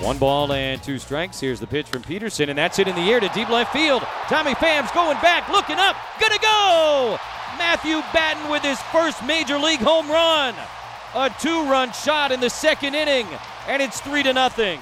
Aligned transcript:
One 0.00 0.16
ball 0.16 0.52
and 0.52 0.80
two 0.80 1.00
strikes. 1.00 1.40
Here's 1.40 1.58
the 1.58 1.66
pitch 1.66 1.88
from 1.88 2.02
Peterson, 2.02 2.50
and 2.50 2.58
that's 2.58 2.78
it 2.78 2.86
in 2.86 2.94
the 2.94 3.10
air 3.10 3.18
to 3.18 3.28
deep 3.30 3.48
left 3.48 3.72
field. 3.72 4.02
Tommy 4.28 4.54
Pham's 4.54 4.92
going 4.92 5.18
back, 5.20 5.48
looking 5.48 5.76
up, 5.76 5.96
gonna 6.20 6.38
go! 6.38 7.18
Matthew 7.58 8.00
Batten 8.12 8.48
with 8.48 8.62
his 8.62 8.80
first 8.92 9.24
major 9.24 9.58
league 9.58 9.80
home 9.80 10.08
run. 10.08 10.54
A 11.16 11.34
two-run 11.40 11.92
shot 11.92 12.30
in 12.30 12.38
the 12.38 12.48
second 12.48 12.94
inning, 12.94 13.26
and 13.66 13.82
it's 13.82 14.00
three 14.00 14.22
to 14.22 14.32
nothing. 14.32 14.80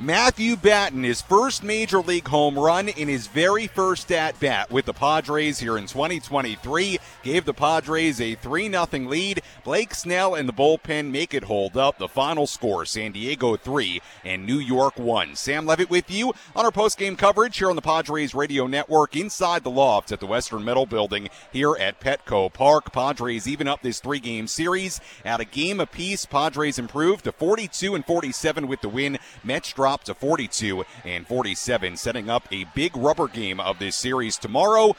Matthew 0.00 0.54
Batten, 0.54 1.02
his 1.02 1.20
first 1.20 1.64
major 1.64 1.98
league 1.98 2.28
home 2.28 2.56
run 2.56 2.88
in 2.88 3.08
his 3.08 3.26
very 3.26 3.66
first 3.66 4.12
at 4.12 4.38
bat 4.38 4.70
with 4.70 4.84
the 4.84 4.92
Padres 4.92 5.58
here 5.58 5.76
in 5.76 5.88
2023, 5.88 7.00
gave 7.24 7.44
the 7.44 7.52
Padres 7.52 8.20
a 8.20 8.36
3 8.36 8.70
0 8.70 8.86
lead. 9.08 9.42
Blake 9.64 9.92
Snell 9.92 10.36
and 10.36 10.48
the 10.48 10.52
bullpen 10.52 11.10
make 11.10 11.34
it 11.34 11.42
hold 11.42 11.76
up. 11.76 11.98
The 11.98 12.06
final 12.06 12.46
score 12.46 12.86
San 12.86 13.10
Diego 13.10 13.56
3 13.56 14.00
and 14.24 14.46
New 14.46 14.60
York 14.60 15.00
1. 15.00 15.34
Sam 15.34 15.66
Levitt 15.66 15.90
with 15.90 16.08
you 16.08 16.32
on 16.54 16.64
our 16.64 16.70
post 16.70 16.96
game 16.96 17.16
coverage 17.16 17.58
here 17.58 17.68
on 17.68 17.74
the 17.74 17.82
Padres 17.82 18.36
Radio 18.36 18.68
Network 18.68 19.16
inside 19.16 19.64
the 19.64 19.70
loft 19.70 20.12
at 20.12 20.20
the 20.20 20.26
Western 20.26 20.64
Metal 20.64 20.86
Building 20.86 21.28
here 21.52 21.74
at 21.74 21.98
Petco 21.98 22.52
Park. 22.52 22.92
Padres 22.92 23.48
even 23.48 23.66
up 23.66 23.82
this 23.82 23.98
three 23.98 24.20
game 24.20 24.46
series 24.46 25.00
at 25.24 25.40
a 25.40 25.44
game 25.44 25.80
apiece. 25.80 26.24
Padres 26.24 26.78
improved 26.78 27.24
to 27.24 27.32
42 27.32 27.96
and 27.96 28.06
47 28.06 28.68
with 28.68 28.80
the 28.80 28.88
win. 28.88 29.18
Mets 29.42 29.72
dropped 29.72 29.87
to 29.96 30.14
42 30.14 30.84
and 31.04 31.26
47, 31.26 31.96
setting 31.96 32.30
up 32.30 32.46
a 32.52 32.64
big 32.74 32.96
rubber 32.96 33.28
game 33.28 33.60
of 33.60 33.78
this 33.78 33.96
series 33.96 34.36
tomorrow. 34.36 34.94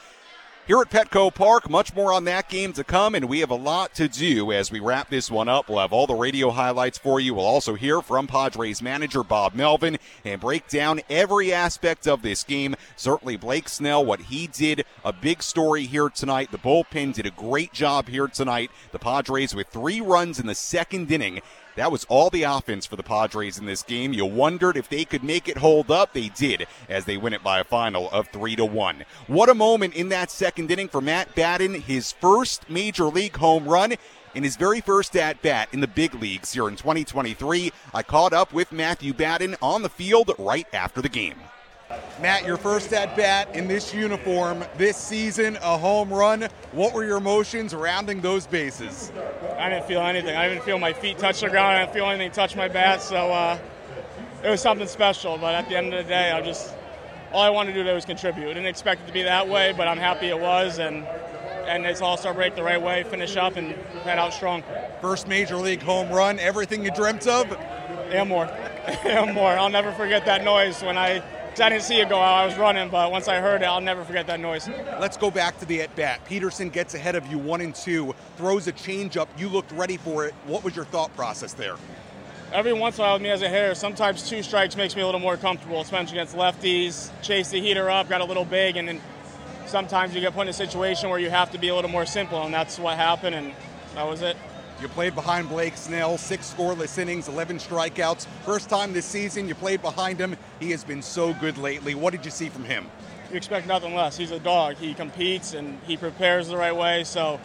Here 0.70 0.80
at 0.80 0.90
Petco 0.90 1.34
Park, 1.34 1.68
much 1.68 1.96
more 1.96 2.12
on 2.12 2.24
that 2.26 2.48
game 2.48 2.72
to 2.74 2.84
come, 2.84 3.16
and 3.16 3.28
we 3.28 3.40
have 3.40 3.50
a 3.50 3.56
lot 3.56 3.92
to 3.94 4.06
do 4.06 4.52
as 4.52 4.70
we 4.70 4.78
wrap 4.78 5.10
this 5.10 5.28
one 5.28 5.48
up. 5.48 5.68
We'll 5.68 5.80
have 5.80 5.92
all 5.92 6.06
the 6.06 6.14
radio 6.14 6.50
highlights 6.50 6.96
for 6.96 7.18
you. 7.18 7.34
We'll 7.34 7.44
also 7.44 7.74
hear 7.74 8.00
from 8.00 8.28
Padres 8.28 8.80
manager 8.80 9.24
Bob 9.24 9.54
Melvin 9.54 9.98
and 10.24 10.40
break 10.40 10.68
down 10.68 11.00
every 11.10 11.52
aspect 11.52 12.06
of 12.06 12.22
this 12.22 12.44
game. 12.44 12.76
Certainly, 12.94 13.38
Blake 13.38 13.68
Snell, 13.68 14.04
what 14.04 14.20
he 14.20 14.46
did, 14.46 14.84
a 15.04 15.12
big 15.12 15.42
story 15.42 15.86
here 15.86 16.08
tonight. 16.08 16.52
The 16.52 16.58
bullpen 16.58 17.14
did 17.14 17.26
a 17.26 17.30
great 17.30 17.72
job 17.72 18.06
here 18.06 18.28
tonight. 18.28 18.70
The 18.92 19.00
Padres 19.00 19.56
with 19.56 19.66
three 19.66 20.00
runs 20.00 20.38
in 20.38 20.46
the 20.46 20.54
second 20.54 21.10
inning 21.10 21.40
that 21.80 21.90
was 21.90 22.04
all 22.10 22.28
the 22.28 22.42
offense 22.42 22.84
for 22.84 22.96
the 22.96 23.02
Padres 23.02 23.56
in 23.56 23.64
this 23.64 23.82
game. 23.82 24.12
You 24.12 24.26
wondered 24.26 24.76
if 24.76 24.90
they 24.90 25.06
could 25.06 25.24
make 25.24 25.48
it 25.48 25.56
hold 25.56 25.90
up. 25.90 26.12
They 26.12 26.28
did 26.28 26.66
as 26.90 27.06
they 27.06 27.16
win 27.16 27.32
it 27.32 27.42
by 27.42 27.58
a 27.58 27.64
final 27.64 28.10
of 28.10 28.28
3 28.28 28.54
to 28.56 28.66
1. 28.66 29.04
What 29.28 29.48
a 29.48 29.54
moment 29.54 29.94
in 29.94 30.10
that 30.10 30.30
second 30.30 30.70
inning 30.70 30.88
for 30.88 31.00
Matt 31.00 31.34
Batten, 31.34 31.80
his 31.80 32.12
first 32.12 32.68
major 32.68 33.06
league 33.06 33.36
home 33.36 33.66
run 33.66 33.94
in 34.34 34.42
his 34.42 34.56
very 34.56 34.82
first 34.82 35.16
at 35.16 35.40
bat 35.40 35.70
in 35.72 35.80
the 35.80 35.88
big 35.88 36.14
leagues 36.14 36.52
here 36.52 36.68
in 36.68 36.76
2023. 36.76 37.72
I 37.94 38.02
caught 38.02 38.34
up 38.34 38.52
with 38.52 38.72
Matthew 38.72 39.14
Batten 39.14 39.56
on 39.62 39.80
the 39.80 39.88
field 39.88 40.32
right 40.38 40.66
after 40.74 41.00
the 41.00 41.08
game. 41.08 41.40
Matt, 42.20 42.44
your 42.44 42.56
first 42.58 42.92
at 42.92 43.16
bat 43.16 43.54
in 43.54 43.66
this 43.66 43.94
uniform 43.94 44.64
this 44.76 44.96
season, 44.96 45.56
a 45.56 45.78
home 45.78 46.12
run. 46.12 46.48
What 46.72 46.92
were 46.92 47.04
your 47.04 47.16
emotions 47.16 47.74
rounding 47.74 48.20
those 48.20 48.46
bases? 48.46 49.10
I 49.58 49.70
didn't 49.70 49.86
feel 49.86 50.02
anything. 50.02 50.36
I 50.36 50.48
didn't 50.48 50.64
feel 50.64 50.78
my 50.78 50.92
feet 50.92 51.18
touch 51.18 51.40
the 51.40 51.48
ground. 51.48 51.76
I 51.76 51.80
didn't 51.80 51.94
feel 51.94 52.04
anything 52.06 52.30
touch 52.30 52.56
my 52.56 52.68
bat. 52.68 53.00
So 53.00 53.16
uh, 53.32 53.58
it 54.44 54.50
was 54.50 54.60
something 54.60 54.86
special. 54.86 55.38
But 55.38 55.54
at 55.54 55.68
the 55.68 55.76
end 55.76 55.94
of 55.94 56.04
the 56.04 56.08
day, 56.08 56.30
I 56.30 56.42
just 56.42 56.74
all 57.32 57.42
I 57.42 57.50
wanted 57.50 57.72
to 57.72 57.78
do 57.78 57.82
today 57.84 57.94
was 57.94 58.04
contribute. 58.04 58.50
I 58.50 58.54
didn't 58.54 58.66
expect 58.66 59.02
it 59.02 59.06
to 59.06 59.12
be 59.12 59.22
that 59.22 59.48
way, 59.48 59.72
but 59.76 59.88
I'm 59.88 59.98
happy 59.98 60.26
it 60.26 60.38
was. 60.38 60.78
And 60.78 61.06
and 61.66 61.86
it's 61.86 62.02
All 62.02 62.16
Star 62.16 62.34
break 62.34 62.54
the 62.54 62.62
right 62.62 62.80
way. 62.80 63.02
Finish 63.04 63.36
up 63.36 63.56
and 63.56 63.72
head 64.02 64.18
out 64.18 64.34
strong. 64.34 64.62
First 65.00 65.26
major 65.26 65.56
league 65.56 65.82
home 65.82 66.10
run. 66.10 66.38
Everything 66.38 66.84
you 66.84 66.90
dreamt 66.90 67.26
of. 67.26 67.50
And 68.10 68.28
more. 68.28 68.44
and 69.04 69.34
more. 69.34 69.50
I'll 69.50 69.70
never 69.70 69.92
forget 69.92 70.26
that 70.26 70.44
noise 70.44 70.82
when 70.82 70.98
I 70.98 71.22
I 71.58 71.68
didn't 71.68 71.82
see 71.82 72.00
it 72.00 72.08
go 72.08 72.16
out. 72.16 72.42
I 72.42 72.46
was 72.46 72.56
running, 72.56 72.88
but 72.88 73.10
once 73.10 73.28
I 73.28 73.40
heard 73.40 73.62
it, 73.62 73.64
I'll 73.64 73.80
never 73.80 74.04
forget 74.04 74.26
that 74.28 74.40
noise. 74.40 74.68
Let's 75.00 75.16
go 75.16 75.30
back 75.30 75.58
to 75.58 75.66
the 75.66 75.82
at 75.82 75.94
bat. 75.96 76.24
Peterson 76.24 76.70
gets 76.70 76.94
ahead 76.94 77.16
of 77.16 77.26
you 77.26 77.38
one 77.38 77.60
and 77.60 77.74
two, 77.74 78.14
throws 78.36 78.66
a 78.66 78.72
changeup. 78.72 79.28
You 79.36 79.48
looked 79.48 79.72
ready 79.72 79.96
for 79.96 80.24
it. 80.24 80.34
What 80.46 80.64
was 80.64 80.76
your 80.76 80.84
thought 80.86 81.14
process 81.16 81.52
there? 81.52 81.76
Every 82.52 82.72
once 82.72 82.98
in 82.98 83.02
a 83.02 83.06
while, 83.06 83.14
with 83.14 83.22
me 83.22 83.30
as 83.30 83.42
a 83.42 83.48
hitter, 83.48 83.74
sometimes 83.74 84.28
two 84.28 84.42
strikes 84.42 84.76
makes 84.76 84.96
me 84.96 85.02
a 85.02 85.06
little 85.06 85.20
more 85.20 85.36
comfortable, 85.36 85.80
especially 85.80 86.18
against 86.18 86.34
lefties. 86.34 87.10
Chase 87.22 87.50
the 87.50 87.60
heater 87.60 87.88
up, 87.90 88.08
got 88.08 88.20
a 88.20 88.24
little 88.24 88.44
big, 88.44 88.76
and 88.76 88.88
then 88.88 89.00
sometimes 89.66 90.14
you 90.14 90.20
get 90.20 90.32
put 90.34 90.42
in 90.42 90.48
a 90.48 90.52
situation 90.52 91.10
where 91.10 91.18
you 91.18 91.30
have 91.30 91.52
to 91.52 91.58
be 91.58 91.68
a 91.68 91.74
little 91.74 91.90
more 91.90 92.06
simple, 92.06 92.42
and 92.42 92.52
that's 92.52 92.78
what 92.78 92.96
happened, 92.96 93.36
and 93.36 93.52
that 93.94 94.06
was 94.06 94.22
it. 94.22 94.36
You 94.80 94.88
played 94.88 95.14
behind 95.14 95.50
Blake 95.50 95.76
Snell, 95.76 96.16
six 96.16 96.54
scoreless 96.54 96.96
innings, 96.96 97.28
11 97.28 97.58
strikeouts. 97.58 98.26
First 98.46 98.70
time 98.70 98.94
this 98.94 99.04
season 99.04 99.46
you 99.46 99.54
played 99.54 99.82
behind 99.82 100.18
him. 100.18 100.36
He 100.58 100.70
has 100.70 100.84
been 100.84 101.02
so 101.02 101.34
good 101.34 101.58
lately. 101.58 101.94
What 101.94 102.12
did 102.12 102.24
you 102.24 102.30
see 102.30 102.48
from 102.48 102.64
him? 102.64 102.86
You 103.30 103.36
expect 103.36 103.66
nothing 103.66 103.94
less. 103.94 104.16
He's 104.16 104.30
a 104.30 104.38
dog. 104.38 104.76
He 104.76 104.94
competes 104.94 105.52
and 105.52 105.78
he 105.86 105.98
prepares 105.98 106.48
the 106.48 106.56
right 106.56 106.74
way. 106.74 107.04
So 107.04 107.38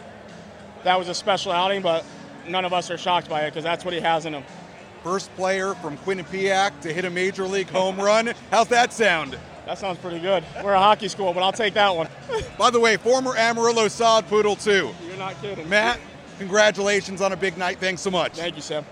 that 0.82 0.98
was 0.98 1.08
a 1.10 1.14
special 1.14 1.52
outing, 1.52 1.82
but 1.82 2.06
none 2.48 2.64
of 2.64 2.72
us 2.72 2.90
are 2.90 2.96
shocked 2.96 3.28
by 3.28 3.42
it 3.42 3.50
because 3.50 3.64
that's 3.64 3.84
what 3.84 3.92
he 3.92 4.00
has 4.00 4.24
in 4.24 4.32
him. 4.32 4.44
First 5.04 5.34
player 5.36 5.74
from 5.74 5.98
Quinnipiac 5.98 6.80
to 6.80 6.92
hit 6.92 7.04
a 7.04 7.10
major 7.10 7.46
league 7.46 7.68
home 7.68 8.00
run. 8.00 8.32
How's 8.50 8.68
that 8.68 8.94
sound? 8.94 9.38
That 9.66 9.78
sounds 9.78 9.98
pretty 9.98 10.20
good. 10.20 10.42
We're 10.64 10.72
a 10.72 10.78
hockey 10.78 11.08
school, 11.08 11.34
but 11.34 11.42
I'll 11.42 11.52
take 11.52 11.74
that 11.74 11.94
one. 11.94 12.08
By 12.58 12.70
the 12.70 12.80
way, 12.80 12.96
former 12.96 13.36
Amarillo 13.36 13.88
sod 13.88 14.26
poodle 14.26 14.56
too. 14.56 14.94
You're 15.06 15.16
not 15.18 15.40
kidding. 15.42 15.68
Matt, 15.68 15.98
congratulations 16.38 17.20
on 17.20 17.32
a 17.32 17.36
big 17.36 17.56
night. 17.58 17.78
Thanks 17.78 18.02
so 18.02 18.10
much. 18.10 18.32
Thank 18.32 18.56
you, 18.56 18.62
Sam. 18.62 18.84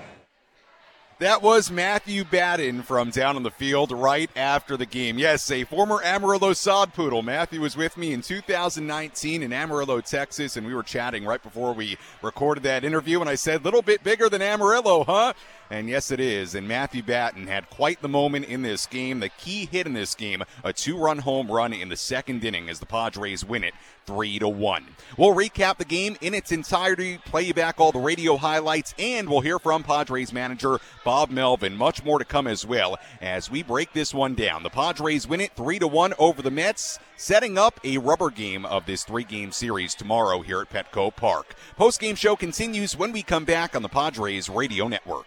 That 1.21 1.43
was 1.43 1.71
Matthew 1.71 2.25
Batten 2.25 2.83
from 2.83 3.11
down 3.11 3.37
on 3.37 3.45
the 3.45 3.51
field 3.53 3.93
right 3.93 4.29
after 4.35 4.77
the 4.77 4.85
game. 4.85 5.17
Yes, 5.17 5.49
a 5.49 5.63
former 5.63 6.03
Amarillo 6.03 6.53
sod 6.55 6.93
poodle. 6.93 7.23
Matthew 7.23 7.61
was 7.61 7.77
with 7.77 7.97
me 7.97 8.13
in 8.13 8.21
2019 8.21 9.45
in 9.45 9.53
Amarillo, 9.53 10.01
Texas, 10.01 10.57
and 10.57 10.67
we 10.67 10.75
were 10.75 10.83
chatting 10.83 11.25
right 11.25 11.41
before 11.41 11.73
we 11.73 11.97
recorded 12.21 12.65
that 12.65 12.85
interview. 12.85 13.21
And 13.21 13.31
I 13.31 13.37
said, 13.37 13.65
little 13.65 13.81
bit 13.81 14.03
bigger 14.03 14.29
than 14.29 14.43
Amarillo, 14.43 15.05
huh? 15.05 15.35
And 15.71 15.89
yes, 15.89 16.11
it 16.11 16.21
is. 16.21 16.55
And 16.55 16.69
Matthew 16.69 17.03
Batten 17.03 17.47
had 17.47 17.71
quite 17.71 18.03
the 18.03 18.09
moment 18.09 18.47
in 18.47 18.63
this 18.63 18.87
game. 18.87 19.21
The 19.21 19.31
key 19.31 19.67
hit 19.67 19.87
in 19.87 19.95
this 19.95 20.15
game, 20.15 20.43
a 20.63 20.73
two-run 20.73 21.19
home 21.19 21.51
run 21.51 21.73
in 21.73 21.89
the 21.89 21.97
second 21.97 22.45
inning 22.45 22.69
as 22.69 22.81
the 22.81 22.87
Padres 22.87 23.45
win 23.45 23.65
it 23.65 23.75
three 24.07 24.39
to 24.39 24.49
one. 24.49 24.85
We'll 25.17 25.35
recap 25.35 25.79
the 25.79 25.85
game 25.85 26.17
in 26.21 26.35
its 26.35 26.53
entirety, 26.53 27.19
play 27.25 27.53
back 27.53 27.81
all 27.81 27.91
the 27.91 27.99
radio 27.99 28.37
highlights, 28.37 28.95
and 28.99 29.29
we'll 29.29 29.41
hear 29.41 29.59
from 29.59 29.83
Padres 29.83 30.33
manager 30.33 30.79
Bob 31.05 31.31
Melvin. 31.31 31.77
Much 31.77 32.05
more 32.05 32.19
to 32.19 32.25
come 32.25 32.47
as 32.47 32.67
well 32.67 32.99
as 33.23 33.51
we 33.51 33.63
break 33.63 33.95
this 33.95 34.13
one 34.13 34.35
down. 34.35 34.63
The 34.63 34.71
Padres 34.71 35.27
win 35.27 35.41
it 35.41 35.57
three 35.57 35.79
to 35.79 35.89
one 35.89 36.13
over 36.19 36.43
the 36.43 36.51
Mets, 36.51 36.99
setting 37.17 37.57
up 37.57 37.81
a 37.83 37.99
rubber 37.99 38.29
game 38.29 38.67
of 38.67 38.85
this 38.85 39.05
three-game 39.05 39.53
series 39.53 39.95
tomorrow 39.95 40.43
here 40.43 40.61
at 40.61 40.71
Petco 40.71 41.15
Park. 41.15 41.55
Post-game 41.77 42.17
show 42.17 42.37
continues 42.37 42.97
when 42.97 43.13
we 43.13 43.23
come 43.23 43.47
back 43.47 43.75
on 43.75 43.83
the 43.83 43.89
Padres 43.89 44.51
Radio 44.51 44.87
Network. 44.89 45.27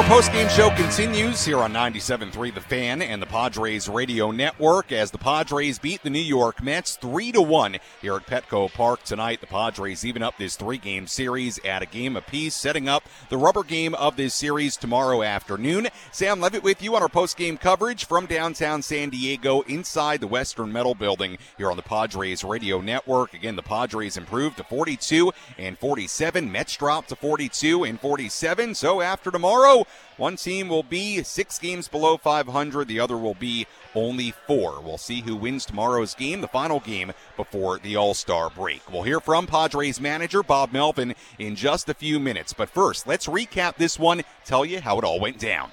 Our 0.00 0.06
post-game 0.06 0.48
show 0.48 0.70
continues 0.70 1.44
here 1.44 1.58
on 1.58 1.74
97.3 1.74 2.54
The 2.54 2.60
Fan 2.62 3.02
and 3.02 3.20
the 3.20 3.26
Padres 3.26 3.86
Radio 3.86 4.30
Network 4.30 4.92
as 4.92 5.10
the 5.10 5.18
Padres 5.18 5.78
beat 5.78 6.02
the 6.02 6.08
New 6.08 6.18
York 6.18 6.62
Mets 6.62 6.96
3-1 6.96 7.78
here 8.00 8.16
at 8.16 8.26
Petco 8.26 8.72
Park 8.72 9.02
tonight. 9.02 9.42
The 9.42 9.46
Padres 9.46 10.02
even 10.06 10.22
up 10.22 10.38
this 10.38 10.56
three-game 10.56 11.06
series 11.06 11.58
at 11.66 11.82
a 11.82 11.86
game 11.86 12.16
apiece, 12.16 12.56
setting 12.56 12.88
up 12.88 13.04
the 13.28 13.36
rubber 13.36 13.62
game 13.62 13.94
of 13.94 14.16
this 14.16 14.34
series 14.34 14.78
tomorrow 14.78 15.22
afternoon. 15.22 15.88
Sam 16.12 16.40
Levitt 16.40 16.62
with 16.62 16.82
you 16.82 16.96
on 16.96 17.02
our 17.02 17.08
post-game 17.10 17.58
coverage 17.58 18.06
from 18.06 18.24
downtown 18.24 18.80
San 18.80 19.10
Diego 19.10 19.60
inside 19.62 20.22
the 20.22 20.26
Western 20.26 20.72
Metal 20.72 20.94
Building 20.94 21.36
here 21.58 21.70
on 21.70 21.76
the 21.76 21.82
Padres 21.82 22.42
Radio 22.42 22.80
Network. 22.80 23.34
Again, 23.34 23.54
the 23.54 23.62
Padres 23.62 24.16
improved 24.16 24.56
to 24.56 24.64
42 24.64 25.30
and 25.58 25.78
47. 25.78 26.50
Mets 26.50 26.74
dropped 26.74 27.10
to 27.10 27.16
42 27.16 27.84
and 27.84 28.00
47. 28.00 28.74
So 28.74 29.02
after 29.02 29.30
tomorrow, 29.30 29.84
one 30.16 30.36
team 30.36 30.68
will 30.68 30.82
be 30.82 31.22
six 31.22 31.58
games 31.58 31.88
below 31.88 32.18
500, 32.18 32.86
the 32.86 33.00
other 33.00 33.16
will 33.16 33.34
be 33.34 33.66
only 33.94 34.32
four. 34.46 34.80
We'll 34.82 34.98
see 34.98 35.22
who 35.22 35.34
wins 35.34 35.64
tomorrow's 35.64 36.14
game, 36.14 36.42
the 36.42 36.48
final 36.48 36.80
game 36.80 37.12
before 37.36 37.78
the 37.78 37.96
All 37.96 38.12
Star 38.12 38.50
break. 38.50 38.82
We'll 38.92 39.02
hear 39.02 39.20
from 39.20 39.46
Padres 39.46 40.00
manager 40.00 40.42
Bob 40.42 40.72
Melvin 40.72 41.14
in 41.38 41.56
just 41.56 41.88
a 41.88 41.94
few 41.94 42.20
minutes. 42.20 42.52
But 42.52 42.68
first, 42.68 43.06
let's 43.06 43.28
recap 43.28 43.76
this 43.76 43.98
one, 43.98 44.22
tell 44.44 44.64
you 44.64 44.80
how 44.80 44.98
it 44.98 45.04
all 45.04 45.20
went 45.20 45.38
down. 45.38 45.70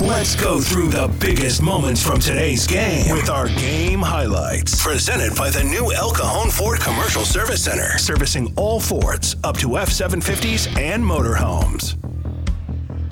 Let's 0.00 0.36
go 0.36 0.60
through 0.60 0.88
the 0.88 1.08
biggest 1.20 1.62
moments 1.62 2.02
from 2.02 2.20
today's 2.20 2.66
game 2.66 3.16
with 3.16 3.30
our 3.30 3.48
game 3.48 4.00
highlights. 4.00 4.82
Presented 4.82 5.34
by 5.34 5.48
the 5.48 5.64
new 5.64 5.92
El 5.92 6.10
Cajon 6.10 6.50
Ford 6.50 6.80
Commercial 6.80 7.24
Service 7.24 7.64
Center, 7.64 7.96
servicing 7.96 8.52
all 8.56 8.80
Fords 8.80 9.36
up 9.44 9.56
to 9.58 9.78
F 9.78 9.88
750s 9.88 10.76
and 10.78 11.02
motorhomes. 11.02 11.96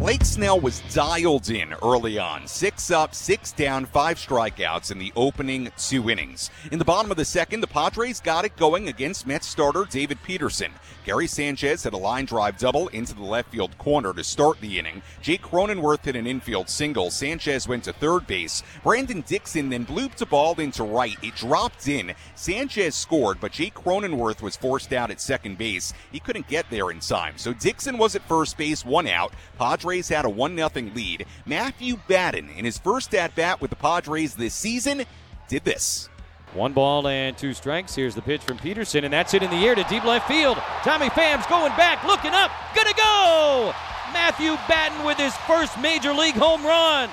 Blake 0.05 0.23
Snell 0.27 0.61
was 0.61 0.83
dialed 0.93 1.49
in 1.49 1.73
early 1.83 2.19
on. 2.19 2.47
Six 2.47 2.91
up, 2.91 3.15
six 3.15 3.53
down, 3.53 3.87
five 3.87 4.19
strikeouts 4.19 4.91
in 4.91 4.99
the 4.99 5.11
opening 5.17 5.73
two 5.79 6.11
innings. 6.11 6.51
In 6.71 6.79
the 6.79 6.85
bottom 6.85 7.11
of 7.11 7.17
the 7.17 7.25
second, 7.25 7.63
the 7.63 7.67
Padres 7.67 8.21
got 8.21 8.45
it 8.45 8.55
going 8.59 8.89
against 8.89 9.27
Mets 9.27 9.47
starter 9.47 9.87
David 9.89 10.19
Peterson. 10.23 10.73
Gary 11.07 11.27
Sanchez 11.27 11.85
had 11.85 11.95
a 11.95 11.97
line 11.97 12.27
drive 12.27 12.59
double 12.59 12.89
into 12.89 13.15
the 13.15 13.23
left 13.23 13.51
field 13.51 13.79
corner 13.79 14.13
to 14.13 14.23
start 14.23 14.61
the 14.61 14.79
inning. 14.79 15.01
Jake 15.23 15.41
Cronenworth 15.41 16.05
hit 16.05 16.17
an 16.17 16.27
infield 16.27 16.69
single. 16.69 17.11
Sanchez 17.11 17.67
went 17.67 17.85
to 17.85 17.95
third 17.95 18.27
base. 18.27 18.63
Brandon 18.83 19.25
Dixon 19.27 19.71
then 19.71 19.87
blooped 19.87 20.21
a 20.21 20.27
ball 20.27 20.55
into 20.61 20.85
right. 20.85 21.17
It 21.23 21.35
dropped 21.37 21.89
in. 21.89 22.13
Sanchez 22.35 22.95
scored, 22.95 23.41
but 23.41 23.53
Jake 23.53 23.75
Cronenworth 23.75 24.43
was 24.43 24.55
forced 24.55 24.93
out 24.93 25.11
at 25.11 25.19
second 25.19 25.57
base. 25.57 25.95
He 26.13 26.21
couldn't 26.21 26.49
get 26.49 26.69
there 26.69 26.91
in 26.91 27.01
time. 27.01 27.39
So 27.39 27.55
Dixon 27.55 27.97
was 27.97 28.15
at 28.15 28.29
first 28.29 28.59
base, 28.59 28.85
one 28.85 29.07
out. 29.07 29.33
Padres 29.59 29.94
had 30.03 30.25
a 30.25 30.29
1 30.29 30.57
0 30.57 30.71
lead. 30.95 31.27
Matthew 31.47 31.97
Batten, 32.09 32.49
in 32.51 32.65
his 32.65 32.79
first 32.79 33.15
at 33.15 33.35
bat 33.35 33.61
with 33.61 33.71
the 33.71 33.77
Padres 33.77 34.35
this 34.35 34.55
season, 34.55 35.05
did 35.49 35.65
this. 35.65 36.09
One 36.55 36.73
ball 36.73 37.09
and 37.09 37.37
two 37.37 37.53
strikes. 37.53 37.95
Here's 37.95 38.15
the 38.15 38.23
pitch 38.23 38.43
from 38.43 38.59
Peterson, 38.59 39.05
and 39.05 39.13
that's 39.13 39.35
it 39.35 39.43
in 39.43 39.51
the 39.51 39.67
air 39.67 39.75
to 39.75 39.83
deep 39.85 40.05
left 40.05 40.29
field. 40.29 40.57
Tommy 40.83 41.11
Pham's 41.11 41.47
going 41.47 41.73
back, 41.77 42.05
looking 42.05 42.33
up, 42.33 42.51
gonna 42.77 42.95
go! 42.95 43.75
Matthew 44.13 44.55
Batten 44.69 45.05
with 45.05 45.19
his 45.19 45.35
first 45.49 45.79
major 45.81 46.13
league 46.13 46.37
home 46.37 46.65
run. 46.65 47.11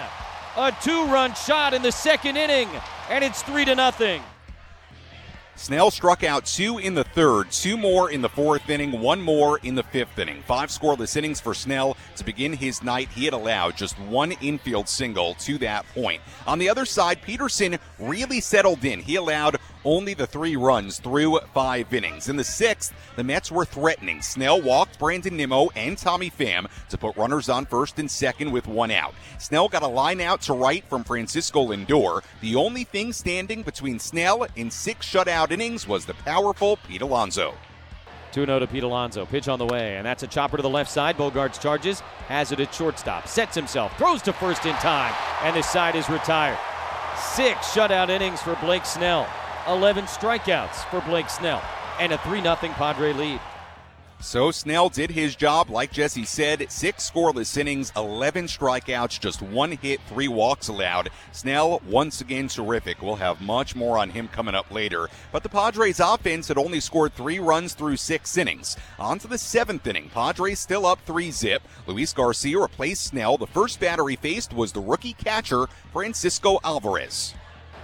A 0.57 0.71
two 0.81 1.05
run 1.05 1.33
shot 1.33 1.73
in 1.73 1.81
the 1.81 1.91
second 1.91 2.37
inning, 2.37 2.69
and 3.09 3.23
it's 3.23 3.41
three 3.41 3.65
to 3.65 3.73
nothing. 3.73 4.21
Snell 5.55 5.91
struck 5.91 6.23
out 6.23 6.45
two 6.45 6.77
in 6.77 6.95
the 6.95 7.03
third, 7.03 7.51
two 7.51 7.77
more 7.77 8.09
in 8.09 8.21
the 8.21 8.29
fourth 8.29 8.69
inning, 8.69 8.99
one 8.99 9.21
more 9.21 9.59
in 9.59 9.75
the 9.75 9.83
fifth 9.83 10.17
inning. 10.17 10.41
Five 10.47 10.69
scoreless 10.69 11.15
innings 11.15 11.39
for 11.39 11.53
Snell 11.53 11.97
to 12.15 12.23
begin 12.23 12.53
his 12.53 12.81
night. 12.81 13.09
He 13.09 13.25
had 13.25 13.33
allowed 13.33 13.77
just 13.77 13.99
one 13.99 14.31
infield 14.33 14.89
single 14.89 15.35
to 15.35 15.57
that 15.59 15.85
point. 15.93 16.21
On 16.47 16.57
the 16.57 16.69
other 16.69 16.85
side, 16.85 17.21
Peterson 17.21 17.77
really 17.99 18.41
settled 18.41 18.83
in. 18.83 18.99
He 18.99 19.15
allowed 19.15 19.57
only 19.85 20.13
the 20.13 20.27
three 20.27 20.55
runs 20.55 20.99
through 20.99 21.39
five 21.53 21.93
innings. 21.93 22.29
In 22.29 22.35
the 22.35 22.43
sixth, 22.43 22.93
the 23.15 23.23
Mets 23.23 23.51
were 23.51 23.65
threatening. 23.65 24.21
Snell 24.21 24.61
walked 24.61 24.99
Brandon 24.99 25.35
Nimmo 25.35 25.69
and 25.75 25.97
Tommy 25.97 26.29
Pham 26.29 26.67
to 26.89 26.97
put 26.97 27.15
runners 27.17 27.49
on 27.49 27.65
first 27.65 27.99
and 27.99 28.09
second 28.09 28.51
with 28.51 28.67
one 28.67 28.91
out. 28.91 29.13
Snell 29.39 29.67
got 29.67 29.83
a 29.83 29.87
line 29.87 30.21
out 30.21 30.41
to 30.41 30.53
right 30.53 30.83
from 30.85 31.03
Francisco 31.03 31.67
Lindor. 31.67 32.23
The 32.41 32.55
only 32.55 32.83
thing 32.83 33.13
standing 33.13 33.63
between 33.63 33.99
Snell 33.99 34.47
and 34.55 34.71
six 34.71 35.05
shutout 35.05 35.51
innings 35.51 35.87
was 35.87 36.05
the 36.05 36.13
powerful 36.13 36.77
Pete 36.87 37.01
Alonso. 37.01 37.53
2 38.31 38.45
0 38.45 38.59
to 38.59 38.67
Pete 38.67 38.83
Alonso. 38.83 39.25
Pitch 39.25 39.47
on 39.47 39.59
the 39.59 39.65
way, 39.65 39.97
and 39.97 40.05
that's 40.05 40.23
a 40.23 40.27
chopper 40.27 40.57
to 40.57 40.63
the 40.63 40.69
left 40.69 40.89
side. 40.89 41.17
Bogaerts 41.17 41.59
charges, 41.59 41.99
has 42.27 42.51
it 42.51 42.59
at 42.59 42.73
shortstop, 42.73 43.27
sets 43.27 43.55
himself, 43.55 43.95
throws 43.97 44.21
to 44.21 44.33
first 44.33 44.65
in 44.65 44.75
time, 44.75 45.13
and 45.43 45.55
this 45.55 45.69
side 45.69 45.95
is 45.95 46.09
retired. 46.09 46.57
Six 47.17 47.67
shutout 47.67 48.09
innings 48.09 48.41
for 48.41 48.55
Blake 48.61 48.85
Snell. 48.85 49.27
11 49.67 50.05
strikeouts 50.05 50.85
for 50.89 51.01
Blake 51.01 51.29
Snell, 51.29 51.63
and 51.99 52.11
a 52.11 52.17
3 52.19 52.41
0 52.41 52.55
Padre 52.55 53.13
lead. 53.13 53.39
So 54.21 54.51
Snell 54.51 54.89
did 54.89 55.09
his 55.09 55.35
job, 55.35 55.71
like 55.71 55.91
Jesse 55.91 56.25
said. 56.25 56.71
Six 56.71 57.09
scoreless 57.09 57.57
innings, 57.57 57.91
11 57.95 58.45
strikeouts, 58.45 59.19
just 59.19 59.41
one 59.41 59.71
hit, 59.71 59.99
three 60.07 60.27
walks 60.27 60.67
allowed. 60.67 61.09
Snell, 61.31 61.81
once 61.89 62.21
again, 62.21 62.47
terrific. 62.47 63.01
We'll 63.01 63.15
have 63.15 63.41
much 63.41 63.75
more 63.75 63.97
on 63.97 64.11
him 64.11 64.27
coming 64.27 64.53
up 64.53 64.69
later. 64.69 65.09
But 65.31 65.41
the 65.41 65.49
Padres 65.49 65.99
offense 65.99 66.49
had 66.49 66.59
only 66.59 66.79
scored 66.79 67.15
three 67.15 67.39
runs 67.39 67.73
through 67.73 67.97
six 67.97 68.37
innings. 68.37 68.77
On 68.99 69.17
to 69.17 69.27
the 69.27 69.39
seventh 69.39 69.87
inning. 69.87 70.11
Padres 70.13 70.59
still 70.59 70.85
up 70.85 70.99
three 71.07 71.31
zip. 71.31 71.63
Luis 71.87 72.13
Garcia 72.13 72.59
replaced 72.59 73.05
Snell. 73.07 73.39
The 73.39 73.47
first 73.47 73.79
batter 73.79 74.07
he 74.07 74.17
faced 74.17 74.53
was 74.53 74.71
the 74.71 74.81
rookie 74.81 75.13
catcher, 75.13 75.65
Francisco 75.91 76.59
Alvarez. 76.63 77.33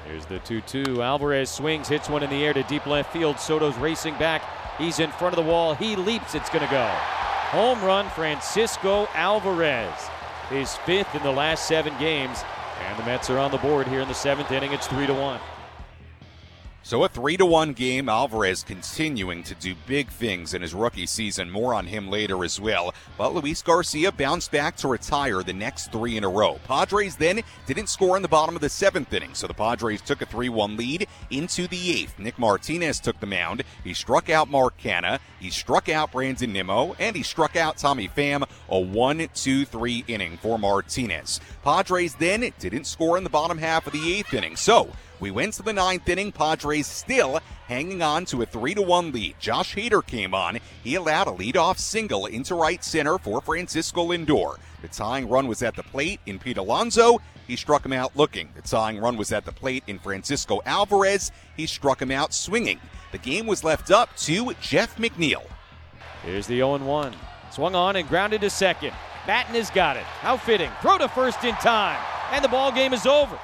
Here's 0.07 0.25
the 0.25 0.39
2 0.39 0.61
2. 0.61 1.03
Alvarez 1.03 1.49
swings, 1.49 1.89
hits 1.89 2.09
one 2.09 2.23
in 2.23 2.29
the 2.29 2.45
air 2.45 2.53
to 2.53 2.63
deep 2.63 2.85
left 2.85 3.11
field. 3.11 3.39
Soto's 3.39 3.75
racing 3.77 4.17
back. 4.17 4.41
He's 4.77 4.99
in 4.99 5.11
front 5.11 5.37
of 5.37 5.43
the 5.43 5.49
wall. 5.49 5.73
He 5.73 5.97
leaps. 5.97 6.33
It's 6.33 6.49
going 6.49 6.63
to 6.63 6.71
go. 6.71 6.87
Home 7.51 7.83
run, 7.83 8.07
Francisco 8.09 9.07
Alvarez. 9.13 9.91
His 10.49 10.75
fifth 10.77 11.13
in 11.13 11.23
the 11.23 11.31
last 11.31 11.67
seven 11.67 11.93
games. 11.99 12.41
And 12.87 12.97
the 12.97 13.03
Mets 13.03 13.29
are 13.29 13.37
on 13.37 13.51
the 13.51 13.57
board 13.57 13.87
here 13.87 13.99
in 13.99 14.07
the 14.07 14.13
seventh 14.13 14.51
inning. 14.51 14.71
It's 14.71 14.87
3 14.87 15.07
to 15.07 15.13
1. 15.13 15.39
So 16.87 17.03
a 17.03 17.09
three 17.09 17.35
to 17.35 17.45
one 17.45 17.73
game. 17.73 18.07
Alvarez 18.07 18.63
continuing 18.63 19.43
to 19.43 19.53
do 19.55 19.75
big 19.87 20.07
things 20.07 20.53
in 20.53 20.61
his 20.61 20.73
rookie 20.73 21.05
season. 21.05 21.51
More 21.51 21.73
on 21.73 21.85
him 21.85 22.09
later 22.09 22.45
as 22.45 22.61
well. 22.61 22.93
But 23.17 23.33
Luis 23.33 23.61
Garcia 23.61 24.09
bounced 24.09 24.53
back 24.53 24.77
to 24.77 24.87
retire 24.87 25.43
the 25.43 25.51
next 25.51 25.91
three 25.91 26.15
in 26.15 26.23
a 26.23 26.29
row. 26.29 26.61
Padres 26.63 27.17
then 27.17 27.41
didn't 27.65 27.89
score 27.89 28.15
in 28.15 28.21
the 28.21 28.29
bottom 28.29 28.55
of 28.55 28.61
the 28.61 28.69
seventh 28.69 29.11
inning, 29.13 29.33
so 29.33 29.47
the 29.47 29.53
Padres 29.53 30.01
took 30.01 30.21
a 30.21 30.25
3-1 30.25 30.77
lead 30.77 31.09
into 31.29 31.67
the 31.67 31.91
eighth. 31.91 32.17
Nick 32.19 32.39
Martinez 32.39 33.01
took 33.01 33.19
the 33.19 33.25
mound. 33.25 33.63
He 33.83 33.93
struck 33.93 34.29
out 34.29 34.49
Mark 34.49 34.79
Canha. 34.79 35.19
He 35.41 35.49
struck 35.49 35.89
out 35.89 36.13
Brandon 36.13 36.53
Nimmo, 36.53 36.95
and 36.99 37.17
he 37.17 37.21
struck 37.21 37.57
out 37.57 37.75
Tommy 37.75 38.07
Pham. 38.07 38.43
A 38.69 38.75
1-2-3 38.75 40.05
inning 40.07 40.37
for 40.37 40.57
Martinez. 40.57 41.41
Padres 41.65 42.15
then 42.15 42.49
didn't 42.59 42.85
score 42.85 43.17
in 43.17 43.25
the 43.25 43.29
bottom 43.29 43.57
half 43.57 43.87
of 43.87 43.91
the 43.91 44.15
eighth 44.15 44.33
inning, 44.33 44.55
so 44.55 44.89
we 45.19 45.31
went 45.31 45.53
to 45.53 45.63
the 45.63 45.73
ninth 45.73 46.07
inning. 46.07 46.31
Padres 46.31 46.87
still 46.87 47.39
hanging 47.67 48.01
on 48.01 48.25
to 48.25 48.41
a 48.41 48.45
3 48.45 48.75
to 48.75 48.81
1 48.81 49.11
lead. 49.11 49.35
Josh 49.39 49.75
Hader 49.75 50.05
came 50.05 50.33
on. 50.33 50.59
He 50.83 50.95
allowed 50.95 51.27
a 51.27 51.31
leadoff 51.31 51.79
single 51.79 52.25
into 52.25 52.55
right 52.55 52.83
center 52.83 53.17
for 53.17 53.41
Francisco 53.41 54.07
Lindor. 54.07 54.57
The 54.81 54.87
tying 54.87 55.27
run 55.27 55.47
was 55.47 55.63
at 55.63 55.75
the 55.75 55.83
plate 55.83 56.19
in 56.25 56.39
Pete 56.39 56.57
Alonso. 56.57 57.19
He 57.47 57.55
struck 57.55 57.85
him 57.85 57.93
out 57.93 58.15
looking. 58.15 58.49
The 58.55 58.61
tying 58.61 58.99
run 58.99 59.17
was 59.17 59.31
at 59.31 59.45
the 59.45 59.51
plate 59.51 59.83
in 59.87 59.99
Francisco 59.99 60.61
Alvarez. 60.65 61.31
He 61.55 61.65
struck 61.65 62.01
him 62.01 62.11
out 62.11 62.33
swinging. 62.33 62.79
The 63.11 63.17
game 63.17 63.47
was 63.47 63.63
left 63.63 63.89
up 63.89 64.15
to 64.17 64.53
Jeff 64.61 64.97
McNeil. 64.97 65.43
Here's 66.23 66.45
the 66.45 66.57
0 66.57 66.77
1. 66.77 67.13
Swung 67.51 67.73
on 67.73 67.95
and 67.95 68.07
grounded 68.07 68.41
to 68.41 68.49
second. 68.49 68.93
Batten 69.25 69.55
has 69.55 69.69
got 69.69 69.97
it. 69.97 70.03
How 70.03 70.37
fitting. 70.37 70.69
Throw 70.81 70.97
to 70.97 71.07
first 71.09 71.43
in 71.43 71.55
time. 71.55 71.99
And 72.31 72.43
the 72.43 72.49
ball 72.49 72.71
game 72.71 72.93
is 72.93 73.05
over. 73.05 73.37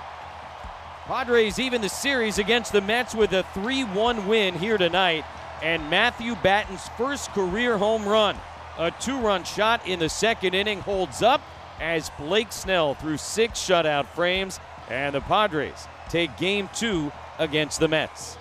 Padres 1.05 1.60
even 1.60 1.81
the 1.81 1.89
series 1.89 2.38
against 2.38 2.72
the 2.72 2.79
Mets 2.79 3.13
with 3.13 3.33
a 3.33 3.43
3 3.53 3.83
1 3.83 4.25
win 4.25 4.53
here 4.53 4.77
tonight. 4.77 5.25
And 5.62 5.89
Matthew 5.89 6.36
Batten's 6.36 6.88
first 6.98 7.29
career 7.31 7.77
home 7.77 8.05
run. 8.07 8.38
A 8.77 8.89
two 8.89 9.19
run 9.19 9.43
shot 9.43 9.86
in 9.86 10.00
the 10.00 10.07
second 10.07 10.53
inning 10.53 10.79
holds 10.79 11.22
up 11.22 11.41
as 11.81 12.10
Blake 12.17 12.53
Snell 12.53 12.95
threw 12.95 13.17
six 13.17 13.60
shutout 13.60 14.07
frames. 14.07 14.62
And 14.89 15.13
the 15.13 15.22
Padres 15.22 15.88
take 16.07 16.38
game 16.38 16.69
two 16.74 17.12
against 17.38 17.81
the 17.81 17.89
Mets. 17.89 18.38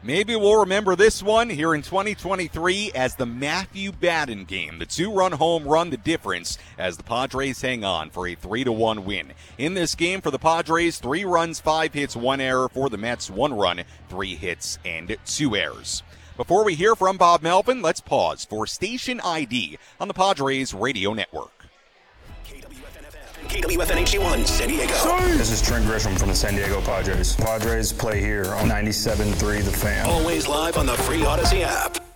Maybe 0.00 0.36
we'll 0.36 0.60
remember 0.60 0.94
this 0.94 1.24
one 1.24 1.50
here 1.50 1.74
in 1.74 1.82
2023 1.82 2.92
as 2.94 3.16
the 3.16 3.26
Matthew 3.26 3.90
Batten 3.90 4.44
game. 4.44 4.78
The 4.78 4.86
two-run 4.86 5.32
home 5.32 5.64
run, 5.64 5.90
the 5.90 5.96
difference 5.96 6.56
as 6.78 6.96
the 6.96 7.02
Padres 7.02 7.60
hang 7.60 7.82
on 7.82 8.10
for 8.10 8.28
a 8.28 8.36
3-1 8.36 9.00
win. 9.00 9.32
In 9.58 9.74
this 9.74 9.96
game 9.96 10.20
for 10.20 10.30
the 10.30 10.38
Padres, 10.38 10.98
three 10.98 11.24
runs, 11.24 11.58
five 11.58 11.92
hits, 11.92 12.14
one 12.14 12.40
error. 12.40 12.68
For 12.68 12.88
the 12.88 12.96
Mets, 12.96 13.28
one 13.28 13.52
run, 13.52 13.82
three 14.08 14.36
hits, 14.36 14.78
and 14.84 15.16
two 15.26 15.56
errors. 15.56 16.04
Before 16.36 16.64
we 16.64 16.76
hear 16.76 16.94
from 16.94 17.16
Bob 17.16 17.42
Melvin, 17.42 17.82
let's 17.82 18.00
pause 18.00 18.44
for 18.44 18.68
Station 18.68 19.20
ID 19.20 19.78
on 19.98 20.06
the 20.06 20.14
Padres 20.14 20.72
Radio 20.72 21.12
Network. 21.12 21.57
KWFN 23.48 24.04
HD1, 24.04 24.46
San 24.46 24.68
Diego. 24.68 24.92
This 25.38 25.50
is 25.50 25.62
Trent 25.62 25.86
Grisham 25.86 26.18
from 26.18 26.28
the 26.28 26.34
San 26.34 26.54
Diego 26.54 26.82
Padres. 26.82 27.34
Padres 27.34 27.94
play 27.94 28.20
here 28.20 28.52
on 28.54 28.68
97.3 28.68 29.64
The 29.64 29.70
Fan. 29.70 30.06
Always 30.06 30.46
live 30.46 30.76
on 30.76 30.84
the 30.84 30.92
free 30.94 31.20
Audacy 31.20 31.62
app. 31.62 32.07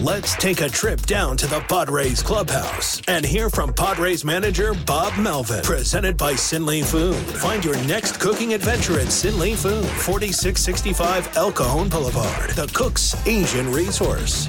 Let's 0.00 0.34
take 0.36 0.62
a 0.62 0.70
trip 0.70 1.02
down 1.02 1.36
to 1.36 1.46
the 1.46 1.60
Padres 1.68 2.22
clubhouse 2.22 3.02
and 3.08 3.26
hear 3.26 3.50
from 3.50 3.74
Padres 3.74 4.24
manager 4.24 4.72
Bob 4.86 5.16
Melvin. 5.18 5.62
Presented 5.62 6.16
by 6.16 6.32
Sinley 6.32 6.82
Food. 6.82 7.14
Find 7.14 7.62
your 7.62 7.76
next 7.84 8.18
cooking 8.18 8.54
adventure 8.54 8.98
at 8.98 9.08
Sinley 9.08 9.54
Food, 9.54 9.84
4665 9.84 11.36
El 11.36 11.52
Cajon 11.52 11.90
Boulevard, 11.90 12.50
the 12.50 12.66
cook's 12.72 13.14
Asian 13.26 13.70
resource. 13.70 14.46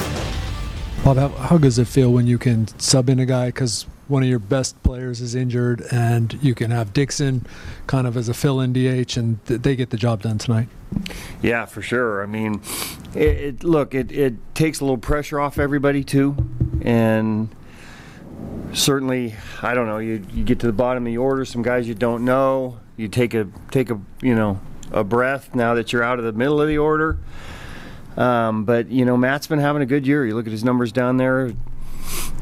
Bob, 1.04 1.18
how, 1.18 1.28
how 1.30 1.58
does 1.58 1.78
it 1.78 1.88
feel 1.88 2.14
when 2.14 2.26
you 2.26 2.38
can 2.38 2.68
sub 2.80 3.10
in 3.10 3.20
a 3.20 3.26
guy 3.26 3.48
because 3.48 3.86
one 4.08 4.24
of 4.24 4.30
your 4.30 4.40
best 4.40 4.82
players 4.84 5.22
is 5.22 5.36
injured 5.36 5.84
and 5.92 6.38
you 6.42 6.54
can 6.54 6.72
have 6.72 6.94
Dixon 6.94 7.46
kind 7.88 8.06
of 8.06 8.18
as 8.18 8.30
a 8.30 8.34
fill 8.34 8.60
in 8.60 8.74
DH 8.74 9.18
and 9.18 9.44
th- 9.46 9.62
they 9.62 9.76
get 9.76 9.90
the 9.90 9.98
job 9.98 10.22
done 10.22 10.38
tonight? 10.38 10.68
Yeah, 11.42 11.66
for 11.66 11.82
sure. 11.82 12.22
I 12.22 12.26
mean, 12.26 12.62
it, 13.16 13.28
it, 13.28 13.64
look, 13.64 13.96
it, 13.96 14.12
it 14.12 14.36
takes 14.56 14.80
a 14.80 14.84
little 14.84 14.98
pressure 14.98 15.40
off 15.40 15.58
everybody 15.58 16.04
too, 16.04 16.36
and 16.82 17.50
certainly, 18.74 19.36
I 19.62 19.74
don't 19.74 19.88
know. 19.88 19.98
You 19.98 20.24
you 20.32 20.44
get 20.44 20.60
to 20.60 20.68
the 20.68 20.74
bottom 20.74 21.04
of 21.04 21.08
the 21.08 21.18
order, 21.18 21.46
some 21.46 21.62
guys 21.62 21.88
you 21.88 21.96
don't 21.96 22.26
know. 22.26 22.80
You 22.96 23.08
take 23.08 23.34
a 23.34 23.48
take 23.72 23.90
a 23.90 24.00
you 24.22 24.36
know 24.36 24.60
a 24.92 25.04
breath 25.04 25.56
now 25.56 25.74
that 25.74 25.92
you're 25.92 26.04
out 26.04 26.20
of 26.20 26.26
the 26.26 26.34
middle 26.34 26.62
of 26.62 26.68
the 26.68 26.78
order. 26.78 27.18
Um, 28.16 28.66
but 28.66 28.90
you 28.90 29.06
know, 29.06 29.18
Matt's 29.18 29.48
been 29.48 29.60
having 29.60 29.82
a 29.82 29.88
good 29.88 30.06
year. 30.06 30.26
You 30.26 30.36
look 30.36 30.46
at 30.46 30.52
his 30.52 30.64
numbers 30.64 30.92
down 30.92 31.18
there. 31.18 31.54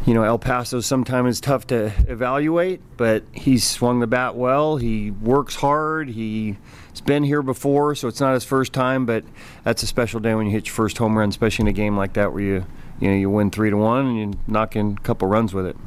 You 0.05 0.15
know, 0.15 0.23
El 0.23 0.39
Paso 0.39 0.79
sometimes 0.79 1.35
is 1.35 1.41
tough 1.41 1.67
to 1.67 1.93
evaluate, 2.07 2.81
but 2.97 3.23
he's 3.31 3.63
swung 3.63 3.99
the 3.99 4.07
bat 4.07 4.35
well. 4.35 4.77
He 4.77 5.11
works 5.11 5.55
hard. 5.55 6.09
He 6.09 6.57
He's 6.91 7.01
been 7.01 7.23
here 7.23 7.41
before, 7.41 7.95
so 7.95 8.07
it's 8.07 8.19
not 8.19 8.33
his 8.33 8.43
first 8.43 8.73
time, 8.73 9.05
but 9.05 9.23
that's 9.63 9.81
a 9.81 9.87
special 9.87 10.19
day 10.19 10.35
when 10.35 10.45
you 10.45 10.51
hit 10.51 10.67
your 10.67 10.75
first 10.75 10.97
home 10.97 11.17
run, 11.17 11.29
especially 11.29 11.63
in 11.63 11.67
a 11.69 11.73
game 11.73 11.95
like 11.97 12.13
that 12.13 12.33
where 12.33 12.43
you 12.43 12.65
you 12.99 13.09
know 13.09 13.15
you 13.15 13.29
win 13.29 13.49
three 13.49 13.69
to 13.69 13.77
one 13.77 14.05
and 14.05 14.17
you 14.17 14.39
knock 14.45 14.75
in 14.75 14.97
a 14.99 15.01
couple 15.01 15.27
runs 15.27 15.53
with 15.53 15.65
it. 15.65 15.77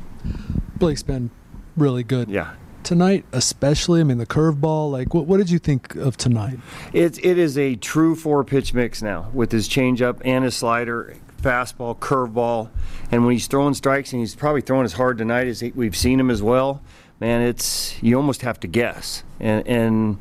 Blake's 0.79 1.03
been 1.03 1.31
really 1.77 2.03
good. 2.03 2.29
Yeah. 2.29 2.55
Tonight, 2.83 3.25
especially, 3.33 4.01
I 4.01 4.05
mean, 4.05 4.19
the 4.19 4.27
curveball. 4.27 4.91
Like, 4.91 5.15
what, 5.15 5.27
what 5.27 5.39
did 5.39 5.49
you 5.49 5.59
think 5.59 5.95
of 5.95 6.19
tonight? 6.19 6.59
It, 6.93 7.23
it 7.25 7.39
is 7.39 7.57
a 7.57 7.77
true 7.77 8.15
four 8.15 8.45
pitch 8.45 8.75
mix 8.75 9.01
now 9.01 9.31
with 9.33 9.53
his 9.53 9.69
changeup 9.69 10.21
and 10.23 10.45
his 10.45 10.55
slider, 10.55 11.17
fastball, 11.45 11.97
curveball, 11.99 12.71
and 13.11 13.25
when 13.25 13.33
he's 13.33 13.47
throwing 13.47 13.75
strikes, 13.75 14.13
and 14.13 14.21
he's 14.21 14.35
probably 14.35 14.61
throwing 14.61 14.85
as 14.85 14.95
hard 14.95 15.19
tonight 15.19 15.47
as 15.47 15.63
we've 15.75 15.97
seen 15.97 16.19
him 16.19 16.31
as 16.31 16.43
well. 16.43 16.83
Man, 17.21 17.43
it's 17.43 18.03
you 18.03 18.17
almost 18.17 18.43
have 18.43 18.59
to 18.61 18.67
guess, 18.67 19.23
and 19.39 19.67
and 19.67 20.19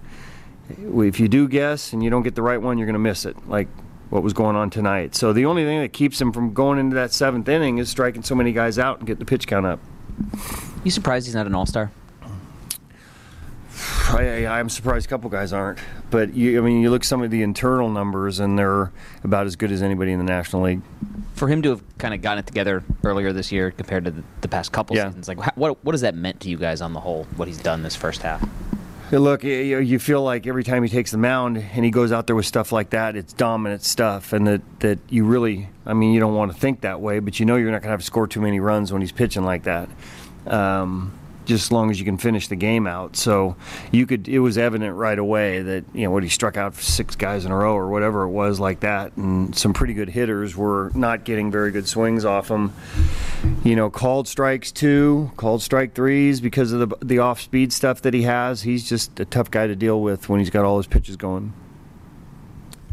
if 0.70 1.20
you 1.20 1.28
do 1.28 1.48
guess 1.48 1.94
and 1.94 2.04
you 2.04 2.10
don't 2.10 2.24
get 2.24 2.36
the 2.36 2.42
right 2.42 2.62
one, 2.62 2.78
you're 2.78 2.86
going 2.86 2.94
to 2.94 3.00
miss 3.00 3.26
it, 3.26 3.36
like 3.48 3.68
what 4.10 4.22
was 4.22 4.34
going 4.34 4.56
on 4.56 4.70
tonight. 4.70 5.16
So 5.16 5.34
the 5.34 5.46
only 5.46 5.66
thing 5.66 5.82
that 5.82 5.92
keeps 5.92 6.22
him 6.22 6.32
from 6.32 6.54
going 6.54 6.78
into 6.78 6.96
that 6.96 7.12
seventh 7.12 7.50
inning 7.50 7.80
is 7.80 7.90
striking 7.90 8.22
so 8.22 8.36
many 8.36 8.52
guys 8.52 8.78
out 8.78 9.00
and 9.00 9.08
getting 9.08 9.20
the 9.20 9.26
pitch 9.26 9.48
count 9.48 9.66
up. 9.66 9.80
You 10.84 10.92
surprised 10.92 11.26
he's 11.26 11.36
not 11.36 11.48
an 11.48 11.56
all 11.56 11.66
star? 11.66 11.92
I, 14.10 14.60
am 14.60 14.70
surprised 14.70 15.06
a 15.06 15.10
couple 15.10 15.30
guys 15.30 15.54
aren't. 15.54 15.80
But 16.10 16.34
you, 16.34 16.60
I 16.60 16.62
mean, 16.62 16.82
you 16.82 16.90
look 16.90 17.02
at 17.02 17.08
some 17.08 17.22
of 17.22 17.32
the 17.32 17.42
internal 17.42 17.90
numbers, 17.90 18.40
and 18.40 18.58
they're 18.58 18.92
about 19.24 19.46
as 19.46 19.56
good 19.56 19.72
as 19.72 19.82
anybody 19.82 20.12
in 20.12 20.20
the 20.20 20.26
National 20.26 20.64
League. 20.64 20.82
For 21.36 21.48
him 21.48 21.62
to 21.64 21.72
have 21.72 21.98
kind 21.98 22.14
of 22.14 22.22
gotten 22.22 22.40
it 22.40 22.48
together 22.48 22.84
earlier 23.04 23.34
this 23.34 23.52
year 23.52 23.72
compared 23.72 24.06
to 24.06 24.12
the, 24.12 24.24
the 24.42 24.48
past 24.48 24.72
couple 24.72 24.96
yeah. 24.96 25.08
seasons, 25.08 25.28
like 25.28 25.58
what 25.58 25.84
what 25.84 25.94
has 25.94 26.02
that 26.02 26.16
meant 26.16 26.40
to 26.42 26.50
you 26.50 26.58
guys 26.58 26.82
on 26.82 26.94
the 26.94 27.00
whole? 27.00 27.26
What 27.36 27.48
he's 27.48 27.58
done 27.58 27.84
this 27.84 27.96
first 27.96 28.22
half? 28.22 28.48
Look, 29.12 29.44
you 29.44 30.00
feel 30.00 30.24
like 30.24 30.48
every 30.48 30.64
time 30.64 30.82
he 30.82 30.90
takes 30.90 31.12
the 31.12 31.20
mound 31.20 31.58
and 31.58 31.86
he 31.86 31.92
goes 31.92 32.12
out 32.12 32.26
there 32.26 32.36
with 32.36 32.48
stuff 32.48 32.72
like 32.72 32.92
that, 32.92 33.16
it's 33.16 33.32
dominant 33.32 33.84
stuff, 33.84 34.34
and 34.34 34.48
that, 34.48 34.62
that 34.80 34.98
you 35.10 35.24
really, 35.24 35.70
I 35.86 35.94
mean, 35.94 36.14
you 36.14 36.20
don't 36.20 36.34
want 36.34 36.52
to 36.52 36.58
think 36.58 36.82
that 36.82 37.00
way, 37.00 37.20
but 37.20 37.40
you 37.40 37.46
know 37.46 37.56
you're 37.56 37.70
not 37.70 37.82
going 37.82 37.90
to 37.90 37.92
have 37.92 38.00
to 38.00 38.06
score 38.06 38.28
too 38.28 38.42
many 38.42 38.60
runs 38.60 38.92
when 38.92 39.02
he's 39.02 39.12
pitching 39.12 39.44
like 39.44 39.64
that. 39.64 39.88
Um, 40.48 41.14
just 41.46 41.66
as 41.66 41.72
long 41.72 41.90
as 41.92 42.00
you 42.00 42.06
can 42.06 42.18
finish 42.18 42.48
the 42.48 42.56
game 42.56 42.88
out. 42.88 43.16
So 43.16 43.56
you 43.92 44.06
could 44.06 44.28
it 44.28 44.40
was 44.40 44.58
evident 44.58 44.96
right 44.96 45.18
away 45.18 45.62
that 45.62 45.86
you 45.94 46.04
know 46.04 46.12
what 46.12 46.24
he 46.24 46.30
struck 46.30 46.58
out 46.58 46.76
six 46.76 47.16
guys 47.16 47.46
in 47.46 47.52
a 47.52 47.58
row 47.58 47.76
or 47.76 47.90
whatever 47.90 48.24
it 48.24 48.30
was 48.30 48.60
like 48.60 48.82
that, 48.82 49.16
and 49.18 49.56
some 49.56 49.74
pretty 49.74 49.94
good 49.94 50.10
hitters 50.10 50.56
were 50.56 50.92
not 50.94 51.24
getting 51.24 51.52
very 51.52 51.72
good 51.72 51.88
swings 51.88 52.26
off 52.26 52.50
him. 52.50 52.74
You 53.64 53.76
know, 53.76 53.90
called 53.90 54.28
strikes 54.28 54.72
two, 54.72 55.32
called 55.38 55.62
strike 55.62 55.94
threes 55.94 56.42
because 56.42 56.72
of 56.72 56.90
the 56.90 56.98
the 57.06 57.20
off 57.20 57.42
speed 57.42 57.74
stuff 57.74 58.02
that 58.04 58.14
he 58.14 58.24
has. 58.24 58.62
He's 58.62 58.88
just 58.88 59.20
a 59.20 59.26
tough 59.26 59.52
guy 59.52 59.68
to 59.68 59.76
deal 59.76 60.02
with 60.02 60.30
when 60.30 60.40
he's 60.40 60.50
got 60.50 60.66
all 60.66 60.78
his 60.78 60.88
pitches 60.88 61.18
going. 61.18 61.54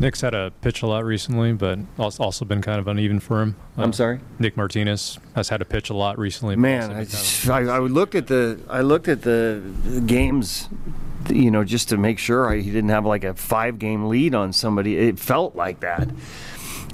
Nick's 0.00 0.22
had 0.22 0.34
a 0.34 0.50
pitch 0.62 0.80
a 0.80 0.86
lot 0.86 1.04
recently, 1.04 1.52
but 1.52 1.78
also 1.98 2.44
been 2.46 2.62
kind 2.62 2.80
of 2.80 2.88
uneven 2.88 3.20
for 3.20 3.42
him. 3.42 3.56
Uh, 3.76 3.82
I'm 3.82 3.92
sorry. 3.92 4.20
Nick 4.38 4.56
Martinez 4.56 5.18
has 5.34 5.50
had 5.50 5.60
a 5.60 5.66
pitch 5.66 5.90
a 5.90 5.94
lot 5.94 6.18
recently. 6.18 6.56
Man, 6.56 6.90
I, 6.90 7.06
I, 7.50 7.60
I 7.64 7.78
looked 7.80 8.14
at 8.14 8.26
the 8.26 8.58
I 8.70 8.80
looked 8.80 9.08
at 9.08 9.22
the 9.22 9.62
games, 10.06 10.70
you 11.28 11.50
know, 11.50 11.64
just 11.64 11.90
to 11.90 11.98
make 11.98 12.18
sure 12.18 12.50
I, 12.50 12.60
he 12.60 12.70
didn't 12.70 12.88
have 12.88 13.04
like 13.04 13.24
a 13.24 13.34
five 13.34 13.78
game 13.78 14.08
lead 14.08 14.34
on 14.34 14.54
somebody. 14.54 14.96
It 14.96 15.18
felt 15.18 15.54
like 15.54 15.80
that. 15.80 16.08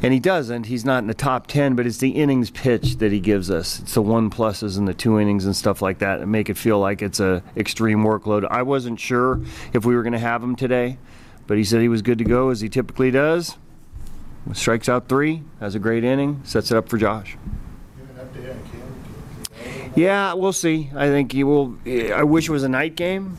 And 0.03 0.13
he 0.13 0.21
doesn't. 0.21 0.67
He's 0.67 0.85
not 0.85 0.99
in 0.99 1.07
the 1.07 1.15
top 1.15 1.47
10, 1.47 1.75
but 1.75 1.87
it's 1.87 1.99
the 1.99 2.11
innings 2.11 2.51
pitch 2.51 2.97
that 2.99 3.13
he 3.13 3.21
gives 3.21 3.51
us. 3.51 3.81
It's 3.81 3.95
the 3.95 4.03
one 4.03 4.29
pluses 4.31 4.77
and 4.77 4.87
the 4.87 4.93
two 4.93 5.19
innings 5.19 5.47
and 5.47 5.57
stuff 5.57 5.81
like 5.81 6.01
that 6.01 6.19
that 6.21 6.27
make 6.27 6.51
it 6.51 6.59
feel 6.59 6.79
like 6.79 7.01
it's 7.01 7.19
a 7.19 7.43
extreme 7.57 8.01
workload. 8.01 8.47
I 8.51 8.63
wasn't 8.63 9.01
sure 9.01 9.41
if 9.73 9.87
we 9.87 9.95
were 9.97 10.03
going 10.03 10.13
to 10.13 10.19
have 10.19 10.43
him 10.43 10.55
today. 10.55 10.99
But 11.47 11.59
he 11.59 11.65
said 11.65 11.81
he 11.81 11.89
was 11.89 12.03
good 12.03 12.19
to 12.19 12.25
go 12.25 12.51
as 12.51 12.61
he 12.61 12.69
typically 12.69 13.11
does. 13.11 13.57
Strikes 14.53 14.89
out 14.89 15.09
three, 15.09 15.43
has 15.61 15.75
a 15.75 15.79
great 15.79 16.05
inning, 16.05 16.41
sets 16.45 16.71
it 16.71 16.77
up 16.77 16.89
for 16.89 16.99
Josh. 16.99 17.37
Yeah, 19.97 20.35
we'll 20.35 20.53
see. 20.53 20.91
I 20.95 21.07
think 21.07 21.33
he 21.33 21.43
will. 21.43 21.79
I 21.87 22.23
wish 22.23 22.49
it 22.49 22.53
was 22.53 22.63
a 22.63 22.69
night 22.69 22.97
game 22.97 23.39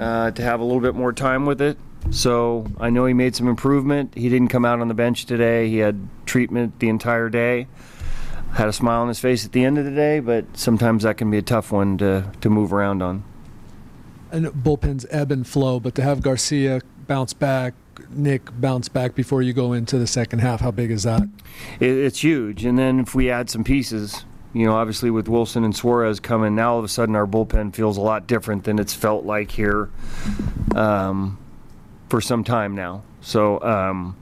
uh, 0.00 0.30
to 0.30 0.42
have 0.42 0.60
a 0.60 0.64
little 0.64 0.80
bit 0.80 0.94
more 0.94 1.12
time 1.12 1.44
with 1.44 1.60
it. 1.60 1.78
So 2.10 2.66
I 2.78 2.90
know 2.90 3.06
he 3.06 3.14
made 3.14 3.36
some 3.36 3.48
improvement. 3.48 4.14
He 4.14 4.28
didn't 4.28 4.48
come 4.48 4.64
out 4.64 4.80
on 4.80 4.88
the 4.88 4.94
bench 4.94 5.26
today. 5.26 5.68
He 5.68 5.78
had 5.78 6.08
treatment 6.26 6.78
the 6.78 6.88
entire 6.88 7.28
day. 7.28 7.66
Had 8.52 8.68
a 8.68 8.72
smile 8.72 9.02
on 9.02 9.08
his 9.08 9.18
face 9.18 9.44
at 9.44 9.52
the 9.52 9.64
end 9.64 9.78
of 9.78 9.84
the 9.84 9.90
day, 9.90 10.20
but 10.20 10.56
sometimes 10.56 11.02
that 11.02 11.16
can 11.16 11.30
be 11.30 11.38
a 11.38 11.42
tough 11.42 11.72
one 11.72 11.98
to, 11.98 12.30
to 12.40 12.50
move 12.50 12.72
around 12.72 13.02
on. 13.02 13.24
And 14.30 14.46
bullpens 14.46 15.06
ebb 15.10 15.32
and 15.32 15.46
flow, 15.46 15.80
but 15.80 15.94
to 15.96 16.02
have 16.02 16.22
Garcia 16.22 16.80
bounce 17.06 17.32
back, 17.32 17.74
Nick 18.10 18.48
bounce 18.60 18.88
back 18.88 19.14
before 19.14 19.42
you 19.42 19.52
go 19.52 19.72
into 19.72 19.98
the 19.98 20.06
second 20.06 20.40
half? 20.40 20.60
How 20.60 20.70
big 20.70 20.90
is 20.90 21.04
that? 21.04 21.28
it's 21.80 22.22
huge. 22.22 22.64
And 22.64 22.78
then 22.78 23.00
if 23.00 23.14
we 23.14 23.30
add 23.30 23.50
some 23.50 23.64
pieces, 23.64 24.24
you 24.52 24.66
know, 24.66 24.74
obviously 24.74 25.10
with 25.10 25.28
Wilson 25.28 25.64
and 25.64 25.74
Suarez 25.74 26.20
coming, 26.20 26.54
now 26.54 26.72
all 26.72 26.78
of 26.78 26.84
a 26.84 26.88
sudden 26.88 27.16
our 27.16 27.26
bullpen 27.26 27.74
feels 27.74 27.96
a 27.96 28.00
lot 28.00 28.26
different 28.26 28.64
than 28.64 28.78
it's 28.78 28.94
felt 28.94 29.24
like 29.24 29.50
here 29.50 29.90
um, 30.74 31.38
for 32.08 32.20
some 32.20 32.44
time 32.44 32.74
now. 32.74 33.02
So, 33.20 33.60
um, 33.62 34.16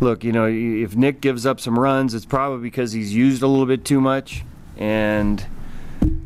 look, 0.00 0.22
you 0.22 0.32
know, 0.32 0.46
if 0.46 0.94
Nick 0.94 1.20
gives 1.20 1.46
up 1.46 1.60
some 1.60 1.78
runs, 1.78 2.14
it's 2.14 2.26
probably 2.26 2.62
because 2.62 2.92
he's 2.92 3.14
used 3.14 3.42
a 3.42 3.46
little 3.46 3.66
bit 3.66 3.84
too 3.84 4.00
much. 4.00 4.44
And 4.76 5.44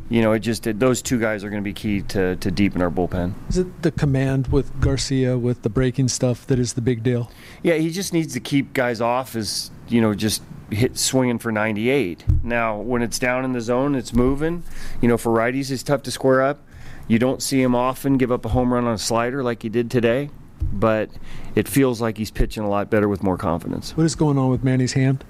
you 0.09 0.23
know, 0.23 0.33
it 0.33 0.41
just 0.41 0.63
those 0.79 1.03
two 1.03 1.19
guys 1.19 1.43
are 1.43 1.51
going 1.51 1.63
to 1.63 1.65
be 1.65 1.73
key 1.73 2.03
to 2.03 2.37
to 2.37 2.51
deepen 2.51 2.81
our 2.81 2.91
bullpen. 2.91 3.35
Is 3.49 3.59
it 3.59 3.83
the 3.83 3.91
command 3.91 4.49
with 4.49 4.81
Garcia 4.81 5.37
with 5.37 5.63
the 5.63 5.69
breaking 5.69 6.09
stuff 6.09 6.47
that 6.47 6.59
is 6.59 6.75
the 6.75 6.81
big 6.81 7.03
deal? 7.03 7.31
Yeah, 7.63 7.75
he 7.75 7.91
just 7.91 8.13
needs 8.13 8.33
to 8.35 8.41
keep 8.41 8.73
guys 8.73 9.01
off 9.01 9.35
as 9.35 9.71
you 9.89 10.01
know 10.01 10.15
just 10.15 10.43
hit 10.71 10.99
swinging 10.99 11.39
for 11.39 11.53
98. 11.53 12.25
Now, 12.43 12.77
when 12.77 13.03
it's 13.03 13.19
down 13.19 13.45
in 13.45 13.53
the 13.53 13.61
zone, 13.61 13.95
it's 13.95 14.13
moving. 14.13 14.63
You 15.01 15.09
know, 15.09 15.17
for 15.17 15.33
righties, 15.33 15.71
it's 15.71 15.83
tough 15.83 16.03
to 16.05 16.11
square 16.11 16.43
up. 16.43 16.61
You 17.09 17.19
don't 17.19 17.43
see 17.43 17.63
him 17.63 17.75
often 17.75 18.17
give 18.17 18.33
up 18.33 18.45
a 18.45 18.49
home 18.49 18.73
run 18.73 18.85
on 18.85 18.95
a 18.95 18.99
slider 18.99 19.43
like 19.43 19.63
he 19.63 19.69
did 19.69 19.91
today, 19.91 20.31
but 20.61 21.09
it 21.55 21.69
feels 21.69 22.01
like 22.01 22.19
he's 22.19 22.33
pitching 22.33 22.65
a 22.65 22.69
lot 22.69 22.91
better 22.91 23.09
with 23.09 23.23
more 23.23 23.37
confidence. 23.37 23.97
What 23.97 24.05
is 24.05 24.17
going 24.17 24.39
on 24.39 24.51
with 24.51 24.65
Manny's 24.65 24.95
hand? 24.95 25.25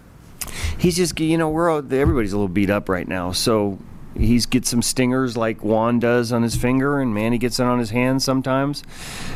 He's 0.78 0.96
just, 0.96 1.18
you 1.20 1.36
know, 1.36 1.50
we're 1.50 1.68
all, 1.68 1.78
everybody's 1.92 2.32
a 2.32 2.36
little 2.36 2.48
beat 2.48 2.70
up 2.70 2.88
right 2.88 3.06
now, 3.06 3.32
so 3.32 3.78
he's 4.18 4.46
gets 4.46 4.68
some 4.68 4.82
stingers 4.82 5.36
like 5.36 5.62
Juan 5.62 5.98
does 5.98 6.32
on 6.32 6.42
his 6.42 6.56
finger, 6.56 7.00
and 7.00 7.14
Manny 7.14 7.38
gets 7.38 7.60
it 7.60 7.64
on 7.64 7.78
his 7.78 7.90
hand 7.90 8.22
sometimes. 8.22 8.82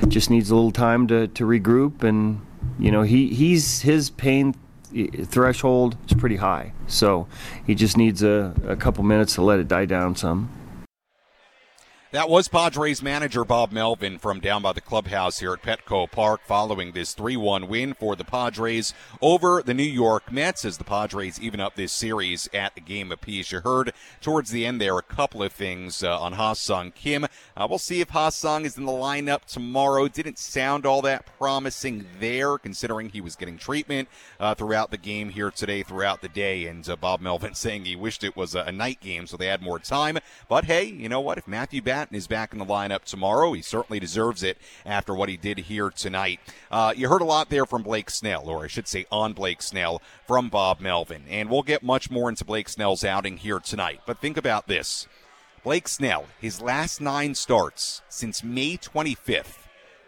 Just 0.08 0.30
needs 0.30 0.50
a 0.50 0.54
little 0.54 0.72
time 0.72 1.06
to, 1.08 1.28
to 1.28 1.44
regroup, 1.44 2.02
and 2.02 2.40
you 2.78 2.90
know 2.90 3.02
he 3.02 3.28
he's 3.28 3.82
his 3.82 4.10
pain 4.10 4.54
threshold 5.24 5.96
is 6.08 6.14
pretty 6.14 6.36
high, 6.36 6.72
so 6.86 7.26
he 7.66 7.74
just 7.74 7.96
needs 7.96 8.22
a, 8.22 8.54
a 8.66 8.76
couple 8.76 9.04
minutes 9.04 9.34
to 9.36 9.42
let 9.42 9.58
it 9.58 9.68
die 9.68 9.84
down 9.84 10.16
some. 10.16 10.50
That 12.12 12.28
was 12.28 12.48
Padres 12.48 13.04
manager 13.04 13.44
Bob 13.44 13.70
Melvin 13.70 14.18
from 14.18 14.40
down 14.40 14.62
by 14.62 14.72
the 14.72 14.80
clubhouse 14.80 15.38
here 15.38 15.52
at 15.52 15.62
Petco 15.62 16.10
Park 16.10 16.40
following 16.44 16.90
this 16.90 17.14
3 17.14 17.36
1 17.36 17.68
win 17.68 17.94
for 17.94 18.16
the 18.16 18.24
Padres 18.24 18.92
over 19.22 19.62
the 19.62 19.74
New 19.74 19.84
York 19.84 20.32
Mets 20.32 20.64
as 20.64 20.76
the 20.76 20.82
Padres 20.82 21.40
even 21.40 21.60
up 21.60 21.76
this 21.76 21.92
series 21.92 22.48
at 22.52 22.74
the 22.74 22.80
game 22.80 23.12
apiece. 23.12 23.52
You 23.52 23.60
heard 23.60 23.92
towards 24.20 24.50
the 24.50 24.66
end 24.66 24.80
there 24.80 24.98
a 24.98 25.02
couple 25.02 25.40
of 25.40 25.52
things 25.52 26.02
uh, 26.02 26.20
on 26.20 26.32
Ha-Seong 26.32 26.96
Kim. 26.96 27.26
Uh, 27.56 27.68
we'll 27.70 27.78
see 27.78 28.00
if 28.00 28.08
Ha-Seong 28.08 28.64
is 28.64 28.76
in 28.76 28.86
the 28.86 28.92
lineup 28.92 29.44
tomorrow. 29.44 30.08
Didn't 30.08 30.40
sound 30.40 30.84
all 30.84 31.02
that 31.02 31.26
promising 31.38 32.06
there 32.18 32.58
considering 32.58 33.10
he 33.10 33.20
was 33.20 33.36
getting 33.36 33.56
treatment 33.56 34.08
uh, 34.40 34.56
throughout 34.56 34.90
the 34.90 34.98
game 34.98 35.28
here 35.28 35.52
today, 35.52 35.84
throughout 35.84 36.22
the 36.22 36.28
day. 36.28 36.66
And 36.66 36.88
uh, 36.88 36.96
Bob 36.96 37.20
Melvin 37.20 37.54
saying 37.54 37.84
he 37.84 37.94
wished 37.94 38.24
it 38.24 38.34
was 38.34 38.56
a, 38.56 38.62
a 38.62 38.72
night 38.72 38.98
game 38.98 39.28
so 39.28 39.36
they 39.36 39.46
had 39.46 39.62
more 39.62 39.78
time. 39.78 40.18
But 40.48 40.64
hey, 40.64 40.86
you 40.86 41.08
know 41.08 41.20
what? 41.20 41.38
If 41.38 41.46
Matthew 41.46 41.80
Bass 41.80 41.99
is 42.10 42.26
back 42.26 42.52
in 42.52 42.58
the 42.58 42.64
lineup 42.64 43.04
tomorrow. 43.04 43.52
He 43.52 43.62
certainly 43.62 44.00
deserves 44.00 44.42
it 44.42 44.58
after 44.84 45.14
what 45.14 45.28
he 45.28 45.36
did 45.36 45.58
here 45.58 45.90
tonight. 45.90 46.40
Uh, 46.70 46.92
you 46.96 47.08
heard 47.08 47.20
a 47.20 47.26
lot 47.26 47.50
there 47.50 47.66
from 47.66 47.82
Blake 47.82 48.10
Snell, 48.10 48.48
or 48.48 48.64
I 48.64 48.66
should 48.66 48.88
say 48.88 49.06
on 49.12 49.32
Blake 49.32 49.62
Snell 49.62 50.02
from 50.26 50.48
Bob 50.48 50.80
Melvin. 50.80 51.24
And 51.28 51.50
we'll 51.50 51.62
get 51.62 51.82
much 51.82 52.10
more 52.10 52.28
into 52.28 52.44
Blake 52.44 52.68
Snell's 52.68 53.04
outing 53.04 53.38
here 53.38 53.60
tonight. 53.60 54.00
But 54.06 54.18
think 54.18 54.36
about 54.36 54.66
this. 54.66 55.06
Blake 55.62 55.88
Snell, 55.88 56.24
his 56.40 56.62
last 56.62 57.00
nine 57.00 57.34
starts 57.34 58.00
since 58.08 58.42
May 58.42 58.78
25th, 58.78 59.58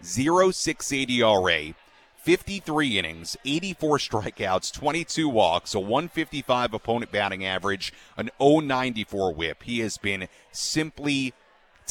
0.68 0.03 1.11
ERA, 1.11 1.75
53 2.23 2.99
innings, 2.99 3.37
84 3.45 3.99
strikeouts, 3.99 4.73
22 4.73 5.29
walks, 5.29 5.75
a 5.75 5.81
155 5.81 6.73
opponent 6.73 7.11
batting 7.11 7.45
average, 7.45 7.93
an 8.17 8.31
094 8.41 9.35
whip. 9.35 9.65
He 9.65 9.81
has 9.81 9.99
been 9.99 10.29
simply 10.53 11.35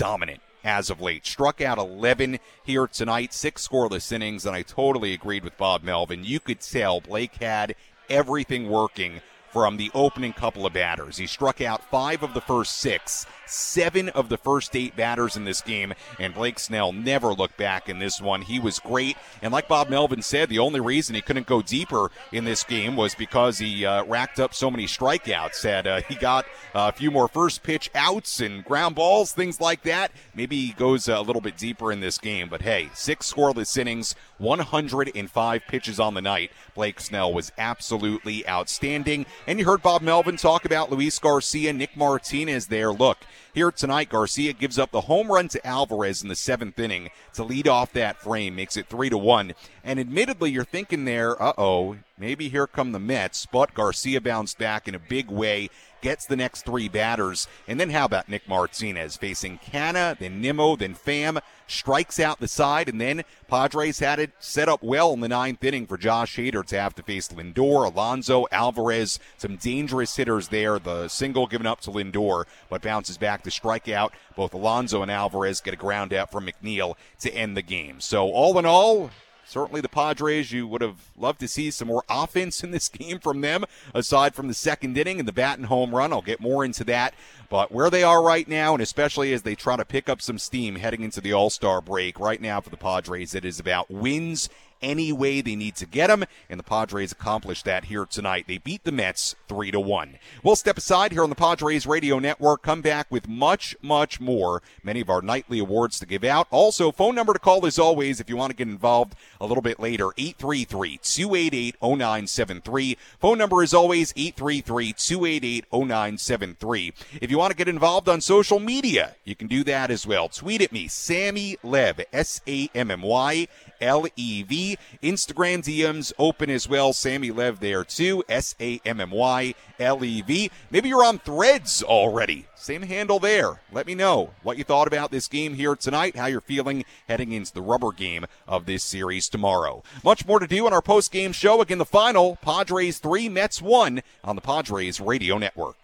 dominant 0.02 0.42
as 0.64 0.90
of 0.90 1.00
late. 1.00 1.28
Struck 1.28 1.62
out 1.62 1.78
11 1.78 2.40
here 2.64 2.88
tonight, 2.88 3.34
six 3.34 3.68
scoreless 3.68 4.12
innings, 4.12 4.48
and 4.48 4.56
I 4.56 4.64
totally 4.64 5.14
agreed 5.14 5.44
with 5.44 5.56
Bob 5.58 5.84
Melvin. 5.84 6.24
You 6.24 6.40
could 6.40 6.60
tell 6.60 7.02
Blake 7.02 7.36
had 7.36 7.76
everything 8.10 8.68
working 8.68 9.22
from 9.52 9.78
the 9.78 9.92
opening 9.94 10.34
couple 10.34 10.66
of 10.66 10.74
batters. 10.74 11.18
He 11.18 11.28
struck 11.28 11.62
out 11.62 11.84
five 11.90 12.24
of 12.24 12.34
the 12.34 12.42
first 12.42 12.78
six, 12.78 13.26
seven 13.46 14.10
of 14.10 14.30
the 14.30 14.38
first 14.38 14.76
eight 14.76 14.96
batters 14.96 15.36
in 15.36 15.46
this 15.46 15.62
game, 15.62 15.94
and 16.20 16.34
Blake 16.34 16.60
Snell 16.60 16.92
never 16.92 17.34
looked 17.34 17.58
back 17.58 17.90
in 17.90 18.00
this 18.00 18.22
one. 18.22 18.42
He 18.42 18.60
was 18.60 18.80
great, 18.80 19.18
and 19.42 19.52
like 19.52 19.68
Bob 19.68 19.90
Melvin 19.90 20.22
said, 20.22 20.50
the 20.50 20.60
only 20.60 20.80
reason 20.80 21.16
he 21.16 21.22
couldn't 21.22 21.48
go 21.48 21.62
deeper 21.62 22.12
in 22.32 22.46
this 22.46 22.64
game 22.64 22.96
was 22.96 23.16
because 23.16 23.58
he 23.60 23.86
uh, 23.86 24.06
racked 24.06 24.40
up 24.40 24.54
so 24.54 24.72
many 24.72 24.86
strikeouts. 24.86 25.56
Said 25.56 25.86
uh, 25.86 26.02
he 26.08 26.16
got 26.16 26.46
a 26.74 26.92
few 26.92 27.12
more 27.12 27.28
first 27.28 27.64
pitch 27.64 27.90
outs 27.94 28.40
and 28.40 28.64
ground 28.64 28.96
balls, 28.96 29.34
things 29.34 29.60
like 29.60 29.84
that. 29.84 30.12
Maybe 30.34 30.68
he 30.68 30.74
goes 30.74 31.08
a 31.08 31.22
little 31.22 31.42
bit 31.42 31.58
deeper 31.58 31.92
in 31.92 32.00
this 32.00 32.18
game, 32.18 32.48
but 32.50 32.62
hey, 32.62 32.90
six 32.94 33.32
scoreless 33.32 33.78
innings, 33.78 34.16
105 34.38 35.62
pitches 35.68 36.00
on 36.00 36.14
the 36.14 36.22
night. 36.22 36.52
Blake 36.74 37.00
Snell 37.00 37.34
was 37.34 37.52
absolutely 37.58 38.48
outstanding. 38.48 39.26
And 39.48 39.58
you 39.58 39.66
heard 39.66 39.82
Bob 39.82 40.04
Melvin 40.04 40.38
talk 40.38 40.66
about 40.66 40.92
Luis 40.92 41.18
Garcia, 41.18 41.74
Nick 41.74 41.98
Martinez 41.98 42.68
there. 42.68 42.92
Look, 42.92 43.18
here 43.56 43.72
tonight, 43.72 44.10
Garcia 44.10 44.54
gives 44.54 44.78
up 44.78 44.92
the 44.92 45.02
home 45.02 45.32
run 45.32 45.48
to 45.48 45.68
Alvarez 45.68 46.22
in 46.22 46.30
the 46.30 46.36
seventh 46.36 46.78
inning 46.78 47.10
to 47.34 47.44
lead 47.44 47.68
off 47.68 47.92
that 47.94 48.22
frame, 48.22 48.56
makes 48.56 48.78
it 48.78 48.88
three 48.88 49.10
to 49.10 49.18
one. 49.18 49.54
And 49.84 50.00
admittedly, 50.00 50.52
you're 50.52 50.64
thinking 50.64 51.06
there, 51.06 51.42
uh 51.42 51.54
oh, 51.58 51.98
maybe 52.20 52.50
here 52.50 52.68
come 52.68 52.92
the 52.92 53.00
Mets. 53.00 53.48
But 53.48 53.74
Garcia 53.74 54.22
bounced 54.22 54.60
back 54.60 54.88
in 54.88 54.94
a 54.94 55.00
big 55.00 55.32
way 55.32 55.72
gets 56.02 56.26
the 56.26 56.36
next 56.36 56.66
three 56.66 56.90
batters. 56.90 57.48
And 57.68 57.80
then 57.80 57.90
how 57.90 58.06
about 58.06 58.30
Nick 58.30 58.48
Martinez 58.48 59.18
facing 59.18 59.60
Canha, 59.60 60.18
then 60.18 60.42
Nimmo, 60.42 60.76
then 60.76 60.96
Pham, 60.96 61.42
strikes 61.68 62.20
out 62.20 62.40
the 62.40 62.48
side, 62.48 62.90
and 62.90 63.00
then 63.00 63.24
Padres 63.48 64.00
had 64.00 64.20
it 64.20 64.32
set 64.40 64.68
up 64.68 64.84
well 64.84 65.14
in 65.14 65.22
the 65.22 65.30
ninth 65.30 65.64
inning 65.64 65.88
for 65.88 65.98
Josh 65.98 66.36
Hader 66.36 66.66
to 66.66 66.80
have 66.80 66.96
to 66.96 67.04
face 67.04 67.30
Lindor, 67.30 67.86
Alonso, 67.86 68.46
Alvarez, 68.52 69.20
some 69.38 69.56
dangerous 69.56 70.16
hitters 70.16 70.50
there. 70.50 70.80
The 70.80 71.08
single 71.08 71.48
given 71.48 71.68
up 71.68 71.80
to 71.82 71.92
Lindor, 71.92 72.46
but 72.70 72.82
bounces 72.82 73.18
back 73.18 73.44
to 73.44 73.52
strike 73.52 73.88
out. 73.88 74.14
Both 74.36 74.54
Alonso 74.54 75.02
and 75.02 75.12
Alvarez 75.12 75.62
get 75.62 75.74
a 75.74 75.78
ground 75.78 76.14
out 76.14 76.32
from 76.32 76.48
McNeil 76.48 76.96
to 77.20 77.34
end 77.34 77.56
the 77.56 77.62
game. 77.62 78.02
So 78.02 78.30
all 78.32 78.58
in 78.60 78.66
all, 78.66 79.12
certainly 79.52 79.82
the 79.82 79.90
Padres, 79.90 80.54
you 80.54 80.66
would 80.66 80.82
have 80.82 81.10
loved 81.18 81.42
to 81.42 81.48
see 81.48 81.70
some 81.72 81.90
more 81.90 82.04
offense 82.10 82.64
in 82.64 82.72
this 82.72 82.88
game 82.88 83.20
from 83.20 83.42
them, 83.42 83.66
aside 83.94 84.34
from 84.34 84.48
the 84.48 84.54
second 84.54 84.98
inning 84.98 85.20
and 85.20 85.28
the 85.28 85.34
Batten 85.34 85.66
home 85.66 85.94
run. 85.94 86.14
I'll 86.14 86.22
get 86.22 86.40
more 86.40 86.64
into 86.64 86.84
that. 86.86 87.14
But 87.50 87.72
where 87.72 87.90
they 87.90 88.02
are 88.02 88.24
right 88.24 88.48
now, 88.48 88.74
and 88.74 88.82
especially 88.82 89.34
as 89.34 89.42
they 89.42 89.56
try 89.56 89.76
to 89.76 89.84
pick 89.84 90.08
up 90.08 90.22
some 90.22 90.40
steam 90.40 90.76
heading 90.76 91.02
into 91.02 91.20
the 91.20 91.34
All 91.34 91.50
Star 91.50 91.82
break, 91.82 92.18
right 92.20 92.42
now 92.42 92.62
for 92.62 92.70
the 92.70 92.78
Padres, 92.78 93.36
it 93.36 93.44
is 93.44 93.60
about 93.60 93.92
wins 93.92 94.50
any 94.82 95.12
way 95.12 95.42
they 95.42 95.56
need 95.56 95.76
to 95.76 95.86
get 95.86 96.08
them, 96.08 96.26
and 96.50 96.60
the 96.60 96.64
Padres 96.64 97.12
accomplished 97.12 97.66
that 97.66 97.86
here 97.86 98.06
tonight. 98.06 98.46
They 98.48 98.58
beat 98.58 98.84
the 98.84 98.92
Mets 98.92 99.36
three 99.48 99.72
to 99.72 99.80
one. 99.80 100.18
We'll 100.44 100.56
step 100.56 100.78
aside 100.78 101.12
here 101.12 101.24
on 101.24 101.30
the 101.30 101.36
Padres 101.36 101.86
Radio 101.86 102.20
Network. 102.20 102.64
Come 102.64 102.82
back 102.82 103.08
with 103.10 103.28
much, 103.28 103.76
much 103.82 104.20
more. 104.20 104.62
Many 104.84 105.02
of 105.02 105.10
our 105.10 105.22
nightly 105.22 105.60
awards 105.60 106.00
to 106.00 106.06
give 106.06 106.24
out. 106.24 106.48
Also, 106.52 106.92
phone 106.92 107.16
number 107.16 107.34
to 107.34 107.40
call 107.40 107.66
as 107.66 107.80
always 107.80 108.20
if 108.20 108.30
you 108.30 108.38
want 108.38 108.52
to 108.52 108.56
get 108.56 108.68
involved 108.68 109.16
a 109.40 109.46
little 109.46 109.62
bit 109.62 109.80
later. 109.80 110.08
833-288-0973. 110.18 112.98
Phone 113.20 113.38
number 113.38 113.64
is 113.64 113.74
always 113.74 114.14
833-288-0973. 114.14 116.94
If 117.22 117.32
you 117.32 117.38
want 117.38 117.52
to 117.52 117.58
get 117.58 117.68
involved 117.68 118.10
on 118.10 118.22
social 118.22 118.60
media, 118.60 119.16
you 119.24 119.36
can 119.36 119.48
do 119.48 119.64
that 119.66 119.92
as 119.92 120.08
well. 120.08 120.30
Tweet 120.30 120.62
at 120.62 120.72
me, 120.72 120.88
Sammy 120.88 121.58
Lev, 121.64 122.02
S 122.14 122.42
A 122.48 122.70
M 122.74 122.92
M 122.92 123.02
Y 123.02 123.48
L 123.80 124.06
E 124.16 124.44
V. 124.44 124.71
Instagram 125.02 125.64
DMs 125.64 126.14
open 126.18 126.50
as 126.50 126.68
well. 126.68 126.94
Sammy 126.94 127.32
Lev 127.32 127.60
there 127.60 127.84
too. 127.84 128.24
S 128.30 128.56
A 128.60 128.82
M 128.86 129.00
M 129.00 129.12
Y 129.12 129.54
L 129.80 130.04
E 130.04 130.22
V. 130.22 130.52
Maybe 130.70 130.90
you're 130.90 131.06
on 131.06 131.20
threads 131.20 131.84
already. 131.84 132.46
Same 132.56 132.84
handle 132.84 133.20
there. 133.20 133.60
Let 133.72 133.88
me 133.88 133.96
know 133.96 134.32
what 134.44 134.58
you 134.58 134.64
thought 134.64 134.88
about 134.88 135.10
this 135.10 135.28
game 135.28 135.56
here 135.56 135.76
tonight, 135.76 136.16
how 136.16 136.28
you're 136.28 136.42
feeling 136.42 136.86
heading 137.08 137.32
into 137.32 137.52
the 137.54 137.62
rubber 137.62 137.92
game 137.92 138.26
of 138.48 138.68
this 138.68 138.84
series 138.84 139.30
tomorrow. 139.30 139.82
Much 140.04 140.28
more 140.28 140.40
to 140.40 140.46
do 140.46 140.68
on 140.68 140.74
our 140.74 140.82
post 140.82 141.12
game 141.12 141.32
show. 141.32 141.62
Again, 141.62 141.80
the 141.80 141.86
final 141.86 142.36
Padres 142.36 143.00
3, 143.00 143.30
Mets 143.30 143.62
1 143.62 144.02
on 144.24 144.36
the 144.36 144.42
Padres 144.42 145.02
Radio 145.02 145.40
Network. 145.40 145.78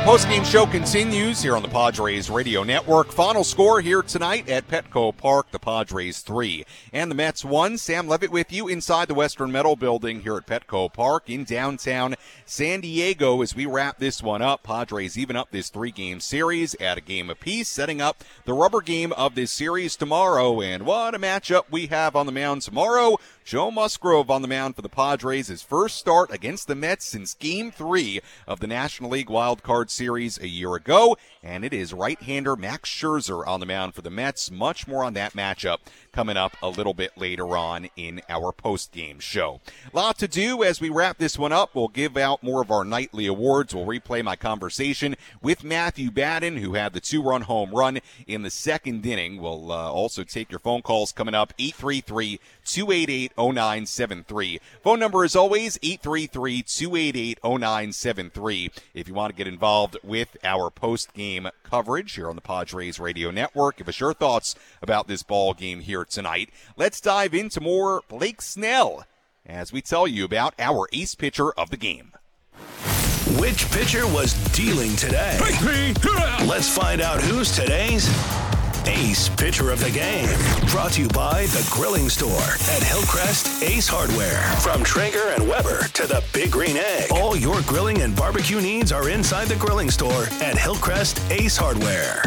Our 0.00 0.16
postgame 0.16 0.46
show 0.46 0.64
continues 0.64 1.42
here 1.42 1.54
on 1.54 1.62
the 1.62 1.68
Padres 1.68 2.30
Radio 2.30 2.62
Network. 2.62 3.12
Final 3.12 3.44
score 3.44 3.82
here 3.82 4.00
tonight 4.00 4.48
at 4.48 4.66
Petco 4.66 5.14
Park, 5.14 5.50
the 5.50 5.58
Padres 5.58 6.20
3 6.20 6.64
and 6.94 7.10
the 7.10 7.14
Mets 7.14 7.44
1. 7.44 7.76
Sam 7.76 8.08
Levitt 8.08 8.30
with 8.30 8.50
you 8.50 8.66
inside 8.66 9.08
the 9.08 9.14
Western 9.14 9.52
Metal 9.52 9.76
Building 9.76 10.22
here 10.22 10.38
at 10.38 10.46
Petco 10.46 10.90
Park 10.90 11.28
in 11.28 11.44
downtown 11.44 12.16
San 12.46 12.80
Diego 12.80 13.42
as 13.42 13.54
we 13.54 13.66
wrap 13.66 13.98
this 13.98 14.22
one 14.22 14.40
up. 14.40 14.62
Padres 14.62 15.18
even 15.18 15.36
up 15.36 15.50
this 15.50 15.68
three 15.68 15.90
game 15.90 16.18
series 16.18 16.74
at 16.76 16.96
a 16.96 17.02
game 17.02 17.28
apiece, 17.28 17.68
setting 17.68 18.00
up 18.00 18.24
the 18.46 18.54
rubber 18.54 18.80
game 18.80 19.12
of 19.12 19.34
this 19.34 19.52
series 19.52 19.96
tomorrow. 19.96 20.62
And 20.62 20.86
what 20.86 21.14
a 21.14 21.18
matchup 21.18 21.64
we 21.70 21.88
have 21.88 22.16
on 22.16 22.24
the 22.24 22.32
mound 22.32 22.62
tomorrow. 22.62 23.18
Joe 23.50 23.72
Musgrove 23.72 24.30
on 24.30 24.42
the 24.42 24.46
mound 24.48 24.76
for 24.76 24.82
the 24.82 24.88
Padres, 24.88 25.48
his 25.48 25.60
first 25.60 25.96
start 25.96 26.32
against 26.32 26.68
the 26.68 26.76
Mets 26.76 27.04
since 27.04 27.34
Game 27.34 27.72
3 27.72 28.20
of 28.46 28.60
the 28.60 28.68
National 28.68 29.10
League 29.10 29.28
Wild 29.28 29.64
Card 29.64 29.90
Series 29.90 30.38
a 30.38 30.46
year 30.46 30.76
ago. 30.76 31.16
And 31.42 31.64
it 31.64 31.72
is 31.72 31.92
right-hander 31.92 32.54
Max 32.54 32.88
Scherzer 32.88 33.44
on 33.44 33.58
the 33.58 33.66
mound 33.66 33.96
for 33.96 34.02
the 34.02 34.08
Mets. 34.08 34.52
Much 34.52 34.86
more 34.86 35.02
on 35.02 35.14
that 35.14 35.32
matchup 35.32 35.78
coming 36.12 36.36
up 36.36 36.56
a 36.62 36.68
little 36.68 36.94
bit 36.94 37.16
later 37.16 37.56
on 37.56 37.88
in 37.96 38.20
our 38.28 38.52
post-game 38.52 39.20
show. 39.20 39.60
Lot 39.92 40.18
to 40.18 40.28
do 40.28 40.62
as 40.62 40.80
we 40.80 40.88
wrap 40.88 41.18
this 41.18 41.38
one 41.38 41.52
up. 41.52 41.74
We'll 41.74 41.88
give 41.88 42.16
out 42.16 42.42
more 42.42 42.62
of 42.62 42.70
our 42.70 42.84
nightly 42.84 43.26
awards. 43.26 43.74
We'll 43.74 43.86
replay 43.86 44.22
my 44.22 44.36
conversation 44.36 45.16
with 45.42 45.64
Matthew 45.64 46.10
Batten, 46.10 46.58
who 46.58 46.74
had 46.74 46.92
the 46.92 47.00
two-run 47.00 47.42
home 47.42 47.70
run 47.70 48.00
in 48.26 48.42
the 48.42 48.50
second 48.50 49.04
inning. 49.06 49.40
We'll 49.40 49.72
uh, 49.72 49.90
also 49.90 50.24
take 50.24 50.50
your 50.50 50.60
phone 50.60 50.82
calls 50.82 51.12
coming 51.12 51.34
up 51.34 51.52
833 51.58 52.40
288 52.64 53.32
0973. 53.36 54.60
Phone 54.82 54.98
number 54.98 55.24
is 55.24 55.36
always 55.36 55.78
833 55.82 56.62
288 56.62 57.38
0973 57.42 58.70
if 58.94 59.08
you 59.08 59.14
want 59.14 59.32
to 59.32 59.36
get 59.36 59.46
involved 59.46 59.96
with 60.02 60.36
our 60.44 60.70
post 60.70 61.12
game 61.14 61.48
coverage 61.70 62.14
here 62.14 62.28
on 62.28 62.34
the 62.34 62.42
Padres 62.42 62.98
Radio 62.98 63.30
Network. 63.30 63.76
Give 63.76 63.88
us 63.88 64.00
your 64.00 64.12
thoughts 64.12 64.56
about 64.82 65.06
this 65.06 65.22
ball 65.22 65.54
game 65.54 65.80
here 65.80 66.04
tonight. 66.04 66.50
Let's 66.76 67.00
dive 67.00 67.32
into 67.32 67.60
more 67.60 68.02
Blake 68.08 68.42
Snell 68.42 69.04
as 69.46 69.72
we 69.72 69.80
tell 69.80 70.08
you 70.08 70.24
about 70.24 70.54
our 70.58 70.88
ace 70.92 71.14
pitcher 71.14 71.52
of 71.52 71.70
the 71.70 71.76
game. 71.76 72.12
Which 73.38 73.70
pitcher 73.70 74.06
was 74.08 74.34
dealing 74.52 74.96
today? 74.96 75.38
Let's 76.44 76.68
find 76.68 77.00
out 77.00 77.20
who's 77.22 77.52
today's 77.52 78.08
Ace 78.86 79.28
Pitcher 79.28 79.70
of 79.70 79.80
the 79.80 79.90
Game. 79.90 80.28
Brought 80.68 80.92
to 80.92 81.02
you 81.02 81.08
by 81.08 81.46
The 81.46 81.66
Grilling 81.70 82.08
Store 82.08 82.30
at 82.30 82.82
Hillcrest 82.82 83.62
Ace 83.62 83.88
Hardware. 83.88 84.40
From 84.60 84.82
Traeger 84.84 85.28
and 85.36 85.46
Weber 85.48 85.88
to 85.88 86.06
the 86.06 86.24
Big 86.32 86.50
Green 86.50 86.76
Egg. 86.76 87.10
All 87.12 87.36
your 87.36 87.60
grilling 87.62 88.02
and 88.02 88.14
barbecue 88.16 88.60
needs 88.60 88.92
are 88.92 89.08
inside 89.08 89.48
The 89.48 89.56
Grilling 89.56 89.90
Store 89.90 90.24
at 90.42 90.56
Hillcrest 90.56 91.20
Ace 91.30 91.56
Hardware. 91.56 92.22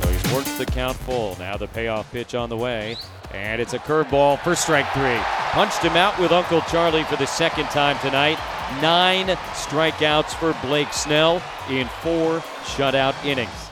So 0.00 0.08
he's 0.08 0.32
worked 0.32 0.58
the 0.58 0.66
count 0.66 0.96
full. 0.96 1.36
Now 1.38 1.56
the 1.56 1.68
payoff 1.68 2.10
pitch 2.12 2.34
on 2.34 2.48
the 2.48 2.56
way. 2.56 2.96
And 3.32 3.60
it's 3.60 3.74
a 3.74 3.78
curveball 3.78 4.40
for 4.40 4.54
strike 4.54 4.90
three. 4.92 5.18
Punched 5.52 5.78
him 5.78 5.96
out 5.96 6.18
with 6.18 6.32
Uncle 6.32 6.60
Charlie 6.62 7.04
for 7.04 7.16
the 7.16 7.26
second 7.26 7.64
time 7.66 7.98
tonight. 8.00 8.38
Nine 8.80 9.26
strikeouts 9.26 10.34
for 10.34 10.56
Blake 10.66 10.92
Snell 10.92 11.42
in 11.68 11.86
four 11.88 12.40
shutout 12.64 13.14
innings. 13.24 13.71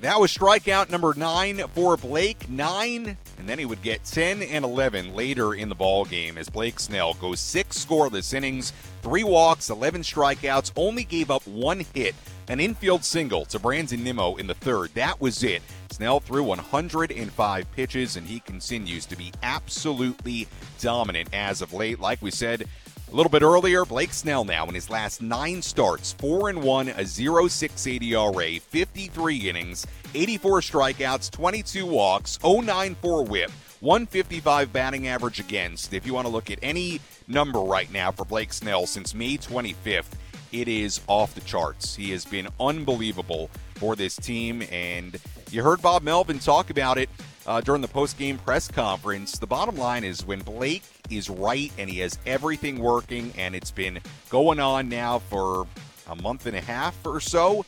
That 0.00 0.20
was 0.20 0.36
strikeout 0.36 0.90
number 0.90 1.14
nine 1.16 1.62
for 1.74 1.96
Blake. 1.96 2.48
Nine, 2.50 3.16
and 3.38 3.48
then 3.48 3.58
he 3.58 3.64
would 3.64 3.82
get 3.82 4.04
10 4.04 4.42
and 4.42 4.64
11 4.64 5.14
later 5.14 5.54
in 5.54 5.68
the 5.68 5.74
ball 5.74 6.04
game 6.04 6.36
as 6.36 6.50
Blake 6.50 6.78
Snell 6.78 7.14
goes 7.14 7.40
six 7.40 7.82
scoreless 7.84 8.34
innings, 8.34 8.72
three 9.02 9.24
walks, 9.24 9.70
11 9.70 10.02
strikeouts, 10.02 10.72
only 10.76 11.02
gave 11.02 11.30
up 11.30 11.46
one 11.46 11.84
hit, 11.94 12.14
an 12.48 12.60
infield 12.60 13.04
single 13.04 13.46
to 13.46 13.58
Brandon 13.58 14.04
Nimmo 14.04 14.36
in 14.36 14.46
the 14.46 14.54
third. 14.54 14.90
That 14.94 15.20
was 15.20 15.42
it. 15.42 15.62
Snell 15.90 16.20
threw 16.20 16.42
105 16.42 17.72
pitches, 17.72 18.16
and 18.16 18.26
he 18.26 18.40
continues 18.40 19.06
to 19.06 19.16
be 19.16 19.32
absolutely 19.42 20.46
dominant 20.78 21.30
as 21.32 21.62
of 21.62 21.72
late. 21.72 22.00
Like 22.00 22.20
we 22.20 22.30
said, 22.30 22.68
a 23.12 23.14
little 23.14 23.30
bit 23.30 23.42
earlier, 23.42 23.84
Blake 23.84 24.12
Snell 24.12 24.44
now 24.44 24.66
in 24.66 24.74
his 24.74 24.90
last 24.90 25.22
nine 25.22 25.62
starts, 25.62 26.12
4 26.14 26.50
and 26.50 26.62
1, 26.62 26.88
a 26.88 26.92
0.680 26.92 28.12
ERA, 28.12 28.60
53 28.60 29.36
innings, 29.48 29.86
84 30.14 30.60
strikeouts, 30.60 31.30
22 31.30 31.86
walks, 31.86 32.38
0.94 32.38 33.28
whip, 33.28 33.50
155 33.80 34.72
batting 34.72 35.06
average 35.06 35.38
against. 35.38 35.92
If 35.92 36.06
you 36.06 36.14
want 36.14 36.26
to 36.26 36.32
look 36.32 36.50
at 36.50 36.58
any 36.62 37.00
number 37.28 37.60
right 37.60 37.90
now 37.92 38.10
for 38.10 38.24
Blake 38.24 38.52
Snell 38.52 38.86
since 38.86 39.14
May 39.14 39.36
25th, 39.36 40.12
it 40.52 40.68
is 40.68 41.00
off 41.06 41.34
the 41.34 41.40
charts. 41.42 41.94
He 41.94 42.10
has 42.12 42.24
been 42.24 42.48
unbelievable 42.58 43.50
for 43.74 43.94
this 43.94 44.16
team, 44.16 44.62
and 44.72 45.18
you 45.50 45.62
heard 45.62 45.82
Bob 45.82 46.02
Melvin 46.02 46.38
talk 46.38 46.70
about 46.70 46.98
it 46.98 47.08
uh, 47.46 47.60
during 47.60 47.82
the 47.82 47.88
post-game 47.88 48.38
press 48.38 48.68
conference. 48.68 49.38
The 49.38 49.46
bottom 49.46 49.76
line 49.76 50.04
is 50.04 50.26
when 50.26 50.40
Blake 50.40 50.82
is 51.10 51.30
right 51.30 51.72
and 51.78 51.88
he 51.88 52.00
has 52.00 52.18
everything 52.26 52.78
working, 52.78 53.32
and 53.38 53.54
it's 53.54 53.70
been 53.70 54.00
going 54.30 54.60
on 54.60 54.88
now 54.88 55.18
for 55.18 55.66
a 56.08 56.16
month 56.16 56.46
and 56.46 56.56
a 56.56 56.60
half 56.60 56.94
or 57.06 57.20
so. 57.20 57.64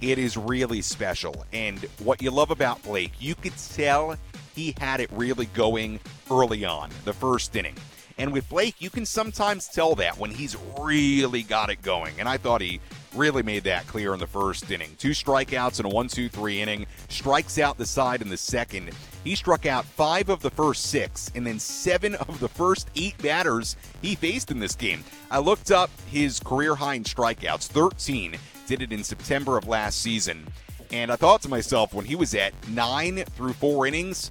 It 0.00 0.18
is 0.18 0.36
really 0.36 0.80
special. 0.80 1.44
And 1.52 1.80
what 1.98 2.22
you 2.22 2.30
love 2.30 2.50
about 2.50 2.82
Blake, 2.82 3.12
you 3.18 3.34
could 3.34 3.56
tell 3.56 4.16
he 4.54 4.74
had 4.78 5.00
it 5.00 5.10
really 5.12 5.46
going 5.46 6.00
early 6.30 6.64
on, 6.64 6.90
the 7.04 7.12
first 7.12 7.54
inning. 7.56 7.74
And 8.16 8.32
with 8.32 8.48
Blake, 8.48 8.76
you 8.80 8.90
can 8.90 9.06
sometimes 9.06 9.68
tell 9.68 9.94
that 9.96 10.18
when 10.18 10.30
he's 10.30 10.56
really 10.80 11.42
got 11.42 11.70
it 11.70 11.82
going. 11.82 12.14
And 12.18 12.28
I 12.28 12.36
thought 12.36 12.60
he 12.60 12.80
really 13.18 13.42
made 13.42 13.64
that 13.64 13.86
clear 13.86 14.14
in 14.14 14.20
the 14.20 14.26
first 14.26 14.70
inning. 14.70 14.94
Two 14.98 15.10
strikeouts 15.10 15.80
in 15.80 15.86
a 15.86 15.88
1 15.88 16.08
2 16.08 16.28
3 16.28 16.62
inning, 16.62 16.86
strikes 17.08 17.58
out 17.58 17.76
the 17.76 17.84
side 17.84 18.22
in 18.22 18.28
the 18.28 18.36
second. 18.36 18.90
He 19.24 19.34
struck 19.34 19.66
out 19.66 19.84
five 19.84 20.28
of 20.28 20.40
the 20.40 20.50
first 20.50 20.84
six 20.86 21.30
and 21.34 21.46
then 21.46 21.58
seven 21.58 22.14
of 22.14 22.40
the 22.40 22.48
first 22.48 22.88
eight 22.96 23.18
batters 23.18 23.76
he 24.00 24.14
faced 24.14 24.50
in 24.50 24.60
this 24.60 24.74
game. 24.74 25.04
I 25.30 25.40
looked 25.40 25.70
up 25.70 25.90
his 26.10 26.40
career 26.40 26.76
high 26.76 26.94
in 26.94 27.04
strikeouts 27.04 27.66
13, 27.66 28.36
did 28.66 28.80
it 28.80 28.92
in 28.92 29.04
September 29.04 29.58
of 29.58 29.66
last 29.66 30.00
season. 30.00 30.46
And 30.90 31.12
I 31.12 31.16
thought 31.16 31.42
to 31.42 31.48
myself, 31.48 31.92
when 31.92 32.06
he 32.06 32.16
was 32.16 32.34
at 32.34 32.54
nine 32.68 33.24
through 33.36 33.52
four 33.54 33.86
innings, 33.86 34.30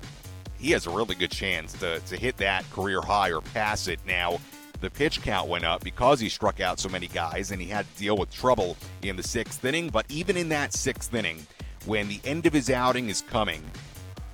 he 0.57 0.71
has 0.71 0.87
a 0.87 0.89
really 0.89 1.13
good 1.13 1.31
chance 1.31 1.73
to, 1.73 1.99
to 1.99 2.15
hit 2.17 2.37
that 2.37 2.67
career 2.71 3.01
high 3.01 3.31
or 3.31 3.41
pass 3.41 3.87
it. 3.87 3.99
Now, 4.07 4.39
the 4.79 4.89
pitch 4.89 5.21
count 5.21 5.47
went 5.47 5.65
up 5.65 5.83
because 5.83 6.19
he 6.19 6.29
struck 6.29 6.59
out 6.59 6.79
so 6.79 6.89
many 6.89 7.07
guys 7.07 7.51
and 7.51 7.61
he 7.61 7.67
had 7.67 7.85
to 7.91 7.99
deal 7.99 8.17
with 8.17 8.31
trouble 8.31 8.77
in 9.01 9.15
the 9.15 9.23
sixth 9.23 9.63
inning. 9.65 9.89
But 9.89 10.05
even 10.09 10.37
in 10.37 10.49
that 10.49 10.73
sixth 10.73 11.13
inning, 11.13 11.45
when 11.85 12.07
the 12.07 12.19
end 12.23 12.45
of 12.45 12.53
his 12.53 12.69
outing 12.69 13.09
is 13.09 13.21
coming, 13.21 13.63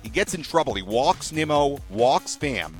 he 0.02 0.08
gets 0.08 0.34
in 0.34 0.42
trouble. 0.42 0.74
He 0.74 0.82
walks 0.82 1.32
Nimmo, 1.32 1.78
walks 1.90 2.36
Pham 2.36 2.72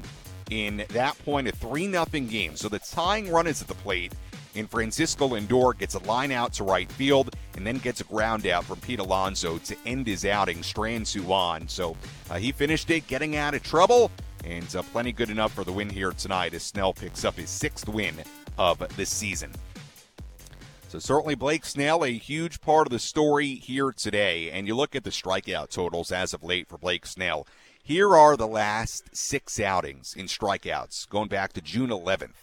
in 0.50 0.85
that 0.90 1.18
point, 1.24 1.48
a 1.48 1.53
3 1.53 1.90
0 1.90 2.05
game. 2.05 2.57
So 2.57 2.68
the 2.68 2.79
tying 2.79 3.31
run 3.31 3.46
is 3.46 3.62
at 3.62 3.68
the 3.68 3.74
plate. 3.74 4.12
And 4.57 4.70
Francisco 4.70 5.29
Lindor 5.29 5.77
gets 5.77 5.94
a 5.94 5.98
line 6.05 6.31
out 6.31 6.53
to 6.55 6.64
right 6.64 6.90
field 6.92 7.35
and 7.57 7.66
then 7.66 7.79
gets 7.79 8.00
a 8.00 8.05
ground 8.05 8.46
out 8.46 8.64
from 8.64 8.79
Pete 8.79 9.00
Alonso 9.00 9.59
to 9.59 9.77
end 9.85 10.07
his 10.07 10.24
outing, 10.24 10.62
Strand 10.62 11.07
Suwan. 11.07 11.68
So 11.68 11.96
uh, 12.31 12.37
he 12.37 12.53
finished 12.53 12.88
it 12.90 13.09
getting 13.09 13.35
out 13.35 13.55
of 13.55 13.64
trouble 13.64 14.12
and 14.47 14.77
uh, 14.77 14.83
plenty 14.83 15.13
good 15.13 15.31
enough 15.31 15.53
for 15.53 15.65
the 15.65 15.73
win 15.73 15.91
here 15.91 16.13
tonight 16.13 16.55
as 16.55 16.63
Snell 16.63 16.93
picks 16.93 17.25
up 17.25 17.37
his 17.37 17.51
sixth 17.51 17.89
win 17.89 18.15
of 18.59 18.79
the 18.97 19.07
season. 19.07 19.53
So 20.89 20.99
certainly 20.99 21.35
Blake 21.35 21.65
Snell, 21.65 22.05
a 22.05 22.13
huge 22.13 22.61
part 22.61 22.87
of 22.87 22.93
the 22.93 22.99
story 22.99 23.57
here 23.57 23.91
today. 23.91 24.51
And 24.51 24.69
you 24.69 24.77
look 24.77 24.95
at 24.95 25.03
the 25.03 25.11
strikeout 25.11 25.71
totals 25.71 26.13
as 26.13 26.33
of 26.33 26.45
late 26.45 26.69
for 26.69 26.79
Blake 26.79 27.07
Snell. 27.07 27.47
Here 27.83 28.15
are 28.15 28.37
the 28.37 28.47
last 28.47 29.15
six 29.15 29.59
outings 29.59 30.15
in 30.17 30.27
strikeouts 30.27 31.09
going 31.09 31.29
back 31.29 31.53
to 31.55 31.61
June 31.61 31.91
11th 31.91 32.35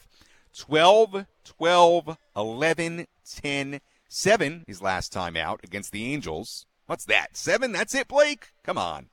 12, 0.58 1.26
12, 1.46 2.18
11, 2.36 3.08
10, 3.42 3.82
7, 4.10 4.64
his 4.68 4.82
last 4.82 5.14
time 5.14 5.38
out 5.38 5.62
against 5.64 5.94
the 5.94 6.14
Angels. 6.14 6.66
What's 6.88 7.06
that? 7.06 7.38
Seven? 7.38 7.72
That's 7.72 7.96
it, 7.96 8.10
Blake? 8.10 8.50
Come 8.64 8.78
on. 8.78 9.08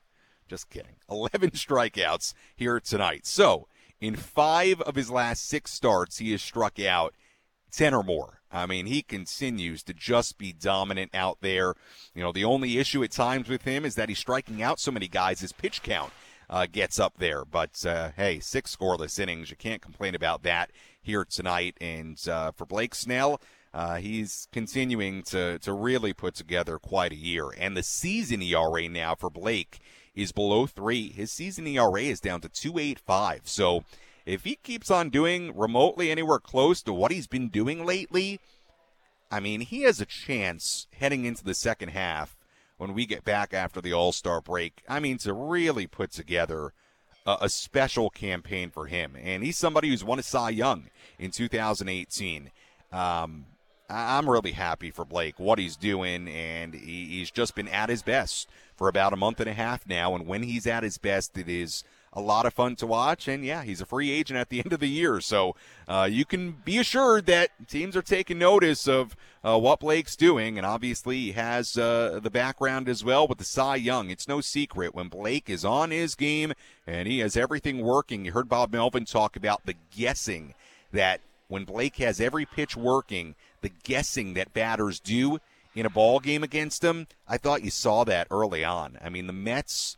Just 0.49 0.71
kidding. 0.71 0.97
11 1.11 1.51
strikeouts 1.51 2.35
here 2.57 2.81
tonight. 2.81 3.27
So, 3.27 3.69
in 4.01 4.17
five 4.17 4.81
of 4.83 4.95
his 4.95 5.11
last 5.11 5.49
six 5.49 5.73
starts, 5.73 6.19
he 6.19 6.33
has 6.33 6.43
struck 6.43 6.81
out 6.81 7.15
10 7.73 7.95
or 7.95 8.03
more. 8.03 8.41
I 8.51 8.67
mean, 8.67 8.87
he 8.87 9.03
continues 9.03 9.83
to 9.85 9.95
just 9.95 10.39
be 10.39 10.53
dominant 10.53 11.15
out 11.15 11.39
there. 11.43 11.75
You 12.15 12.23
know, 12.23 12.33
the 12.33 12.45
only 12.45 12.79
issue 12.79 13.05
at 13.05 13.11
times 13.11 13.49
with 13.49 13.63
him 13.63 13.85
is 13.85 13.95
that 13.97 14.09
he's 14.09 14.19
striking 14.19 14.63
out 14.63 14.81
so 14.81 14.91
many 14.91 15.07
guys. 15.07 15.41
His 15.41 15.53
pitch 15.53 15.83
count 15.83 16.13
uh, 16.49 16.67
gets 16.71 16.99
up 16.99 17.19
there. 17.19 17.45
But 17.45 17.85
uh, 17.85 18.11
hey, 18.17 18.41
six 18.41 18.75
scoreless 18.75 19.19
innings. 19.19 19.51
You 19.51 19.57
can't 19.57 19.83
complain 19.83 20.15
about 20.15 20.43
that 20.45 20.71
here 21.03 21.25
tonight. 21.25 21.77
And 21.81 22.19
uh, 22.29 22.53
for 22.53 22.65
Blake 22.65 22.95
Snell, 22.95 23.41
uh, 23.75 23.97
he's 23.97 24.49
continuing 24.51 25.23
to, 25.25 25.59
to 25.59 25.73
really 25.73 26.15
put 26.15 26.35
together 26.35 26.79
quite 26.79 27.13
a 27.13 27.17
year. 27.17 27.51
And 27.57 27.77
the 27.77 27.83
season 27.83 28.43
ERA 28.43 28.89
now 28.89 29.15
for 29.15 29.29
Blake 29.29 29.79
is 30.19 30.33
below 30.33 30.67
three. 30.67 31.11
His 31.11 31.31
season 31.31 31.67
ERA 31.67 32.03
is 32.03 32.21
down 32.21 32.41
to 32.41 32.49
2.85. 32.49 33.41
So 33.45 33.85
if 34.27 34.45
he 34.45 34.57
keeps 34.57 34.91
on 34.91 35.11
doing 35.11 35.57
remotely 35.57 36.11
anywhere 36.11 36.41
close 36.41 36.83
to 36.83 36.93
what 36.93 37.13
he's 37.13 37.29
been 37.29 37.49
doing 37.49 37.87
lately, 37.87 38.41
I 39.31 39.39
mean, 39.39 39.61
he 39.61 39.83
has 39.83 40.01
a 40.01 40.07
chance 40.07 40.89
heading 40.99 41.25
into 41.25 41.45
the 41.45 41.55
second 41.55 41.91
half 41.91 42.37
when 42.79 42.95
we 42.95 43.07
get 43.07 43.25
back 43.25 43.55
after 43.55 43.81
the 43.81 43.93
All 43.93 44.13
Star 44.13 44.41
break. 44.41 44.83
I 44.89 44.99
mean, 44.99 45.19
to 45.19 45.33
really 45.33 45.87
put 45.87 46.11
together 46.11 46.73
a, 47.25 47.37
a, 47.43 47.49
special 47.49 48.11
campaign 48.11 48.71
for 48.71 48.87
him. 48.87 49.17
And 49.23 49.45
he's 49.45 49.57
somebody 49.57 49.89
who's 49.89 50.05
won 50.05 50.19
a 50.19 50.23
Cy 50.23 50.51
Young 50.51 50.89
in 51.19 51.31
2018. 51.31 52.51
Um, 52.91 53.47
I'm 53.91 54.29
really 54.29 54.53
happy 54.53 54.91
for 54.91 55.05
Blake, 55.05 55.39
what 55.39 55.59
he's 55.59 55.77
doing, 55.77 56.29
and 56.29 56.75
he, 56.75 57.07
he's 57.07 57.31
just 57.31 57.55
been 57.55 57.69
at 57.69 57.89
his 57.89 58.03
best 58.03 58.49
for 58.77 58.89
about 58.89 59.13
a 59.13 59.17
month 59.17 59.41
and 59.41 59.49
a 59.49 59.55
half 59.55 59.87
now. 59.87 60.15
And 60.15 60.27
when 60.27 60.43
he's 60.43 60.67
at 60.67 60.83
his 60.83 60.99
best, 60.99 61.39
it 61.39 61.49
is 61.49 61.85
a 62.13 62.21
lot 62.21 62.47
of 62.47 62.53
fun 62.53 62.77
to 62.77 62.87
watch. 62.87 63.29
And 63.29 63.45
yeah, 63.45 63.63
he's 63.63 63.81
a 63.81 63.87
free 63.87 64.11
agent 64.11 64.39
at 64.39 64.51
the 64.51 64.59
end 64.61 64.73
of 64.73 64.81
the 64.81 64.89
year. 64.89 65.21
So 65.21 65.57
uh, 65.87 66.09
you 66.11 66.25
can 66.25 66.53
be 66.65 66.79
assured 66.79 67.27
that 67.27 67.51
teams 67.67 67.97
are 67.97 68.03
taking 68.03 68.39
notice 68.39 68.87
of 68.87 69.17
uh, 69.43 69.59
what 69.59 69.81
Blake's 69.81 70.17
doing. 70.17 70.59
And 70.59 70.67
obviously, 70.67 71.17
he 71.17 71.33
has 71.33 71.77
uh, 71.77 72.21
the 72.23 72.31
background 72.31 72.89
as 72.89 73.03
well 73.03 73.27
with 73.27 73.39
the 73.39 73.45
Cy 73.45 73.77
Young. 73.77 74.11
It's 74.11 74.29
no 74.29 74.41
secret 74.41 74.95
when 74.95 75.09
Blake 75.09 75.49
is 75.49 75.65
on 75.65 75.91
his 75.91 76.15
game 76.15 76.53
and 76.87 77.09
he 77.09 77.21
has 77.21 77.37
everything 77.37 77.81
working. 77.81 78.25
You 78.25 78.33
heard 78.33 78.49
Bob 78.49 78.73
Melvin 78.73 79.05
talk 79.05 79.35
about 79.35 79.65
the 79.65 79.75
guessing 79.97 80.55
that 80.93 81.21
when 81.49 81.65
Blake 81.65 81.97
has 81.97 82.21
every 82.21 82.45
pitch 82.45 82.77
working, 82.77 83.35
the 83.61 83.71
guessing 83.83 84.35
that 84.35 84.53
batters 84.53 85.01
do 85.01 85.39
in 85.75 85.87
a 85.87 85.91
ball 85.91 86.21
game 86.21 86.43
against 86.43 86.83
them. 86.83 87.07
I 87.27 87.39
thought 87.39 87.63
you 87.63 87.71
saw 87.71 88.05
that 88.05 88.27
early 88.31 88.65
on. 88.65 88.99
I 89.03 89.09
mean, 89.09 89.27
the 89.27 89.33
Mets 89.33 89.97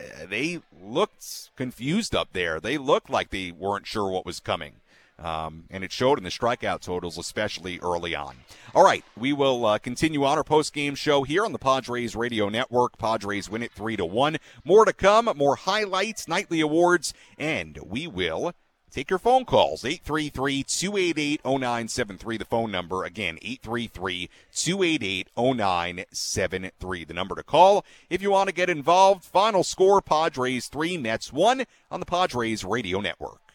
uh, 0.00 0.26
they 0.28 0.60
looked 0.82 1.50
confused 1.56 2.14
up 2.14 2.28
there. 2.32 2.60
They 2.60 2.78
looked 2.78 3.10
like 3.10 3.30
they 3.30 3.52
weren't 3.52 3.86
sure 3.86 4.10
what 4.10 4.26
was 4.26 4.40
coming. 4.40 4.74
Um, 5.18 5.64
and 5.70 5.84
it 5.84 5.92
showed 5.92 6.18
in 6.18 6.24
the 6.24 6.30
strikeout 6.30 6.80
totals, 6.80 7.16
especially 7.16 7.78
early 7.80 8.14
on. 8.14 8.38
All 8.74 8.84
right, 8.84 9.04
we 9.16 9.32
will 9.32 9.64
uh, 9.66 9.78
continue 9.78 10.24
on 10.24 10.36
our 10.36 10.42
post-game 10.42 10.96
show 10.96 11.22
here 11.22 11.44
on 11.44 11.52
the 11.52 11.58
Padres 11.58 12.16
Radio 12.16 12.48
Network. 12.48 12.98
Padres 12.98 13.48
win 13.48 13.62
it 13.62 13.72
three 13.72 13.96
to 13.96 14.04
one. 14.04 14.38
More 14.64 14.84
to 14.84 14.92
come, 14.92 15.30
more 15.36 15.54
highlights, 15.54 16.26
nightly 16.26 16.60
awards, 16.60 17.14
and 17.38 17.78
we 17.84 18.08
will 18.08 18.52
Take 18.92 19.08
your 19.08 19.18
phone 19.18 19.46
calls, 19.46 19.86
833 19.86 20.64
288 20.64 21.40
0973, 21.46 22.36
the 22.36 22.44
phone 22.44 22.70
number. 22.70 23.04
Again, 23.04 23.38
833 23.40 24.28
288 24.54 25.28
0973, 25.34 27.04
the 27.04 27.14
number 27.14 27.34
to 27.34 27.42
call. 27.42 27.86
If 28.10 28.20
you 28.20 28.30
want 28.30 28.50
to 28.50 28.54
get 28.54 28.68
involved, 28.68 29.24
final 29.24 29.64
score 29.64 30.02
Padres 30.02 30.66
3, 30.66 30.98
Mets 30.98 31.32
1 31.32 31.64
on 31.90 32.00
the 32.00 32.06
Padres 32.06 32.64
Radio 32.64 33.00
Network. 33.00 33.51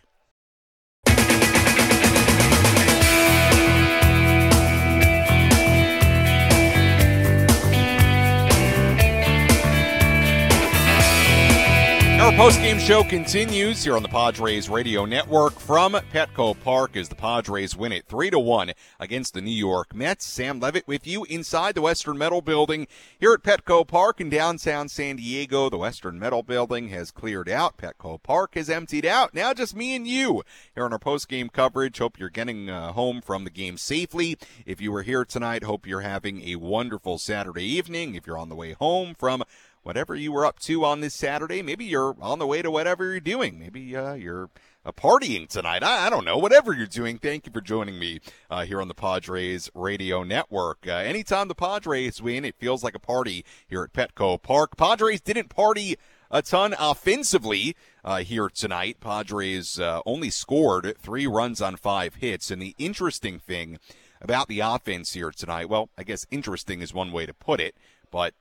Our 12.19 12.31
post-game 12.31 12.79
show 12.79 13.03
continues 13.03 13.83
here 13.83 13.95
on 13.95 14.01
the 14.01 14.09
Padres 14.09 14.69
Radio 14.69 15.05
Network 15.05 15.53
from 15.59 15.93
Petco 15.93 16.59
Park 16.61 16.97
as 16.97 17.07
the 17.07 17.15
Padres 17.15 17.77
win 17.77 17.91
it 17.91 18.05
3 18.07 18.31
to 18.31 18.39
1 18.39 18.71
against 18.99 19.35
the 19.35 19.41
New 19.41 19.51
York 19.51 19.93
Mets. 19.93 20.25
Sam 20.25 20.59
Levitt 20.59 20.87
with 20.87 21.05
you 21.05 21.25
inside 21.25 21.75
the 21.75 21.81
Western 21.83 22.17
Metal 22.17 22.41
Building 22.41 22.87
here 23.19 23.33
at 23.33 23.43
Petco 23.43 23.87
Park 23.87 24.19
in 24.19 24.31
downtown 24.31 24.89
San 24.89 25.17
Diego. 25.17 25.69
The 25.69 25.77
Western 25.77 26.17
Metal 26.17 26.41
Building 26.41 26.89
has 26.89 27.11
cleared 27.11 27.47
out. 27.47 27.77
Petco 27.77 28.21
Park 28.21 28.55
has 28.55 28.67
emptied 28.67 29.05
out. 29.05 29.35
Now 29.35 29.53
just 29.53 29.75
me 29.75 29.95
and 29.95 30.07
you 30.07 30.41
here 30.73 30.85
on 30.85 30.93
our 30.93 30.99
post-game 30.99 31.49
coverage. 31.49 31.99
Hope 31.99 32.17
you're 32.17 32.29
getting 32.29 32.67
uh, 32.67 32.93
home 32.93 33.21
from 33.21 33.43
the 33.43 33.51
game 33.51 33.77
safely. 33.77 34.39
If 34.65 34.81
you 34.81 34.91
were 34.91 35.03
here 35.03 35.23
tonight, 35.23 35.63
hope 35.63 35.85
you're 35.85 36.01
having 36.01 36.41
a 36.41 36.55
wonderful 36.55 37.19
Saturday 37.19 37.65
evening. 37.65 38.15
If 38.15 38.25
you're 38.25 38.39
on 38.39 38.49
the 38.49 38.55
way 38.55 38.73
home 38.73 39.13
from 39.13 39.43
whatever 39.87 40.13
you 40.13 40.33
were 40.33 40.45
up 40.45 40.59
to 40.59 40.83
on 40.83 40.99
this 40.99 41.13
Saturday. 41.13 41.61
Maybe 41.61 41.85
you're 41.85 42.13
on 42.19 42.39
the 42.39 42.45
way 42.45 42.61
to 42.61 42.69
whatever 42.69 43.05
you're 43.05 43.21
doing. 43.21 43.57
Maybe 43.57 43.95
uh, 43.95 44.15
you're 44.15 44.49
uh, 44.85 44.91
partying 44.91 45.47
tonight. 45.47 45.81
I, 45.81 46.07
I, 46.07 46.09
don't 46.09 46.25
know. 46.25 46.37
Whatever 46.37 46.73
you're 46.73 46.87
doing, 46.87 47.17
thank 47.17 47.45
you 47.45 47.53
for 47.53 47.61
joining 47.61 47.97
me 47.97 48.19
uh, 48.49 48.65
here 48.65 48.81
on 48.81 48.89
the 48.89 48.93
Padres 48.93 49.69
Radio 49.73 50.23
Network. 50.23 50.79
Uh, 50.85 50.91
anytime 50.91 51.47
the 51.47 51.55
Padres 51.55 52.21
win, 52.21 52.43
it 52.43 52.57
feels 52.59 52.83
like 52.83 52.95
a 52.95 52.99
party 52.99 53.45
here 53.65 53.81
at 53.81 53.93
Petco 53.93 54.41
Park. 54.41 54.75
Padres 54.75 55.21
didn't 55.21 55.47
party 55.47 55.95
a 56.29 56.41
ton 56.41 56.75
offensively 56.77 57.73
uh, 58.03 58.17
here 58.17 58.49
tonight. 58.49 58.97
Padres 58.99 59.79
uh, 59.79 60.01
only 60.05 60.29
scored 60.29 60.97
three 60.99 61.25
runs 61.25 61.61
on 61.61 61.77
five 61.77 62.15
hits. 62.15 62.51
And 62.51 62.61
the 62.61 62.75
interesting 62.77 63.39
thing 63.39 63.79
about 64.21 64.49
the 64.49 64.59
offense 64.59 65.13
here 65.13 65.31
tonight, 65.31 65.69
well, 65.69 65.91
I 65.97 66.03
guess 66.03 66.27
interesting 66.29 66.81
is 66.81 66.93
one 66.93 67.13
way 67.13 67.25
to 67.25 67.33
put 67.33 67.61
it, 67.61 67.77
but 68.11 68.33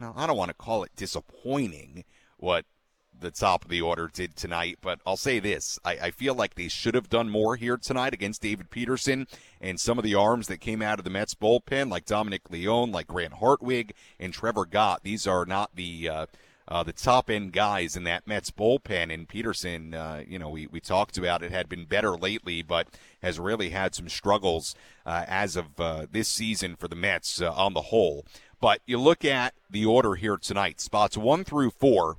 now, 0.00 0.14
I 0.16 0.26
don't 0.26 0.36
want 0.36 0.48
to 0.48 0.54
call 0.54 0.82
it 0.82 0.90
disappointing 0.96 2.04
what 2.38 2.64
the 3.20 3.30
top 3.30 3.64
of 3.64 3.70
the 3.70 3.82
order 3.82 4.10
did 4.12 4.34
tonight, 4.34 4.78
but 4.80 4.98
I'll 5.06 5.16
say 5.16 5.40
this. 5.40 5.78
I, 5.84 5.92
I, 5.92 6.10
feel 6.10 6.34
like 6.34 6.54
they 6.54 6.68
should 6.68 6.94
have 6.94 7.10
done 7.10 7.28
more 7.28 7.56
here 7.56 7.76
tonight 7.76 8.14
against 8.14 8.40
David 8.40 8.70
Peterson 8.70 9.26
and 9.60 9.78
some 9.78 9.98
of 9.98 10.04
the 10.04 10.14
arms 10.14 10.46
that 10.48 10.58
came 10.58 10.80
out 10.80 10.98
of 10.98 11.04
the 11.04 11.10
Mets 11.10 11.34
bullpen, 11.34 11.90
like 11.90 12.06
Dominic 12.06 12.48
Leone, 12.50 12.92
like 12.92 13.08
Grant 13.08 13.34
Hartwig, 13.34 13.92
and 14.18 14.32
Trevor 14.32 14.64
Gott. 14.64 15.02
These 15.02 15.26
are 15.26 15.44
not 15.44 15.70
the. 15.74 16.08
Uh, 16.08 16.26
uh, 16.68 16.84
the 16.84 16.92
top 16.92 17.28
end 17.28 17.52
guys 17.52 17.96
in 17.96 18.04
that 18.04 18.28
Mets 18.28 18.52
bullpen. 18.52 19.12
And 19.12 19.28
Peterson, 19.28 19.92
uh, 19.92 20.22
you 20.26 20.38
know, 20.38 20.48
we, 20.48 20.68
we 20.68 20.78
talked 20.78 21.18
about 21.18 21.42
it, 21.42 21.50
had 21.50 21.68
been 21.68 21.84
better 21.84 22.16
lately, 22.16 22.62
but 22.62 22.86
has 23.22 23.40
really 23.40 23.70
had 23.70 23.94
some 23.94 24.08
struggles 24.08 24.76
uh, 25.04 25.24
as 25.26 25.56
of 25.56 25.80
uh, 25.80 26.06
this 26.10 26.28
season 26.28 26.76
for 26.76 26.86
the 26.86 26.94
Mets 26.94 27.42
uh, 27.42 27.52
on 27.52 27.74
the 27.74 27.82
whole. 27.82 28.24
But 28.60 28.82
you 28.84 28.98
look 28.98 29.24
at 29.24 29.54
the 29.70 29.86
order 29.86 30.16
here 30.16 30.36
tonight 30.36 30.80
spots 30.80 31.16
one 31.16 31.44
through 31.44 31.70
four. 31.70 32.18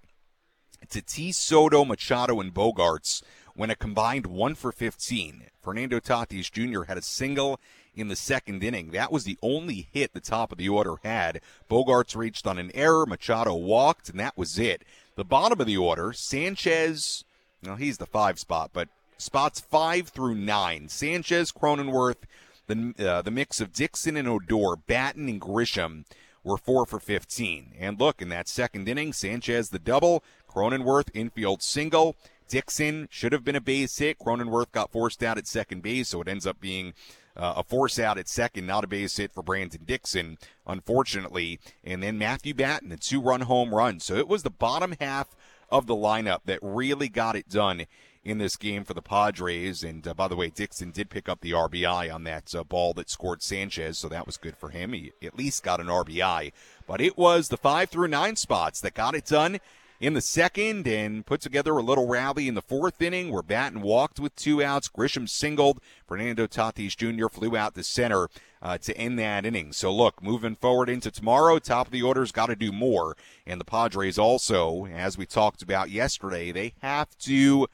Tatis, 0.89 1.35
Soto, 1.35 1.85
Machado, 1.85 2.39
and 2.39 2.53
Bogaerts 2.53 3.21
went 3.55 3.71
a 3.71 3.75
combined 3.75 4.25
one 4.25 4.55
for 4.55 4.71
15. 4.71 5.43
Fernando 5.61 5.99
Tatis 5.99 6.51
Jr. 6.51 6.83
had 6.83 6.97
a 6.97 7.03
single 7.03 7.59
in 7.93 8.07
the 8.07 8.15
second 8.15 8.63
inning. 8.63 8.89
That 8.89 9.11
was 9.11 9.23
the 9.23 9.37
only 9.43 9.87
hit 9.91 10.13
the 10.13 10.19
top 10.19 10.51
of 10.51 10.57
the 10.57 10.67
order 10.67 10.95
had. 11.03 11.41
Bogaerts 11.69 12.15
reached 12.15 12.47
on 12.47 12.57
an 12.57 12.71
error. 12.73 13.05
Machado 13.05 13.53
walked, 13.53 14.09
and 14.09 14.19
that 14.19 14.37
was 14.37 14.57
it. 14.57 14.83
The 15.15 15.23
bottom 15.23 15.61
of 15.61 15.67
the 15.67 15.77
order, 15.77 16.11
Sanchez, 16.11 17.23
well, 17.63 17.75
he's 17.75 17.99
the 17.99 18.07
five 18.07 18.39
spot, 18.39 18.71
but 18.73 18.89
spots 19.17 19.59
five 19.59 20.09
through 20.09 20.35
nine. 20.35 20.89
Sanchez, 20.89 21.51
Cronenworth, 21.51 22.23
the 22.67 22.93
uh, 22.97 23.21
the 23.21 23.31
mix 23.31 23.61
of 23.61 23.73
Dixon 23.73 24.17
and 24.17 24.27
Odor, 24.27 24.75
Batten 24.87 25.29
and 25.29 25.39
Grisham 25.41 26.05
were 26.43 26.57
four 26.57 26.85
for 26.85 26.99
15. 26.99 27.73
And 27.79 27.99
look, 27.99 28.21
in 28.21 28.29
that 28.29 28.47
second 28.47 28.87
inning, 28.87 29.13
Sanchez 29.13 29.69
the 29.69 29.79
double, 29.79 30.23
Cronenworth 30.49 31.09
infield 31.13 31.61
single. 31.61 32.15
Dixon 32.47 33.07
should 33.09 33.31
have 33.31 33.43
been 33.43 33.55
a 33.55 33.61
base 33.61 33.97
hit. 33.97 34.19
Cronenworth 34.19 34.71
got 34.71 34.91
forced 34.91 35.23
out 35.23 35.37
at 35.37 35.47
second 35.47 35.81
base, 35.81 36.09
so 36.09 36.21
it 36.21 36.27
ends 36.27 36.45
up 36.45 36.59
being 36.59 36.93
uh, 37.35 37.53
a 37.57 37.63
force 37.63 37.97
out 37.97 38.17
at 38.17 38.27
second, 38.27 38.67
not 38.67 38.83
a 38.83 38.87
base 38.87 39.15
hit 39.15 39.33
for 39.33 39.41
Brandon 39.41 39.81
Dixon, 39.85 40.37
unfortunately. 40.67 41.59
And 41.83 42.03
then 42.03 42.17
Matthew 42.17 42.53
Batten, 42.53 42.91
a 42.91 42.97
two 42.97 43.21
run 43.21 43.41
home 43.41 43.73
run. 43.73 43.99
So 43.99 44.15
it 44.15 44.27
was 44.27 44.43
the 44.43 44.49
bottom 44.49 44.95
half 44.99 45.35
of 45.69 45.87
the 45.87 45.95
lineup 45.95 46.39
that 46.45 46.59
really 46.61 47.07
got 47.07 47.37
it 47.37 47.47
done 47.47 47.85
in 48.23 48.37
this 48.37 48.55
game 48.55 48.83
for 48.83 48.93
the 48.93 49.01
Padres. 49.01 49.83
And 49.83 50.07
uh, 50.07 50.13
by 50.13 50.27
the 50.27 50.35
way, 50.35 50.49
Dixon 50.49 50.91
did 50.91 51.09
pick 51.09 51.27
up 51.27 51.41
the 51.41 51.51
RBI 51.51 52.13
on 52.13 52.23
that 52.25 52.53
uh, 52.53 52.63
ball 52.63 52.93
that 52.93 53.09
scored 53.09 53.41
Sanchez, 53.41 53.97
so 53.97 54.07
that 54.09 54.25
was 54.25 54.37
good 54.37 54.55
for 54.57 54.69
him. 54.69 54.93
He 54.93 55.11
at 55.23 55.37
least 55.37 55.63
got 55.63 55.79
an 55.79 55.87
RBI. 55.87 56.51
But 56.87 57.01
it 57.01 57.17
was 57.17 57.49
the 57.49 57.57
five 57.57 57.89
through 57.89 58.09
nine 58.09 58.35
spots 58.35 58.81
that 58.81 58.93
got 58.93 59.15
it 59.15 59.25
done 59.25 59.59
in 59.99 60.13
the 60.15 60.21
second 60.21 60.87
and 60.87 61.25
put 61.27 61.41
together 61.41 61.73
a 61.73 61.83
little 61.83 62.07
rally 62.07 62.47
in 62.47 62.55
the 62.55 62.61
fourth 62.61 62.99
inning 63.01 63.31
where 63.31 63.43
Batten 63.43 63.81
walked 63.81 64.19
with 64.19 64.35
two 64.35 64.63
outs. 64.63 64.89
Grisham 64.89 65.29
singled. 65.29 65.79
Fernando 66.07 66.47
Tatis 66.47 66.97
Jr. 66.97 67.27
flew 67.27 67.55
out 67.55 67.75
to 67.75 67.83
center 67.83 68.27
uh, 68.63 68.79
to 68.79 68.97
end 68.97 69.19
that 69.19 69.45
inning. 69.45 69.71
So 69.71 69.93
look, 69.93 70.21
moving 70.21 70.55
forward 70.55 70.89
into 70.89 71.11
tomorrow, 71.11 71.59
top 71.59 71.87
of 71.87 71.93
the 71.93 72.01
order's 72.01 72.31
got 72.31 72.47
to 72.47 72.55
do 72.55 72.71
more. 72.71 73.15
And 73.45 73.61
the 73.61 73.65
Padres 73.65 74.17
also, 74.17 74.87
as 74.87 75.19
we 75.19 75.27
talked 75.27 75.61
about 75.61 75.91
yesterday, 75.91 76.51
they 76.51 76.73
have 76.81 77.15
to 77.19 77.67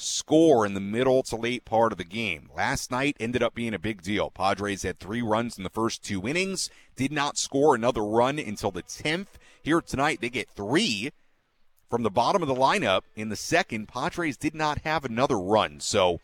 score 0.00 0.66
in 0.66 0.74
the 0.74 0.80
middle 0.80 1.22
to 1.24 1.36
late 1.36 1.64
part 1.64 1.92
of 1.92 1.98
the 1.98 2.04
game. 2.04 2.50
Last 2.56 2.90
night 2.90 3.16
ended 3.20 3.42
up 3.42 3.54
being 3.54 3.74
a 3.74 3.78
big 3.78 4.02
deal. 4.02 4.30
Padres 4.30 4.82
had 4.82 4.98
three 4.98 5.22
runs 5.22 5.56
in 5.56 5.64
the 5.64 5.70
first 5.70 6.02
two 6.02 6.26
innings, 6.26 6.70
did 6.96 7.12
not 7.12 7.38
score 7.38 7.74
another 7.74 8.04
run 8.04 8.38
until 8.38 8.70
the 8.70 8.82
10th. 8.82 9.26
Here 9.62 9.80
tonight, 9.80 10.20
they 10.20 10.30
get 10.30 10.48
three 10.48 11.12
from 11.90 12.02
the 12.02 12.10
bottom 12.10 12.40
of 12.40 12.48
the 12.48 12.54
lineup 12.54 13.02
in 13.16 13.28
the 13.28 13.36
second. 13.36 13.88
Padres 13.88 14.36
did 14.36 14.54
not 14.54 14.82
have 14.82 15.04
another 15.04 15.38
run. 15.38 15.80
So, 15.80 16.20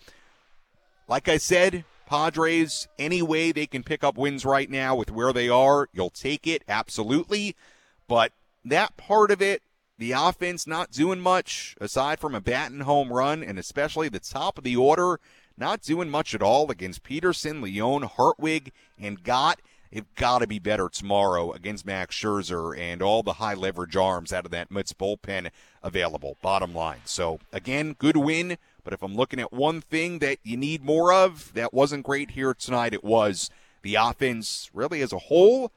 like 1.09 1.29
I 1.29 1.37
said, 1.37 1.85
Padres, 2.07 2.87
any 2.99 3.21
way 3.21 3.53
they 3.53 3.67
can 3.67 3.83
pick 3.83 4.05
up 4.05 4.17
wins 4.17 4.45
right 4.45 4.71
now 4.71 4.95
with 4.95 5.11
where 5.11 5.33
they 5.33 5.49
are, 5.49 5.89
you'll 5.93 6.11
take 6.11 6.47
it, 6.47 6.63
absolutely. 6.69 7.57
But 8.09 8.33
that 8.65 8.97
part 8.97 9.31
of 9.31 9.43
it, 9.43 9.63
the 9.99 10.13
offense 10.13 10.67
not 10.67 10.91
doing 10.91 11.21
much 11.21 11.75
aside 11.81 12.21
from 12.21 12.35
a 12.35 12.41
Batten 12.41 12.81
home 12.81 13.13
run, 13.13 13.43
and 13.43 13.59
especially 13.59 14.09
the 14.09 14.21
top 14.21 14.59
of 14.59 14.65
the 14.65 14.77
order, 14.77 15.21
not 15.57 15.81
doing 15.81 16.11
much 16.11 16.35
at 16.35 16.43
all 16.43 16.71
against 16.71 17.03
Peterson, 17.03 17.63
Leone, 17.63 18.03
Hartwig, 18.03 18.73
and 18.99 19.23
Gott 19.23 19.61
have 19.93 20.15
got 20.15 20.41
to 20.41 20.47
be 20.47 20.59
better 20.59 20.89
tomorrow 20.89 21.53
against 21.53 21.87
Max 21.87 22.15
Scherzer 22.15 22.79
and 22.79 23.01
all 23.01 23.23
the 23.23 23.35
high 23.35 23.55
leverage 23.55 23.97
arms 23.97 24.33
out 24.33 24.45
of 24.45 24.51
that 24.51 24.71
Mets 24.71 24.93
bullpen 24.93 25.51
available. 25.83 26.37
Bottom 26.43 26.75
line. 26.75 27.01
So, 27.05 27.39
again, 27.53 27.95
good 27.99 28.17
win. 28.17 28.59
But 28.85 28.93
if 28.93 29.03
I'm 29.03 29.17
looking 29.17 29.41
at 29.41 29.53
one 29.53 29.81
thing 29.81 30.21
that 30.21 30.39
you 30.45 30.57
need 30.57 30.85
more 30.85 31.13
of, 31.13 31.53
that 31.55 31.75
wasn't 31.75 32.05
great 32.05 32.33
here 32.33 32.55
tonight, 32.55 32.95
it 32.95 33.03
was 33.03 33.51
the 33.83 33.97
offense 33.97 34.71
really 34.73 35.01
as 35.03 35.13
a 35.13 35.19
whole. 35.19 35.73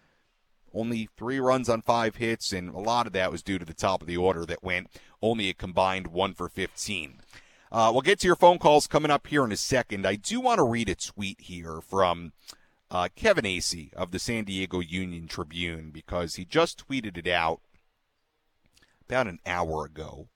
Only 0.74 1.10
three 1.18 1.40
runs 1.40 1.70
on 1.70 1.82
five 1.82 2.18
hits, 2.18 2.54
and 2.54 2.70
a 2.70 2.80
lot 2.80 3.08
of 3.08 3.14
that 3.14 3.32
was 3.32 3.44
due 3.44 3.60
to 3.60 3.66
the 3.66 3.74
top 3.74 4.02
of 4.02 4.08
the 4.08 4.18
order 4.18 4.46
that 4.46 4.64
went 4.64 4.88
only 5.22 5.50
a 5.50 5.54
combined 5.54 6.08
one 6.08 6.34
for 6.34 6.50
15. 6.50 7.22
Uh, 7.72 7.90
we'll 7.92 8.02
get 8.02 8.20
to 8.20 8.28
your 8.28 8.36
phone 8.36 8.58
calls 8.58 8.88
coming 8.88 9.12
up 9.12 9.28
here 9.28 9.44
in 9.44 9.52
a 9.52 9.58
second. 9.58 10.06
I 10.06 10.16
do 10.16 10.40
want 10.40 10.58
to 10.58 10.64
read 10.64 10.90
a 10.90 10.96
tweet 10.96 11.42
here 11.42 11.82
from 11.82 12.34
uh, 12.90 13.10
Kevin 13.16 13.46
Acee 13.46 13.94
of 13.94 14.12
the 14.12 14.20
San 14.20 14.44
Diego 14.44 14.80
Union 14.80 15.28
Tribune 15.28 15.92
because 15.92 16.36
he 16.36 16.46
just 16.46 16.88
tweeted 16.88 17.18
it 17.18 17.28
out 17.28 17.62
about 19.08 19.28
an 19.28 19.40
hour 19.46 19.86
ago. 19.86 20.30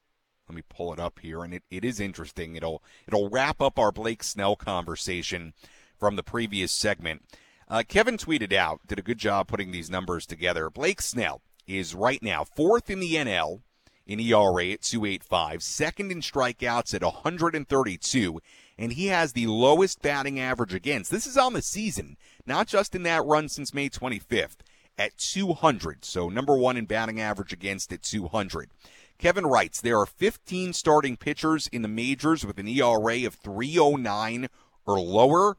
Let 0.47 0.55
me 0.55 0.63
pull 0.67 0.93
it 0.93 0.99
up 0.99 1.19
here, 1.19 1.43
and 1.43 1.53
it, 1.53 1.63
it 1.71 1.85
is 1.85 1.99
interesting. 1.99 2.55
It'll 2.55 2.83
it'll 3.07 3.29
wrap 3.29 3.61
up 3.61 3.79
our 3.79 3.91
Blake 3.91 4.23
Snell 4.23 4.55
conversation 4.55 5.53
from 5.97 6.15
the 6.15 6.23
previous 6.23 6.71
segment. 6.71 7.23
Uh, 7.67 7.83
Kevin 7.87 8.17
tweeted 8.17 8.53
out, 8.53 8.81
did 8.87 8.99
a 8.99 9.03
good 9.03 9.17
job 9.17 9.47
putting 9.47 9.71
these 9.71 9.89
numbers 9.89 10.25
together. 10.25 10.69
Blake 10.69 11.01
Snell 11.01 11.41
is 11.67 11.95
right 11.95 12.21
now 12.21 12.43
fourth 12.43 12.89
in 12.89 12.99
the 12.99 13.15
NL 13.15 13.61
in 14.05 14.19
ERA 14.19 14.67
at 14.71 14.81
285, 14.81 15.63
second 15.63 16.11
in 16.11 16.19
strikeouts 16.19 16.93
at 16.93 17.03
132, 17.03 18.41
and 18.77 18.93
he 18.93 19.07
has 19.07 19.31
the 19.31 19.47
lowest 19.47 20.01
batting 20.01 20.39
average 20.39 20.73
against. 20.73 21.09
This 21.09 21.25
is 21.25 21.37
on 21.37 21.53
the 21.53 21.61
season, 21.61 22.17
not 22.45 22.67
just 22.67 22.95
in 22.95 23.03
that 23.03 23.25
run 23.25 23.47
since 23.47 23.73
May 23.73 23.89
25th, 23.89 24.57
at 24.97 25.17
200. 25.17 26.03
So 26.03 26.29
number 26.29 26.57
one 26.57 26.77
in 26.77 26.85
batting 26.85 27.21
average 27.21 27.53
against 27.53 27.93
at 27.93 28.03
200. 28.03 28.69
Kevin 29.17 29.45
writes 29.45 29.79
there 29.79 29.99
are 29.99 30.05
15 30.05 30.73
starting 30.73 31.15
pitchers 31.15 31.67
in 31.67 31.81
the 31.81 31.87
majors 31.87 32.45
with 32.45 32.59
an 32.59 32.67
ERA 32.67 33.25
of 33.25 33.35
309 33.35 34.49
or 34.85 34.99
lower. 34.99 35.57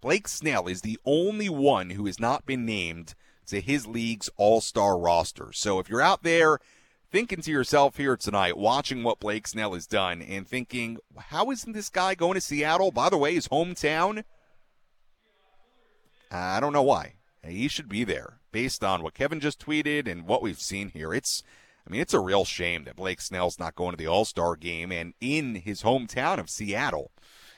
Blake 0.00 0.28
Snell 0.28 0.66
is 0.66 0.80
the 0.80 0.98
only 1.04 1.48
one 1.48 1.90
who 1.90 2.06
has 2.06 2.18
not 2.18 2.46
been 2.46 2.64
named 2.64 3.14
to 3.46 3.60
his 3.60 3.86
league's 3.86 4.30
all 4.36 4.60
star 4.60 4.98
roster. 4.98 5.52
So 5.52 5.78
if 5.78 5.88
you're 5.88 6.00
out 6.00 6.22
there 6.22 6.58
thinking 7.10 7.42
to 7.42 7.50
yourself 7.50 7.96
here 7.96 8.16
tonight, 8.16 8.56
watching 8.56 9.02
what 9.02 9.20
Blake 9.20 9.46
Snell 9.46 9.74
has 9.74 9.86
done, 9.86 10.22
and 10.22 10.46
thinking, 10.46 10.98
how 11.18 11.50
isn't 11.50 11.72
this 11.72 11.88
guy 11.88 12.14
going 12.14 12.34
to 12.34 12.40
Seattle? 12.40 12.92
By 12.92 13.10
the 13.10 13.18
way, 13.18 13.34
his 13.34 13.48
hometown. 13.48 14.24
I 16.30 16.60
don't 16.60 16.72
know 16.72 16.82
why. 16.82 17.14
He 17.44 17.68
should 17.68 17.88
be 17.88 18.04
there 18.04 18.38
based 18.52 18.84
on 18.84 19.02
what 19.02 19.14
Kevin 19.14 19.40
just 19.40 19.64
tweeted 19.64 20.08
and 20.08 20.26
what 20.26 20.42
we've 20.42 20.60
seen 20.60 20.90
here. 20.90 21.12
It's, 21.12 21.42
I 21.86 21.90
mean, 21.90 22.00
it's 22.00 22.14
a 22.14 22.20
real 22.20 22.44
shame 22.44 22.84
that 22.84 22.96
Blake 22.96 23.20
Snell's 23.20 23.58
not 23.58 23.74
going 23.74 23.92
to 23.92 23.96
the 23.96 24.06
All 24.06 24.24
Star 24.24 24.54
game 24.56 24.92
and 24.92 25.14
in 25.20 25.56
his 25.56 25.82
hometown 25.82 26.38
of 26.38 26.48
Seattle. 26.48 27.10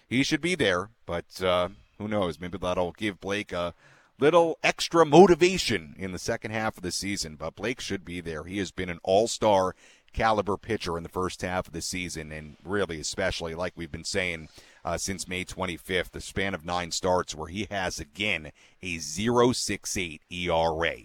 He 0.09 0.23
should 0.23 0.41
be 0.41 0.55
there, 0.55 0.91
but 1.07 1.43
uh, 1.43 1.69
who 2.03 2.09
knows? 2.09 2.41
Maybe 2.41 2.59
that'll 2.59 2.93
give 2.93 3.21
Blake 3.21 3.53
a 3.53 3.75
little 4.19 4.59
extra 4.63 5.07
motivation 5.07 5.95
in 5.99 6.13
the 6.13 6.19
second 6.19 6.51
half 6.51 6.77
of 6.77 6.83
the 6.83 6.93
season. 6.93 7.37
But 7.37 7.57
Blake 7.57 7.81
should 7.81 8.05
be 8.05 8.21
there. 8.21 8.45
He 8.45 8.59
has 8.59 8.71
been 8.71 8.91
an 8.91 9.01
all 9.03 9.29
star 9.29 9.75
caliber 10.13 10.57
pitcher 10.57 10.97
in 10.97 11.03
the 11.03 11.09
first 11.09 11.43
half 11.43 11.69
of 11.69 11.73
the 11.73 11.81
season, 11.81 12.33
and 12.33 12.57
really, 12.65 13.01
especially 13.01 13.55
like 13.55 13.73
we've 13.77 13.91
been 13.91 14.05
saying 14.05 14.49
uh, 14.85 14.99
since 14.99 15.29
May 15.29 15.45
25th, 15.45 16.11
the 16.11 16.21
span 16.21 16.55
of 16.55 16.65
nine 16.65 16.91
starts 16.91 17.35
where 17.35 17.49
he 17.49 17.67
has 17.71 17.99
again 17.99 18.53
a 18.83 18.97
0.68 18.97 20.21
ERA. 20.31 20.97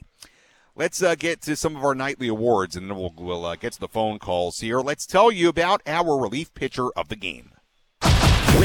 Let's 0.76 1.02
uh, 1.02 1.16
get 1.16 1.42
to 1.42 1.56
some 1.56 1.76
of 1.76 1.84
our 1.84 1.96
nightly 1.96 2.28
awards, 2.28 2.76
and 2.76 2.90
then 2.90 2.98
we'll, 2.98 3.14
we'll 3.18 3.46
uh, 3.46 3.56
get 3.56 3.74
to 3.74 3.80
the 3.80 3.88
phone 3.88 4.20
calls 4.20 4.60
here. 4.60 4.80
Let's 4.80 5.08
tell 5.08 5.32
you 5.32 5.50
about 5.50 5.82
our 5.88 6.20
relief 6.20 6.54
pitcher 6.54 6.90
of 6.92 7.08
the 7.08 7.16
game. 7.16 7.52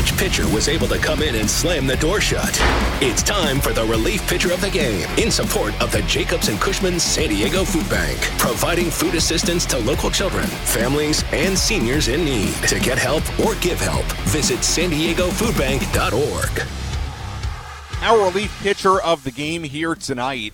Which 0.03 0.17
pitcher 0.17 0.49
was 0.49 0.67
able 0.67 0.89
to 0.89 0.99
come 0.99 1.23
in 1.23 1.37
and 1.37 1.49
slam 1.49 1.87
the 1.87 1.97
door 1.97 2.21
shut? 2.21 2.59
It's 3.01 3.23
time 3.23 3.61
for 3.61 3.73
the 3.73 3.85
relief 3.85 4.27
pitcher 4.27 4.53
of 4.53 4.61
the 4.61 4.69
game 4.69 5.09
in 5.17 5.31
support 5.31 5.81
of 5.81 5.93
the 5.93 6.03
Jacobs 6.03 6.49
and 6.49 6.61
Cushman 6.61 6.99
San 6.99 7.29
Diego 7.29 7.63
Food 7.63 7.89
Bank, 7.89 8.19
providing 8.37 8.91
food 8.91 9.15
assistance 9.15 9.65
to 9.67 9.79
local 9.79 10.11
children, 10.11 10.49
families, 10.65 11.23
and 11.31 11.57
seniors 11.57 12.09
in 12.09 12.25
need. 12.25 12.53
To 12.67 12.81
get 12.81 12.99
help 12.99 13.23
or 13.39 13.55
give 13.61 13.81
help, 13.81 14.05
visit 14.27 14.65
san 14.65 14.91
diego 14.91 15.29
foodbank.org. 15.29 16.67
Our 18.03 18.27
relief 18.27 18.61
pitcher 18.61 19.01
of 19.01 19.23
the 19.23 19.31
game 19.31 19.63
here 19.63 19.95
tonight, 19.95 20.53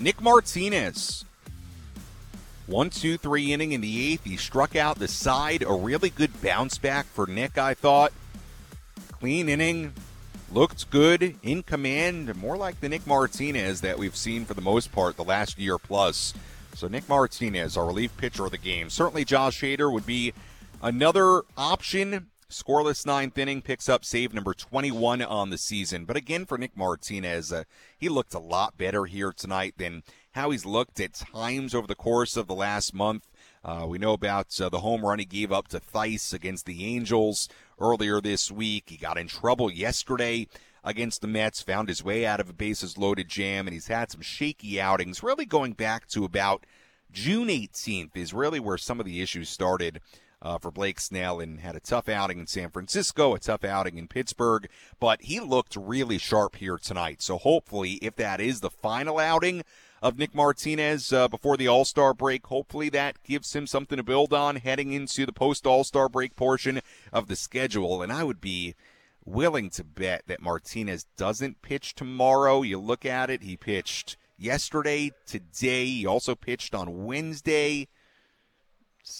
Nick 0.00 0.20
Martinez. 0.20 1.24
One, 2.66 2.90
two, 2.90 3.16
three 3.16 3.52
inning 3.52 3.72
in 3.72 3.80
the 3.80 4.12
eighth. 4.12 4.24
He 4.24 4.36
struck 4.36 4.76
out 4.76 4.98
the 4.98 5.08
side. 5.08 5.62
A 5.62 5.72
really 5.72 6.10
good 6.10 6.40
bounce 6.40 6.78
back 6.78 7.06
for 7.06 7.26
Nick, 7.26 7.58
I 7.58 7.74
thought. 7.74 8.12
Clean 9.10 9.48
inning. 9.48 9.92
Looked 10.52 10.90
good 10.90 11.36
in 11.42 11.62
command. 11.62 12.34
More 12.36 12.56
like 12.56 12.80
the 12.80 12.88
Nick 12.88 13.06
Martinez 13.06 13.80
that 13.80 13.98
we've 13.98 14.16
seen 14.16 14.44
for 14.44 14.54
the 14.54 14.60
most 14.60 14.92
part 14.92 15.16
the 15.16 15.24
last 15.24 15.58
year 15.58 15.78
plus. 15.78 16.34
So 16.74 16.88
Nick 16.88 17.08
Martinez, 17.08 17.76
our 17.76 17.86
relief 17.86 18.16
pitcher 18.16 18.44
of 18.44 18.50
the 18.50 18.58
game. 18.58 18.90
Certainly 18.90 19.24
Josh 19.24 19.60
Hader 19.60 19.92
would 19.92 20.06
be 20.06 20.32
another 20.82 21.42
option. 21.56 22.28
Scoreless 22.48 23.06
ninth 23.06 23.38
inning 23.38 23.62
picks 23.62 23.88
up 23.88 24.04
save 24.04 24.34
number 24.34 24.52
21 24.52 25.22
on 25.22 25.50
the 25.50 25.56
season. 25.56 26.04
But 26.04 26.16
again, 26.16 26.44
for 26.44 26.58
Nick 26.58 26.76
Martinez, 26.76 27.50
uh, 27.50 27.64
he 27.96 28.10
looked 28.10 28.34
a 28.34 28.38
lot 28.38 28.76
better 28.76 29.06
here 29.06 29.32
tonight 29.32 29.74
than 29.78 30.02
how 30.32 30.50
he's 30.50 30.66
looked 30.66 31.00
at 31.00 31.14
times 31.14 31.74
over 31.74 31.86
the 31.86 31.94
course 31.94 32.36
of 32.36 32.46
the 32.46 32.54
last 32.54 32.94
month. 32.94 33.26
Uh, 33.64 33.86
we 33.88 33.98
know 33.98 34.12
about 34.12 34.60
uh, 34.60 34.68
the 34.68 34.80
home 34.80 35.04
run 35.04 35.18
he 35.18 35.24
gave 35.24 35.52
up 35.52 35.68
to 35.68 35.80
Thaiss 35.80 36.32
against 36.32 36.66
the 36.66 36.84
Angels 36.84 37.48
earlier 37.80 38.20
this 38.20 38.50
week. 38.50 38.84
He 38.88 38.96
got 38.96 39.18
in 39.18 39.28
trouble 39.28 39.70
yesterday 39.70 40.48
against 40.82 41.20
the 41.20 41.28
Mets, 41.28 41.62
found 41.62 41.88
his 41.88 42.02
way 42.02 42.26
out 42.26 42.40
of 42.40 42.48
a 42.48 42.52
bases 42.52 42.98
loaded 42.98 43.28
jam, 43.28 43.66
and 43.66 43.74
he's 43.74 43.86
had 43.86 44.10
some 44.10 44.20
shaky 44.20 44.80
outings, 44.80 45.22
really 45.22 45.44
going 45.44 45.72
back 45.74 46.08
to 46.08 46.24
about 46.24 46.66
June 47.12 47.48
18th 47.48 48.16
is 48.16 48.32
really 48.32 48.58
where 48.58 48.78
some 48.78 48.98
of 48.98 49.06
the 49.06 49.20
issues 49.20 49.50
started 49.50 50.00
uh, 50.40 50.58
for 50.58 50.70
Blake 50.70 50.98
Snell 50.98 51.40
and 51.40 51.60
had 51.60 51.76
a 51.76 51.80
tough 51.80 52.08
outing 52.08 52.38
in 52.38 52.46
San 52.46 52.70
Francisco, 52.70 53.34
a 53.34 53.38
tough 53.38 53.64
outing 53.64 53.98
in 53.98 54.08
Pittsburgh, 54.08 54.68
but 54.98 55.22
he 55.22 55.38
looked 55.38 55.76
really 55.76 56.18
sharp 56.18 56.56
here 56.56 56.78
tonight. 56.78 57.22
So 57.22 57.38
hopefully, 57.38 57.92
if 58.02 58.16
that 58.16 58.40
is 58.40 58.60
the 58.60 58.70
final 58.70 59.18
outing 59.18 59.62
of 60.02 60.18
Nick 60.18 60.34
Martinez 60.34 61.12
uh, 61.12 61.28
before 61.28 61.56
the 61.56 61.68
All 61.68 61.84
Star 61.84 62.12
break, 62.12 62.46
hopefully 62.46 62.88
that 62.90 63.22
gives 63.22 63.54
him 63.54 63.66
something 63.66 63.96
to 63.96 64.02
build 64.02 64.34
on 64.34 64.56
heading 64.56 64.92
into 64.92 65.24
the 65.24 65.32
post 65.32 65.66
All 65.66 65.84
Star 65.84 66.08
break 66.08 66.34
portion 66.34 66.80
of 67.12 67.28
the 67.28 67.36
schedule. 67.36 68.02
And 68.02 68.12
I 68.12 68.24
would 68.24 68.40
be 68.40 68.74
willing 69.24 69.70
to 69.70 69.84
bet 69.84 70.24
that 70.26 70.42
Martinez 70.42 71.06
doesn't 71.16 71.62
pitch 71.62 71.94
tomorrow. 71.94 72.62
You 72.62 72.80
look 72.80 73.06
at 73.06 73.30
it, 73.30 73.44
he 73.44 73.56
pitched 73.56 74.16
yesterday, 74.36 75.12
today, 75.24 75.86
he 75.86 76.06
also 76.06 76.34
pitched 76.34 76.74
on 76.74 77.04
Wednesday 77.04 77.86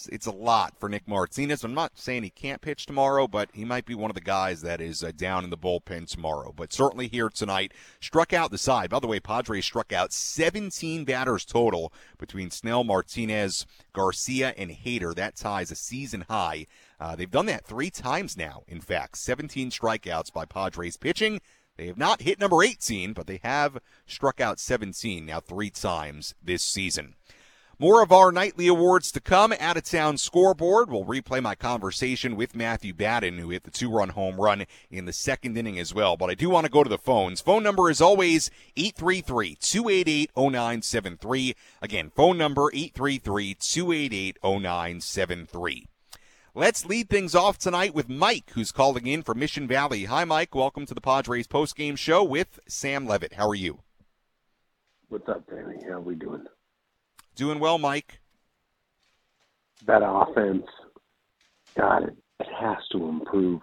it's 0.09 0.25
a 0.25 0.31
lot 0.31 0.73
for 0.79 0.87
Nick 0.87 1.07
Martinez. 1.07 1.63
I'm 1.63 1.73
not 1.73 1.97
saying 1.97 2.23
he 2.23 2.29
can't 2.29 2.61
pitch 2.61 2.85
tomorrow, 2.85 3.27
but 3.27 3.49
he 3.53 3.65
might 3.65 3.85
be 3.85 3.95
one 3.95 4.09
of 4.09 4.15
the 4.15 4.21
guys 4.21 4.61
that 4.61 4.79
is 4.79 5.03
uh, 5.03 5.11
down 5.15 5.43
in 5.43 5.49
the 5.49 5.57
bullpen 5.57 6.09
tomorrow. 6.09 6.53
But 6.55 6.71
certainly 6.71 7.07
here 7.07 7.29
tonight, 7.29 7.73
struck 7.99 8.31
out 8.31 8.51
the 8.51 8.57
side. 8.57 8.89
By 8.89 8.99
the 8.99 9.07
way, 9.07 9.19
Padres 9.19 9.65
struck 9.65 9.91
out 9.91 10.13
17 10.13 11.03
batters 11.03 11.43
total 11.43 11.91
between 12.17 12.49
Snell, 12.49 12.83
Martinez, 12.83 13.65
Garcia, 13.91 14.53
and 14.57 14.71
Hader. 14.71 15.13
That 15.13 15.35
ties 15.35 15.71
a 15.71 15.75
season 15.75 16.25
high. 16.29 16.67
Uh, 16.99 17.15
they've 17.15 17.29
done 17.29 17.47
that 17.47 17.65
three 17.65 17.89
times 17.89 18.37
now, 18.37 18.63
in 18.67 18.79
fact. 18.79 19.17
17 19.17 19.69
strikeouts 19.69 20.31
by 20.31 20.45
Padres 20.45 20.95
pitching. 20.95 21.41
They 21.75 21.87
have 21.87 21.97
not 21.97 22.21
hit 22.21 22.39
number 22.39 22.63
18, 22.63 23.13
but 23.13 23.27
they 23.27 23.39
have 23.43 23.79
struck 24.05 24.39
out 24.39 24.59
17 24.59 25.25
now 25.25 25.39
three 25.39 25.71
times 25.71 26.35
this 26.41 26.63
season. 26.63 27.15
More 27.83 28.01
of 28.01 28.13
our 28.13 28.31
nightly 28.31 28.67
awards 28.67 29.11
to 29.11 29.19
come. 29.19 29.53
Out 29.59 29.75
of 29.75 29.83
town 29.83 30.17
scoreboard. 30.17 30.89
We'll 30.89 31.03
replay 31.03 31.43
my 31.43 31.53
conversation 31.53 32.37
with 32.37 32.55
Matthew 32.55 32.93
Batten, 32.93 33.39
who 33.39 33.49
hit 33.49 33.63
the 33.63 33.71
two 33.71 33.91
run 33.91 34.07
home 34.07 34.39
run 34.39 34.63
in 34.89 35.03
the 35.03 35.11
second 35.11 35.57
inning 35.57 35.77
as 35.77 35.93
well. 35.93 36.15
But 36.15 36.29
I 36.29 36.33
do 36.33 36.49
want 36.49 36.65
to 36.65 36.71
go 36.71 36.85
to 36.85 36.89
the 36.89 36.97
phones. 36.97 37.41
Phone 37.41 37.61
number 37.61 37.89
is 37.89 37.99
always 37.99 38.49
833 38.77 39.57
288 39.59 40.31
0973. 40.33 41.55
Again, 41.81 42.09
phone 42.15 42.37
number 42.37 42.71
833 42.73 43.55
288 43.55 44.37
0973. 44.41 45.87
Let's 46.55 46.85
lead 46.85 47.09
things 47.09 47.35
off 47.35 47.57
tonight 47.57 47.93
with 47.93 48.07
Mike, 48.07 48.51
who's 48.51 48.71
calling 48.71 49.07
in 49.07 49.23
from 49.23 49.39
Mission 49.39 49.67
Valley. 49.67 50.05
Hi, 50.05 50.23
Mike. 50.23 50.55
Welcome 50.55 50.85
to 50.85 50.93
the 50.93 51.01
Padres 51.01 51.47
postgame 51.47 51.97
show 51.97 52.23
with 52.23 52.61
Sam 52.65 53.05
Levitt. 53.05 53.33
How 53.33 53.49
are 53.49 53.55
you? 53.55 53.79
What's 55.09 55.27
up, 55.27 55.49
Danny? 55.49 55.83
How 55.83 55.95
are 55.95 55.99
we 55.99 56.15
doing? 56.15 56.45
Doing 57.35 57.59
well, 57.59 57.79
Mike. 57.79 58.19
That 59.87 60.01
offense, 60.03 60.65
God, 61.75 62.03
it, 62.03 62.17
it 62.39 62.47
has 62.59 62.77
to 62.91 63.07
improve. 63.07 63.61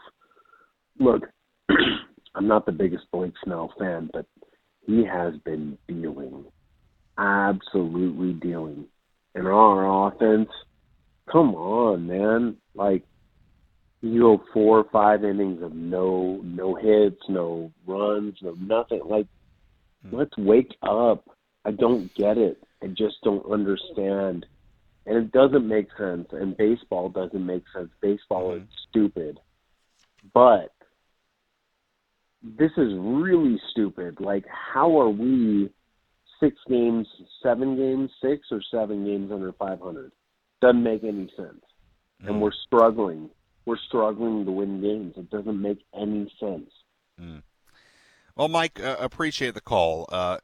Look, 0.98 1.22
I'm 2.34 2.48
not 2.48 2.66
the 2.66 2.72
biggest 2.72 3.04
Blake 3.12 3.32
Snell 3.44 3.72
fan, 3.78 4.10
but 4.12 4.26
he 4.86 5.04
has 5.04 5.34
been 5.44 5.78
dealing, 5.86 6.44
absolutely 7.16 8.32
dealing. 8.32 8.86
And 9.34 9.46
our 9.46 10.08
offense, 10.08 10.48
come 11.30 11.54
on, 11.54 12.08
man. 12.08 12.56
Like, 12.74 13.04
you 14.02 14.20
go 14.20 14.42
four 14.52 14.78
or 14.78 14.86
five 14.90 15.24
innings 15.24 15.62
of 15.62 15.74
no 15.74 16.40
no 16.42 16.74
hits, 16.74 17.22
no 17.28 17.70
runs, 17.86 18.36
no 18.42 18.54
nothing. 18.54 19.02
Like, 19.04 19.26
hmm. 20.08 20.16
let's 20.16 20.36
wake 20.36 20.74
up. 20.82 21.24
I 21.64 21.70
don't 21.72 22.12
get 22.14 22.38
it. 22.38 22.62
I 22.82 22.88
just 22.88 23.16
don't 23.22 23.50
understand. 23.50 24.46
And 25.06 25.16
it 25.16 25.32
doesn't 25.32 25.66
make 25.66 25.88
sense. 25.98 26.28
And 26.32 26.56
baseball 26.56 27.08
doesn't 27.08 27.44
make 27.44 27.64
sense. 27.74 27.90
Baseball 28.00 28.52
mm-hmm. 28.52 28.64
is 28.64 28.68
stupid. 28.88 29.40
But 30.34 30.72
this 32.42 32.70
is 32.76 32.92
really 32.96 33.60
stupid. 33.70 34.20
Like, 34.20 34.44
how 34.48 34.98
are 35.00 35.10
we 35.10 35.70
six 36.38 36.56
games, 36.68 37.06
seven 37.42 37.76
games, 37.76 38.10
six 38.22 38.46
or 38.50 38.60
seven 38.70 39.04
games 39.04 39.30
under 39.32 39.52
500? 39.52 40.12
Doesn't 40.60 40.82
make 40.82 41.04
any 41.04 41.30
sense. 41.36 41.64
Mm. 42.22 42.28
And 42.28 42.40
we're 42.40 42.52
struggling. 42.66 43.30
We're 43.66 43.78
struggling 43.88 44.44
to 44.46 44.52
win 44.52 44.80
games. 44.80 45.14
It 45.16 45.30
doesn't 45.30 45.60
make 45.60 45.84
any 45.94 46.32
sense. 46.40 46.70
Mm. 47.20 47.42
Well, 48.40 48.48
Mike, 48.48 48.80
uh, 48.82 48.96
appreciate 48.98 49.52
the 49.52 49.60
call. 49.60 50.08
Uh, 50.10 50.38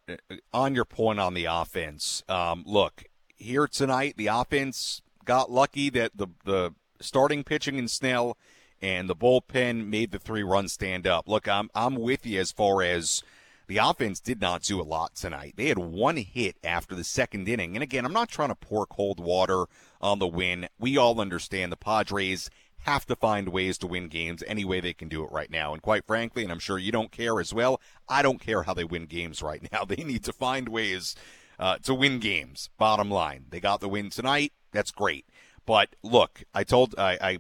on 0.53 0.75
your 0.75 0.85
point 0.85 1.19
on 1.19 1.33
the 1.33 1.47
offense, 1.47 2.23
um, 2.29 2.63
look 2.67 3.05
here 3.37 3.67
tonight, 3.67 4.17
the 4.19 4.27
offense 4.27 5.01
got 5.25 5.51
lucky 5.51 5.89
that 5.89 6.15
the 6.15 6.27
the 6.45 6.75
starting 7.01 7.43
pitching 7.43 7.79
in 7.79 7.89
Snell 7.89 8.37
and 8.83 9.09
the 9.09 9.17
bullpen 9.17 9.87
made 9.87 10.11
the 10.11 10.19
three 10.19 10.43
runs 10.43 10.75
stand 10.75 11.07
up. 11.07 11.27
Look, 11.27 11.49
I'm 11.49 11.71
I'm 11.75 11.95
with 11.95 12.27
you 12.27 12.39
as 12.39 12.53
far 12.53 12.83
as 12.83 13.23
the 13.67 13.79
offense 13.79 14.21
did 14.21 14.43
not 14.43 14.61
do 14.61 14.79
a 14.79 14.85
lot 14.85 15.15
tonight. 15.15 15.55
They 15.57 15.69
had 15.69 15.79
one 15.79 16.19
hit 16.19 16.57
after 16.63 16.95
the 16.95 17.03
second 17.03 17.49
inning, 17.49 17.77
and 17.77 17.83
again, 17.83 18.05
I'm 18.05 18.13
not 18.13 18.29
trying 18.29 18.51
to 18.51 18.55
pour 18.55 18.85
cold 18.85 19.21
water 19.21 19.65
on 20.03 20.19
the 20.19 20.27
win. 20.27 20.69
We 20.79 20.99
all 20.99 21.19
understand 21.19 21.73
the 21.73 21.79
Padres 21.79 22.51
have 22.87 23.05
to 23.07 23.17
find 23.17 23.49
ways 23.49 23.77
to 23.79 23.87
win 23.87 24.09
games 24.09 24.45
any 24.47 24.65
way 24.65 24.81
they 24.81 24.93
can 24.93 25.09
do 25.09 25.25
it 25.25 25.33
right 25.33 25.51
now. 25.51 25.73
And 25.73 25.83
quite 25.83 26.07
frankly, 26.07 26.45
and 26.45 26.53
I'm 26.53 26.61
sure 26.61 26.79
you 26.79 26.93
don't 26.93 27.11
care 27.11 27.41
as 27.41 27.53
well, 27.53 27.81
I 28.09 28.23
don't 28.23 28.41
care 28.41 28.63
how 28.63 28.75
they 28.75 28.85
win 28.85 29.07
games 29.07 29.43
right 29.43 29.69
now. 29.73 29.85
They 29.97 30.03
need 30.05 30.25
to 30.25 30.33
find 30.33 30.69
ways 30.69 31.15
uh, 31.59 31.79
to 31.79 31.95
win 31.95 32.19
games. 32.19 32.71
Bottom 32.79 33.11
line, 33.11 33.47
they 33.51 33.61
got 33.61 33.81
the 33.81 33.89
win 33.89 34.11
tonight. 34.11 34.53
That's 34.73 34.91
great. 34.91 35.27
But 35.65 35.97
look, 36.03 36.45
I 36.55 36.65
told 36.65 36.95
I, 36.99 37.19
I 37.21 37.39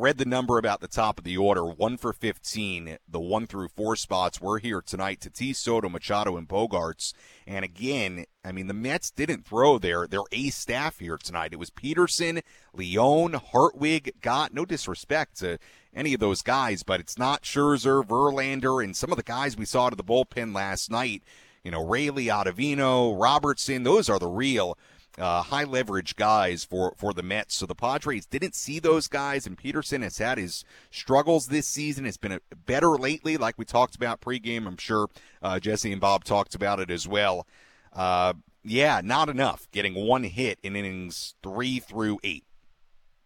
read 0.00 0.16
the 0.16 0.24
number 0.24 0.56
about 0.56 0.80
the 0.80 0.88
top 0.88 1.18
of 1.18 1.24
the 1.24 1.36
order, 1.36 1.64
one 1.64 1.98
for 1.98 2.14
15. 2.14 2.96
The 3.06 3.20
one 3.20 3.46
through 3.46 3.68
four 3.68 3.96
spots 3.96 4.40
were 4.40 4.58
here 4.58 4.80
tonight. 4.80 5.20
Tatis, 5.20 5.56
Soto, 5.56 5.90
Machado, 5.90 6.38
and 6.38 6.48
Bogaerts. 6.48 7.12
And 7.46 7.64
again, 7.64 8.24
I 8.42 8.52
mean, 8.52 8.66
the 8.66 8.74
Mets 8.74 9.10
didn't 9.10 9.44
throw 9.44 9.78
their, 9.78 10.06
their 10.06 10.22
ace 10.32 10.56
staff 10.56 10.98
here 10.98 11.18
tonight. 11.18 11.52
It 11.52 11.58
was 11.58 11.68
Peterson, 11.68 12.40
Leone, 12.72 13.34
Hartwig, 13.34 14.14
Gott. 14.22 14.54
No 14.54 14.64
disrespect 14.64 15.38
to 15.40 15.58
any 15.94 16.14
of 16.14 16.20
those 16.20 16.40
guys, 16.40 16.82
but 16.82 17.00
it's 17.00 17.18
not 17.18 17.42
Scherzer, 17.42 18.02
Verlander, 18.02 18.82
and 18.82 18.96
some 18.96 19.10
of 19.10 19.18
the 19.18 19.22
guys 19.22 19.56
we 19.56 19.66
saw 19.66 19.90
to 19.90 19.96
the 19.96 20.04
bullpen 20.04 20.54
last 20.54 20.90
night. 20.90 21.22
You 21.62 21.72
know, 21.72 21.86
Raley, 21.86 22.26
Ottavino, 22.26 23.20
Robertson, 23.20 23.82
those 23.82 24.08
are 24.08 24.18
the 24.18 24.28
real 24.28 24.78
uh, 25.18 25.42
high 25.42 25.64
leverage 25.64 26.16
guys 26.16 26.64
for, 26.64 26.94
for 26.96 27.12
the 27.12 27.22
Mets. 27.22 27.56
So 27.56 27.66
the 27.66 27.74
Padres 27.74 28.26
didn't 28.26 28.54
see 28.54 28.78
those 28.78 29.08
guys, 29.08 29.46
and 29.46 29.58
Peterson 29.58 30.02
has 30.02 30.18
had 30.18 30.38
his 30.38 30.64
struggles 30.90 31.46
this 31.46 31.66
season. 31.66 32.06
It's 32.06 32.16
been 32.16 32.32
a, 32.32 32.40
better 32.54 32.90
lately, 32.90 33.36
like 33.36 33.58
we 33.58 33.64
talked 33.64 33.96
about 33.96 34.20
pregame. 34.20 34.66
I'm 34.66 34.76
sure 34.76 35.08
uh, 35.42 35.60
Jesse 35.60 35.92
and 35.92 36.00
Bob 36.00 36.24
talked 36.24 36.54
about 36.54 36.80
it 36.80 36.90
as 36.90 37.06
well. 37.08 37.46
Uh, 37.92 38.34
yeah, 38.62 39.00
not 39.02 39.28
enough. 39.28 39.68
Getting 39.72 39.94
one 39.94 40.24
hit 40.24 40.58
in 40.62 40.76
innings 40.76 41.34
three 41.42 41.78
through 41.80 42.18
eight. 42.22 42.44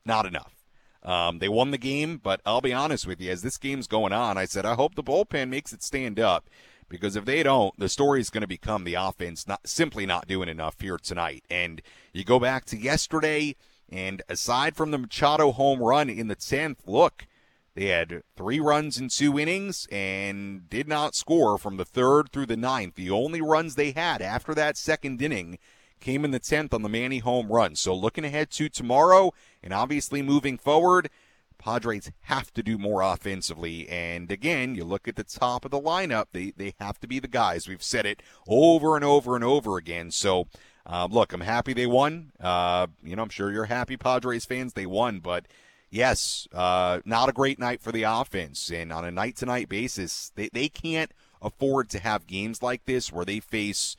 Not 0.04 0.26
enough. 0.26 0.52
Um, 1.02 1.38
they 1.38 1.50
won 1.50 1.70
the 1.70 1.78
game, 1.78 2.16
but 2.16 2.40
I'll 2.46 2.62
be 2.62 2.72
honest 2.72 3.06
with 3.06 3.20
you, 3.20 3.30
as 3.30 3.42
this 3.42 3.58
game's 3.58 3.86
going 3.86 4.14
on, 4.14 4.38
I 4.38 4.46
said, 4.46 4.64
I 4.64 4.74
hope 4.74 4.94
the 4.94 5.02
bullpen 5.02 5.50
makes 5.50 5.72
it 5.74 5.82
stand 5.82 6.18
up 6.18 6.48
because 6.94 7.16
if 7.16 7.24
they 7.24 7.42
don't, 7.42 7.76
the 7.76 7.88
story 7.88 8.20
is 8.20 8.30
going 8.30 8.42
to 8.42 8.46
become 8.46 8.84
the 8.84 8.94
offense 8.94 9.48
not 9.48 9.66
simply 9.66 10.06
not 10.06 10.28
doing 10.28 10.48
enough 10.48 10.80
here 10.80 10.96
tonight. 10.96 11.44
And 11.50 11.82
you 12.12 12.22
go 12.22 12.38
back 12.38 12.64
to 12.66 12.76
yesterday, 12.76 13.56
and 13.90 14.22
aside 14.28 14.76
from 14.76 14.92
the 14.92 14.98
Machado 14.98 15.50
home 15.50 15.80
run 15.80 16.08
in 16.08 16.28
the 16.28 16.36
tenth, 16.36 16.82
look, 16.86 17.26
they 17.74 17.86
had 17.86 18.22
three 18.36 18.60
runs 18.60 18.96
in 18.96 19.08
two 19.08 19.36
innings 19.40 19.88
and 19.90 20.70
did 20.70 20.86
not 20.86 21.16
score 21.16 21.58
from 21.58 21.78
the 21.78 21.84
third 21.84 22.30
through 22.30 22.46
the 22.46 22.56
ninth. 22.56 22.94
The 22.94 23.10
only 23.10 23.40
runs 23.40 23.74
they 23.74 23.90
had 23.90 24.22
after 24.22 24.54
that 24.54 24.76
second 24.76 25.20
inning 25.20 25.58
came 25.98 26.24
in 26.24 26.30
the 26.30 26.38
tenth 26.38 26.72
on 26.72 26.82
the 26.82 26.88
Manny 26.88 27.18
home 27.18 27.48
run. 27.48 27.74
So 27.74 27.92
looking 27.92 28.24
ahead 28.24 28.52
to 28.52 28.68
tomorrow, 28.68 29.32
and 29.64 29.72
obviously 29.74 30.22
moving 30.22 30.58
forward 30.58 31.10
Padres 31.64 32.12
have 32.24 32.52
to 32.52 32.62
do 32.62 32.76
more 32.76 33.00
offensively. 33.00 33.88
And 33.88 34.30
again, 34.30 34.74
you 34.74 34.84
look 34.84 35.08
at 35.08 35.16
the 35.16 35.24
top 35.24 35.64
of 35.64 35.70
the 35.70 35.80
lineup, 35.80 36.26
they, 36.32 36.52
they 36.54 36.74
have 36.78 37.00
to 37.00 37.08
be 37.08 37.18
the 37.18 37.26
guys. 37.26 37.66
We've 37.66 37.82
said 37.82 38.04
it 38.04 38.22
over 38.46 38.96
and 38.96 39.04
over 39.04 39.34
and 39.34 39.42
over 39.42 39.78
again. 39.78 40.10
So, 40.10 40.46
uh, 40.84 41.08
look, 41.10 41.32
I'm 41.32 41.40
happy 41.40 41.72
they 41.72 41.86
won. 41.86 42.32
Uh, 42.38 42.88
you 43.02 43.16
know, 43.16 43.22
I'm 43.22 43.30
sure 43.30 43.50
you're 43.50 43.64
happy, 43.64 43.96
Padres 43.96 44.44
fans, 44.44 44.74
they 44.74 44.84
won. 44.84 45.20
But 45.20 45.46
yes, 45.88 46.46
uh, 46.52 47.00
not 47.06 47.30
a 47.30 47.32
great 47.32 47.58
night 47.58 47.80
for 47.80 47.92
the 47.92 48.02
offense. 48.02 48.70
And 48.70 48.92
on 48.92 49.06
a 49.06 49.10
night 49.10 49.36
to 49.36 49.46
night 49.46 49.70
basis, 49.70 50.32
they, 50.34 50.50
they 50.52 50.68
can't 50.68 51.12
afford 51.40 51.88
to 51.90 51.98
have 51.98 52.26
games 52.26 52.62
like 52.62 52.84
this 52.84 53.10
where 53.10 53.24
they 53.24 53.40
face. 53.40 53.96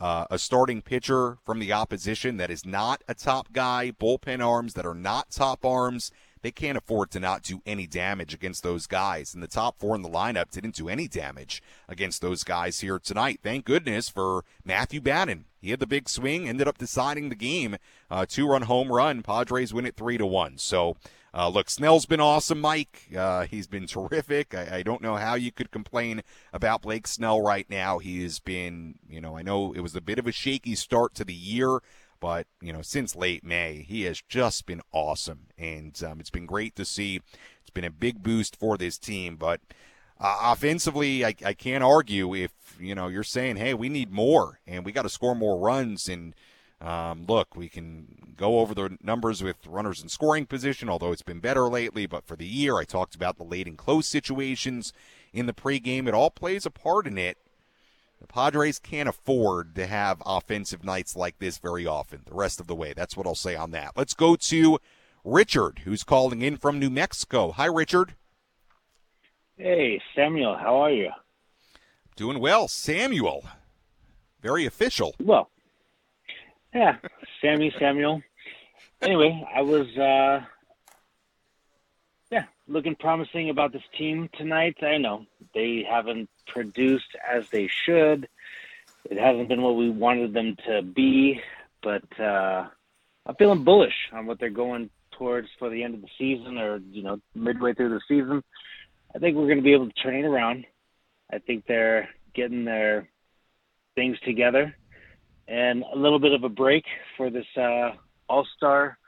Uh, 0.00 0.26
a 0.30 0.38
starting 0.38 0.80
pitcher 0.80 1.38
from 1.44 1.58
the 1.58 1.72
opposition 1.72 2.36
that 2.36 2.52
is 2.52 2.64
not 2.64 3.02
a 3.08 3.14
top 3.14 3.52
guy, 3.52 3.90
bullpen 3.90 4.40
arms 4.40 4.74
that 4.74 4.86
are 4.86 4.94
not 4.94 5.28
top 5.28 5.64
arms, 5.64 6.12
they 6.42 6.50
can't 6.50 6.78
afford 6.78 7.10
to 7.12 7.20
not 7.20 7.42
do 7.42 7.60
any 7.66 7.86
damage 7.86 8.34
against 8.34 8.62
those 8.62 8.86
guys. 8.86 9.34
And 9.34 9.42
the 9.42 9.48
top 9.48 9.78
four 9.78 9.94
in 9.94 10.02
the 10.02 10.08
lineup 10.08 10.50
didn't 10.50 10.74
do 10.74 10.88
any 10.88 11.08
damage 11.08 11.62
against 11.88 12.20
those 12.20 12.44
guys 12.44 12.80
here 12.80 12.98
tonight. 12.98 13.40
Thank 13.42 13.64
goodness 13.64 14.08
for 14.08 14.44
Matthew 14.64 15.00
Batten. 15.00 15.46
He 15.60 15.70
had 15.70 15.80
the 15.80 15.86
big 15.86 16.08
swing, 16.08 16.48
ended 16.48 16.68
up 16.68 16.78
deciding 16.78 17.28
the 17.28 17.34
game. 17.34 17.76
Uh, 18.10 18.26
two 18.26 18.46
run 18.46 18.62
home 18.62 18.92
run. 18.92 19.22
Padres 19.22 19.74
win 19.74 19.86
it 19.86 19.96
three 19.96 20.18
to 20.18 20.26
one. 20.26 20.58
So 20.58 20.96
Uh, 21.34 21.48
look, 21.48 21.68
Snell's 21.68 22.06
been 22.06 22.20
awesome, 22.20 22.60
Mike. 22.60 23.10
Uh, 23.16 23.44
he's 23.44 23.66
been 23.66 23.86
terrific. 23.86 24.54
I, 24.54 24.78
I, 24.78 24.82
don't 24.82 25.02
know 25.02 25.16
how 25.16 25.34
you 25.34 25.52
could 25.52 25.70
complain 25.70 26.22
about 26.54 26.80
Blake 26.82 27.06
Snell 27.06 27.42
right 27.42 27.68
now. 27.68 27.98
He 27.98 28.22
has 28.22 28.40
been, 28.40 28.98
you 29.08 29.20
know, 29.20 29.36
I 29.36 29.42
know 29.42 29.74
it 29.74 29.80
was 29.80 29.94
a 29.94 30.00
bit 30.00 30.18
of 30.18 30.26
a 30.26 30.32
shaky 30.32 30.74
start 30.74 31.14
to 31.16 31.24
the 31.24 31.34
year, 31.34 31.80
but, 32.20 32.46
you 32.60 32.72
know, 32.72 32.82
since 32.82 33.16
late 33.16 33.44
May, 33.44 33.84
he 33.86 34.02
has 34.02 34.22
just 34.28 34.66
been 34.66 34.82
awesome. 34.92 35.46
And 35.56 36.00
um, 36.02 36.20
it's 36.20 36.30
been 36.30 36.46
great 36.46 36.76
to 36.76 36.84
see. 36.84 37.20
It's 37.60 37.70
been 37.70 37.84
a 37.84 37.90
big 37.90 38.22
boost 38.22 38.56
for 38.56 38.76
this 38.76 38.98
team. 38.98 39.36
But 39.36 39.60
uh, 40.20 40.38
offensively, 40.42 41.24
I, 41.24 41.34
I 41.44 41.54
can't 41.54 41.84
argue 41.84 42.34
if, 42.34 42.52
you 42.80 42.94
know, 42.94 43.08
you're 43.08 43.22
saying, 43.22 43.56
hey, 43.56 43.74
we 43.74 43.88
need 43.88 44.10
more 44.10 44.60
and 44.66 44.84
we 44.84 44.92
got 44.92 45.02
to 45.02 45.08
score 45.08 45.34
more 45.34 45.58
runs 45.58 46.08
and– 46.08 46.34
um, 46.80 47.24
look, 47.26 47.56
we 47.56 47.68
can 47.68 48.34
go 48.36 48.60
over 48.60 48.72
the 48.72 48.96
numbers 49.02 49.42
with 49.42 49.66
runners 49.66 50.00
in 50.00 50.08
scoring 50.08 50.46
position, 50.46 50.88
although 50.88 51.10
it's 51.10 51.22
been 51.22 51.40
better 51.40 51.68
lately. 51.68 52.06
But 52.06 52.24
for 52.24 52.36
the 52.36 52.46
year, 52.46 52.78
I 52.78 52.84
talked 52.84 53.14
about 53.14 53.36
the 53.36 53.44
late 53.44 53.66
and 53.66 53.76
close 53.76 54.06
situations 54.06 54.92
in 55.32 55.46
the 55.46 55.52
pregame. 55.52 56.06
It 56.06 56.14
all 56.14 56.30
plays 56.30 56.64
a 56.64 56.70
part 56.70 57.06
in 57.06 57.18
it. 57.18 57.36
The 58.20 58.26
Padres 58.26 58.78
can't 58.78 59.08
afford 59.08 59.74
to 59.76 59.86
have 59.86 60.22
offensive 60.26 60.84
nights 60.84 61.16
like 61.16 61.38
this 61.38 61.58
very 61.58 61.86
often 61.86 62.22
the 62.26 62.34
rest 62.34 62.60
of 62.60 62.66
the 62.66 62.74
way. 62.74 62.92
That's 62.92 63.16
what 63.16 63.26
I'll 63.26 63.34
say 63.34 63.54
on 63.54 63.70
that. 63.72 63.92
Let's 63.96 64.14
go 64.14 64.36
to 64.36 64.78
Richard, 65.24 65.80
who's 65.84 66.04
calling 66.04 66.42
in 66.42 66.56
from 66.56 66.78
New 66.78 66.90
Mexico. 66.90 67.52
Hi, 67.52 67.66
Richard. 67.66 68.14
Hey, 69.56 70.00
Samuel. 70.14 70.56
How 70.56 70.76
are 70.76 70.90
you? 70.90 71.10
Doing 72.16 72.40
well. 72.40 72.68
Samuel. 72.68 73.44
Very 74.40 74.66
official. 74.66 75.14
Well, 75.20 75.50
yeah, 76.74 76.96
Sammy 77.40 77.72
Samuel. 77.78 78.22
Anyway, 79.00 79.46
I 79.54 79.62
was 79.62 79.86
uh 79.96 80.44
looking 82.68 82.94
promising 82.94 83.50
about 83.50 83.72
this 83.72 83.82
team 83.96 84.28
tonight. 84.36 84.76
I 84.82 84.98
know 84.98 85.26
they 85.54 85.84
haven't 85.88 86.28
produced 86.46 87.16
as 87.28 87.48
they 87.50 87.66
should. 87.66 88.28
It 89.10 89.18
hasn't 89.18 89.48
been 89.48 89.62
what 89.62 89.76
we 89.76 89.90
wanted 89.90 90.34
them 90.34 90.56
to 90.66 90.82
be, 90.82 91.40
but 91.82 92.20
uh 92.20 92.68
I'm 93.26 93.34
feeling 93.34 93.64
bullish 93.64 94.08
on 94.12 94.26
what 94.26 94.38
they're 94.38 94.48
going 94.48 94.88
towards 95.12 95.48
for 95.58 95.68
the 95.68 95.82
end 95.82 95.94
of 95.94 96.00
the 96.00 96.08
season 96.16 96.56
or, 96.56 96.78
you 96.90 97.02
know, 97.02 97.20
midway 97.34 97.74
through 97.74 97.90
the 97.90 98.00
season. 98.08 98.42
I 99.14 99.18
think 99.18 99.36
we're 99.36 99.46
going 99.46 99.58
to 99.58 99.62
be 99.62 99.74
able 99.74 99.88
to 99.88 100.02
turn 100.02 100.14
it 100.14 100.24
around. 100.24 100.64
I 101.30 101.38
think 101.38 101.66
they're 101.66 102.08
getting 102.34 102.64
their 102.64 103.08
things 103.94 104.18
together 104.20 104.74
and 105.46 105.84
a 105.92 105.96
little 105.96 106.18
bit 106.18 106.32
of 106.32 106.44
a 106.44 106.48
break 106.48 106.84
for 107.16 107.30
this 107.30 107.46
uh, 107.56 107.90
All 108.28 108.46
Star 108.56 108.98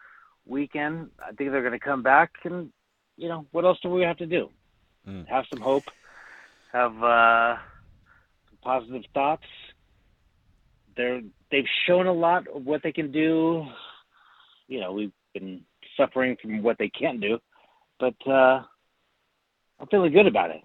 weekend. 0.46 1.11
I 1.22 1.32
think 1.32 1.50
they're 1.50 1.62
going 1.62 1.78
to 1.78 1.78
come 1.78 2.02
back, 2.02 2.32
and 2.44 2.72
you 3.21 3.29
know 3.29 3.47
what 3.53 3.64
else 3.64 3.79
do 3.83 3.91
we 3.91 4.03
have 4.03 4.16
to 4.16 4.27
do? 4.27 4.49
Mm. 5.07 5.29
Have 5.29 5.45
some 5.53 5.61
hope, 5.61 5.85
have 6.73 7.03
uh, 7.03 7.57
some 8.49 8.59
positive 8.62 9.03
thoughts. 9.12 9.45
They're 10.97 11.21
they've 11.51 11.68
shown 11.87 12.07
a 12.07 12.12
lot 12.12 12.49
of 12.49 12.64
what 12.64 12.83
they 12.83 12.93
can 12.93 13.12
do. 13.12 13.66
You 14.68 14.81
know, 14.81 14.93
we've 14.93 15.12
been 15.35 15.61
suffering 15.99 16.37
from 16.41 16.62
what 16.62 16.79
they 16.79 16.89
can't 16.89 17.21
do, 17.21 17.39
but 17.99 18.14
uh, 18.27 18.62
I'm 19.79 19.87
feeling 19.91 20.12
good 20.12 20.27
about 20.27 20.51
it. 20.51 20.62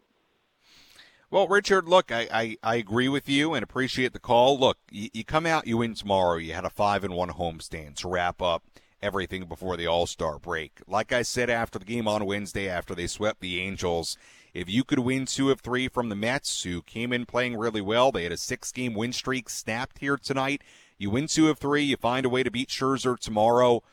Well, 1.32 1.48
Richard, 1.50 1.90
look, 1.90 2.12
I, 2.12 2.28
I, 2.32 2.58
I, 2.64 2.76
agree 2.76 3.10
with 3.10 3.28
you 3.28 3.56
and 3.56 3.64
appreciate 3.64 4.14
the 4.14 4.20
call. 4.20 4.58
Look, 4.58 4.78
you, 4.90 5.10
you 5.12 5.26
come 5.26 5.46
out, 5.46 5.68
you 5.68 5.78
win 5.78 5.96
tomorrow. 5.96 6.38
You 6.38 6.54
had 6.54 6.64
a 6.64 6.70
five 6.70 7.04
and 7.04 7.14
one 7.14 7.30
homestand 7.30 7.96
to 7.96 8.08
wrap 8.08 8.42
up 8.42 8.64
everything 9.06 9.46
before 9.46 9.78
the 9.78 9.86
All 9.86 10.08
Star 10.08 10.40
break. 10.40 10.82
Like 10.88 11.14
I 11.14 11.22
said 11.22 11.50
after 11.50 11.78
the 11.78 11.86
game 11.86 12.08
on 12.08 12.26
Wednesday, 12.26 12.68
after 12.68 12.96
they 12.96 13.06
swept 13.08 13.40
the 13.40 13.62
Angels, 13.62 14.18
if 14.54 14.68
you 14.68 14.84
could 14.84 15.00
win 15.00 15.26
two 15.26 15.52
of 15.52 15.62
three 15.62 15.88
from 15.88 16.10
the 16.10 16.16
Mets, 16.16 16.64
who 16.64 16.82
came 16.82 17.14
in 17.14 17.26
playing 17.26 17.56
really 17.56 17.82
well, 17.82 18.12
they 18.12 18.24
had 18.24 18.32
a 18.32 18.38
six 18.38 18.72
game 18.72 18.96
win 18.96 19.14
streak 19.14 19.50
snapped 19.50 20.00
here 20.00 20.18
tonight. 20.18 20.64
You 20.98 21.12
win 21.12 21.28
two 21.28 21.50
of 21.50 21.60
three, 21.60 21.84
you 21.84 21.98
find 21.98 22.26
a 22.26 22.30
way 22.30 22.42
to 22.42 22.50
beat 22.50 22.70
Scherzer 22.70 23.20
tomorrow. 23.20 23.84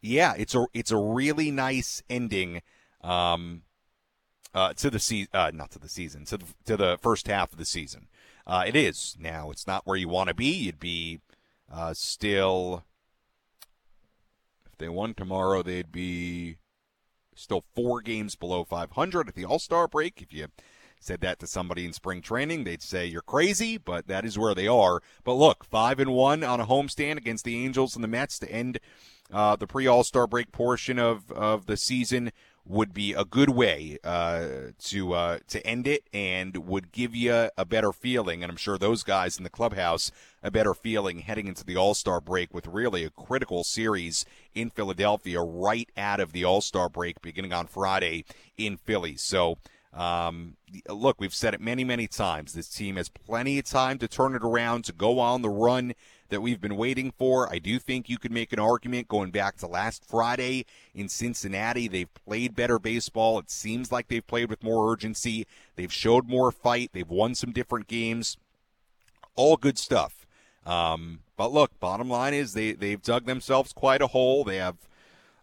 Yeah, 0.00 0.34
it's 0.36 0.54
a 0.54 0.66
it's 0.74 0.90
a 0.90 0.96
really 0.98 1.50
nice 1.50 2.02
ending. 2.10 2.62
Um, 3.02 3.62
uh, 4.54 4.72
to 4.74 4.90
the 4.90 4.98
season, 4.98 5.28
uh, 5.32 5.50
not 5.54 5.70
to 5.70 5.78
the 5.78 5.88
season, 5.88 6.24
to 6.24 6.38
the, 6.38 6.46
to 6.64 6.76
the 6.76 6.98
first 7.00 7.28
half 7.28 7.52
of 7.52 7.58
the 7.58 7.64
season. 7.64 8.08
Uh, 8.46 8.64
it 8.66 8.74
is 8.74 9.16
now. 9.20 9.50
It's 9.50 9.66
not 9.66 9.86
where 9.86 9.96
you 9.96 10.08
want 10.08 10.28
to 10.28 10.34
be. 10.34 10.50
You'd 10.50 10.80
be 10.80 11.20
uh, 11.72 11.94
still. 11.94 12.84
They 14.78 14.88
won 14.88 15.14
tomorrow, 15.14 15.62
they'd 15.62 15.92
be 15.92 16.56
still 17.34 17.64
four 17.74 18.00
games 18.00 18.36
below 18.36 18.64
500 18.64 19.28
at 19.28 19.34
the 19.34 19.44
All 19.44 19.58
Star 19.58 19.88
break. 19.88 20.22
If 20.22 20.32
you 20.32 20.48
said 21.00 21.20
that 21.20 21.38
to 21.40 21.46
somebody 21.46 21.84
in 21.84 21.92
spring 21.92 22.20
training, 22.20 22.64
they'd 22.64 22.82
say 22.82 23.06
you're 23.06 23.22
crazy, 23.22 23.78
but 23.78 24.08
that 24.08 24.24
is 24.24 24.38
where 24.38 24.54
they 24.54 24.66
are. 24.66 25.00
But 25.24 25.34
look, 25.34 25.64
five 25.64 26.00
and 26.00 26.12
one 26.12 26.42
on 26.42 26.60
a 26.60 26.66
homestand 26.66 27.18
against 27.18 27.44
the 27.44 27.64
Angels 27.64 27.94
and 27.94 28.02
the 28.02 28.08
Mets 28.08 28.38
to 28.40 28.50
end 28.50 28.80
uh, 29.32 29.56
the 29.56 29.66
pre 29.66 29.86
All 29.86 30.04
Star 30.04 30.26
break 30.26 30.52
portion 30.52 30.98
of 30.98 31.30
of 31.32 31.66
the 31.66 31.76
season 31.76 32.32
would 32.68 32.92
be 32.92 33.14
a 33.14 33.24
good 33.24 33.48
way 33.48 33.98
uh, 34.04 34.46
to 34.78 35.14
uh, 35.14 35.38
to 35.48 35.66
end 35.66 35.86
it 35.86 36.04
and 36.12 36.68
would 36.68 36.92
give 36.92 37.14
you 37.14 37.48
a 37.56 37.64
better 37.64 37.92
feeling. 37.92 38.42
And 38.42 38.52
I'm 38.52 38.58
sure 38.58 38.76
those 38.76 39.02
guys 39.02 39.38
in 39.38 39.44
the 39.44 39.50
clubhouse 39.50 40.12
a 40.42 40.50
better 40.50 40.74
feeling 40.74 41.20
heading 41.20 41.46
into 41.46 41.64
the 41.64 41.76
All 41.76 41.94
Star 41.94 42.20
break 42.20 42.52
with 42.52 42.66
really 42.66 43.04
a 43.04 43.10
critical 43.10 43.64
series 43.64 44.24
in 44.54 44.70
Philadelphia 44.70 45.40
right 45.40 45.88
out 45.96 46.20
of 46.20 46.32
the 46.32 46.44
All 46.44 46.60
Star 46.60 46.88
break 46.88 47.20
beginning 47.22 47.52
on 47.52 47.66
Friday 47.66 48.24
in 48.56 48.76
Philly. 48.76 49.16
So. 49.16 49.58
Um, 49.94 50.58
look, 50.86 51.18
we've 51.18 51.34
said 51.34 51.54
it 51.54 51.62
many, 51.62 51.82
many 51.82 52.06
times. 52.06 52.52
This 52.52 52.68
team 52.68 52.96
has 52.96 53.08
plenty 53.08 53.58
of 53.58 53.64
time 53.64 53.98
to 53.98 54.06
turn 54.06 54.34
it 54.34 54.44
around, 54.44 54.84
to 54.84 54.92
go 54.92 55.18
on 55.18 55.40
the 55.40 55.48
run 55.48 55.94
that 56.28 56.40
we've 56.40 56.60
been 56.60 56.76
waiting 56.76 57.12
for. 57.16 57.52
I 57.52 57.58
do 57.58 57.78
think 57.78 58.08
you 58.08 58.18
could 58.18 58.32
make 58.32 58.52
an 58.52 58.58
argument 58.58 59.08
going 59.08 59.30
back 59.30 59.56
to 59.58 59.66
last 59.66 60.04
Friday 60.04 60.66
in 60.94 61.08
Cincinnati. 61.08 61.88
They've 61.88 62.12
played 62.26 62.54
better 62.54 62.78
baseball. 62.78 63.38
It 63.38 63.50
seems 63.50 63.90
like 63.90 64.08
they've 64.08 64.26
played 64.26 64.50
with 64.50 64.62
more 64.62 64.92
urgency. 64.92 65.46
They've 65.76 65.92
showed 65.92 66.28
more 66.28 66.52
fight. 66.52 66.90
They've 66.92 67.08
won 67.08 67.34
some 67.34 67.52
different 67.52 67.86
games. 67.88 68.36
All 69.36 69.56
good 69.56 69.78
stuff. 69.78 70.26
Um, 70.66 71.20
but 71.36 71.52
look, 71.52 71.78
bottom 71.80 72.10
line 72.10 72.34
is 72.34 72.52
they, 72.52 72.72
they've 72.72 73.02
dug 73.02 73.24
themselves 73.24 73.72
quite 73.72 74.02
a 74.02 74.08
hole. 74.08 74.44
They 74.44 74.56
have 74.56 74.76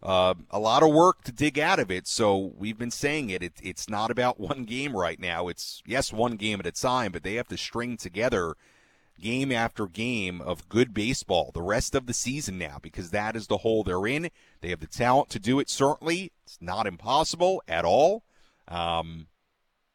uh, 0.03 0.35
a 0.51 0.59
lot 0.59 0.83
of 0.83 0.93
work 0.93 1.23
to 1.23 1.31
dig 1.31 1.57
out 1.57 1.79
of 1.79 1.89
it. 1.89 2.05
So 2.07 2.53
we've 2.57 2.77
been 2.77 2.91
saying 2.91 3.31
it, 3.31 3.41
it. 3.41 3.53
It's 3.63 3.89
not 3.89 4.11
about 4.11 4.39
one 4.39 4.65
game 4.65 4.95
right 4.95 5.19
now. 5.19 5.47
It's, 5.47 5.81
yes, 5.85 6.13
one 6.13 6.35
game 6.35 6.59
at 6.59 6.67
a 6.67 6.71
time, 6.71 7.11
but 7.11 7.23
they 7.23 7.35
have 7.35 7.47
to 7.47 7.57
string 7.57 7.97
together 7.97 8.55
game 9.19 9.51
after 9.51 9.87
game 9.87 10.41
of 10.41 10.67
good 10.69 10.93
baseball 10.93 11.51
the 11.53 11.61
rest 11.61 11.95
of 11.95 12.05
the 12.05 12.13
season 12.13 12.57
now 12.57 12.77
because 12.81 13.11
that 13.11 13.35
is 13.35 13.47
the 13.47 13.57
hole 13.57 13.83
they're 13.83 14.07
in. 14.07 14.29
They 14.61 14.69
have 14.69 14.79
the 14.79 14.87
talent 14.87 15.29
to 15.29 15.39
do 15.39 15.59
it, 15.59 15.69
certainly. 15.69 16.31
It's 16.45 16.57
not 16.61 16.87
impossible 16.87 17.61
at 17.67 17.85
all. 17.85 18.23
Um, 18.67 19.27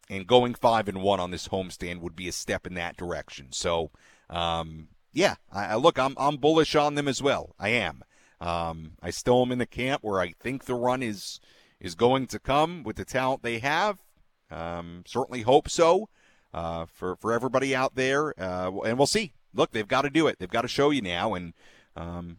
and 0.08 0.26
going 0.26 0.54
five 0.54 0.88
and 0.88 1.02
one 1.02 1.20
on 1.20 1.30
this 1.30 1.48
homestand 1.48 2.00
would 2.00 2.16
be 2.16 2.28
a 2.28 2.32
step 2.32 2.66
in 2.66 2.74
that 2.74 2.96
direction. 2.96 3.48
So, 3.52 3.90
um, 4.28 4.88
yeah, 5.12 5.36
I, 5.52 5.76
look, 5.76 5.98
I'm 5.98 6.14
I'm 6.18 6.36
bullish 6.36 6.74
on 6.74 6.94
them 6.94 7.08
as 7.08 7.22
well. 7.22 7.54
I 7.58 7.70
am. 7.70 8.02
Um, 8.40 8.92
I 9.02 9.10
still 9.10 9.42
am 9.42 9.52
in 9.52 9.58
the 9.58 9.66
camp 9.66 10.02
where 10.02 10.20
I 10.20 10.32
think 10.40 10.64
the 10.64 10.74
run 10.74 11.02
is 11.02 11.40
is 11.78 11.94
going 11.94 12.26
to 12.28 12.38
come 12.38 12.82
with 12.82 12.96
the 12.96 13.04
talent 13.04 13.42
they 13.42 13.58
have. 13.58 13.98
Um, 14.50 15.04
certainly 15.06 15.42
hope 15.42 15.68
so 15.68 16.08
uh, 16.53 16.86
for 16.86 17.16
for 17.16 17.32
everybody 17.32 17.74
out 17.74 17.94
there, 17.94 18.38
uh, 18.40 18.70
and 18.84 18.98
we'll 18.98 19.07
see. 19.07 19.32
Look, 19.53 19.72
they've 19.72 19.86
got 19.88 20.03
to 20.03 20.11
do 20.11 20.26
it. 20.26 20.38
They've 20.38 20.48
got 20.48 20.62
to 20.62 20.68
show 20.68 20.90
you 20.90 21.03
now, 21.03 21.34
and 21.34 21.55
um, 21.96 22.38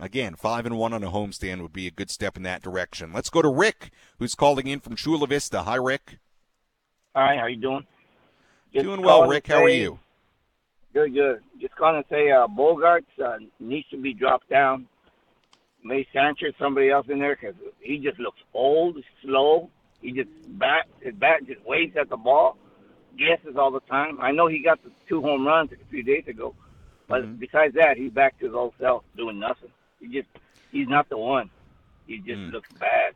again, 0.00 0.34
five 0.34 0.64
and 0.66 0.76
one 0.78 0.92
on 0.92 1.02
a 1.02 1.10
homestand 1.10 1.60
would 1.62 1.72
be 1.72 1.86
a 1.86 1.90
good 1.90 2.10
step 2.10 2.36
in 2.36 2.42
that 2.44 2.62
direction. 2.62 3.12
Let's 3.12 3.30
go 3.30 3.42
to 3.42 3.48
Rick, 3.48 3.90
who's 4.18 4.34
calling 4.34 4.66
in 4.66 4.80
from 4.80 4.96
Chula 4.96 5.26
Vista. 5.26 5.62
Hi, 5.62 5.76
Rick. 5.76 6.18
Hi, 7.14 7.36
how 7.38 7.46
you 7.46 7.56
doing? 7.56 7.86
Just 8.72 8.84
doing 8.84 9.02
well, 9.02 9.28
Rick. 9.28 9.46
How 9.46 9.64
are 9.64 9.68
you? 9.68 9.98
Good, 10.92 11.14
good. 11.14 11.40
Just 11.60 11.74
calling 11.76 12.02
to 12.02 12.08
say 12.08 12.30
uh, 12.30 12.46
Bogaerts 12.46 13.04
uh, 13.22 13.36
needs 13.60 13.88
to 13.90 14.00
be 14.00 14.14
dropped 14.14 14.48
down. 14.48 14.86
May 15.84 16.06
Sanchez, 16.12 16.54
somebody 16.58 16.90
else 16.90 17.06
in 17.08 17.18
there, 17.18 17.36
because 17.36 17.54
he 17.80 17.98
just 17.98 18.18
looks 18.18 18.40
old, 18.54 18.96
slow. 19.22 19.70
He 20.00 20.12
just 20.12 20.28
bat 20.58 20.86
his 21.00 21.14
bat 21.14 21.46
just 21.46 21.64
waits 21.64 21.96
at 21.96 22.08
the 22.08 22.16
ball 22.16 22.56
guesses 23.16 23.56
all 23.56 23.70
the 23.70 23.80
time. 23.80 24.18
I 24.20 24.32
know 24.32 24.46
he 24.46 24.60
got 24.62 24.82
the 24.82 24.90
two 25.08 25.20
home 25.20 25.46
runs 25.46 25.70
a 25.72 25.76
few 25.90 26.02
days 26.02 26.24
ago, 26.26 26.54
but 27.08 27.22
mm-hmm. 27.22 27.34
besides 27.36 27.74
that, 27.74 27.96
he's 27.96 28.12
back 28.12 28.38
to 28.38 28.46
his 28.46 28.54
old 28.54 28.74
self, 28.78 29.04
doing 29.16 29.38
nothing. 29.38 29.70
He 30.00 30.08
just 30.08 30.28
he's 30.70 30.88
not 30.88 31.08
the 31.08 31.18
one. 31.18 31.50
He 32.06 32.18
just 32.18 32.38
mm. 32.38 32.52
looks 32.52 32.70
bad. 32.78 33.14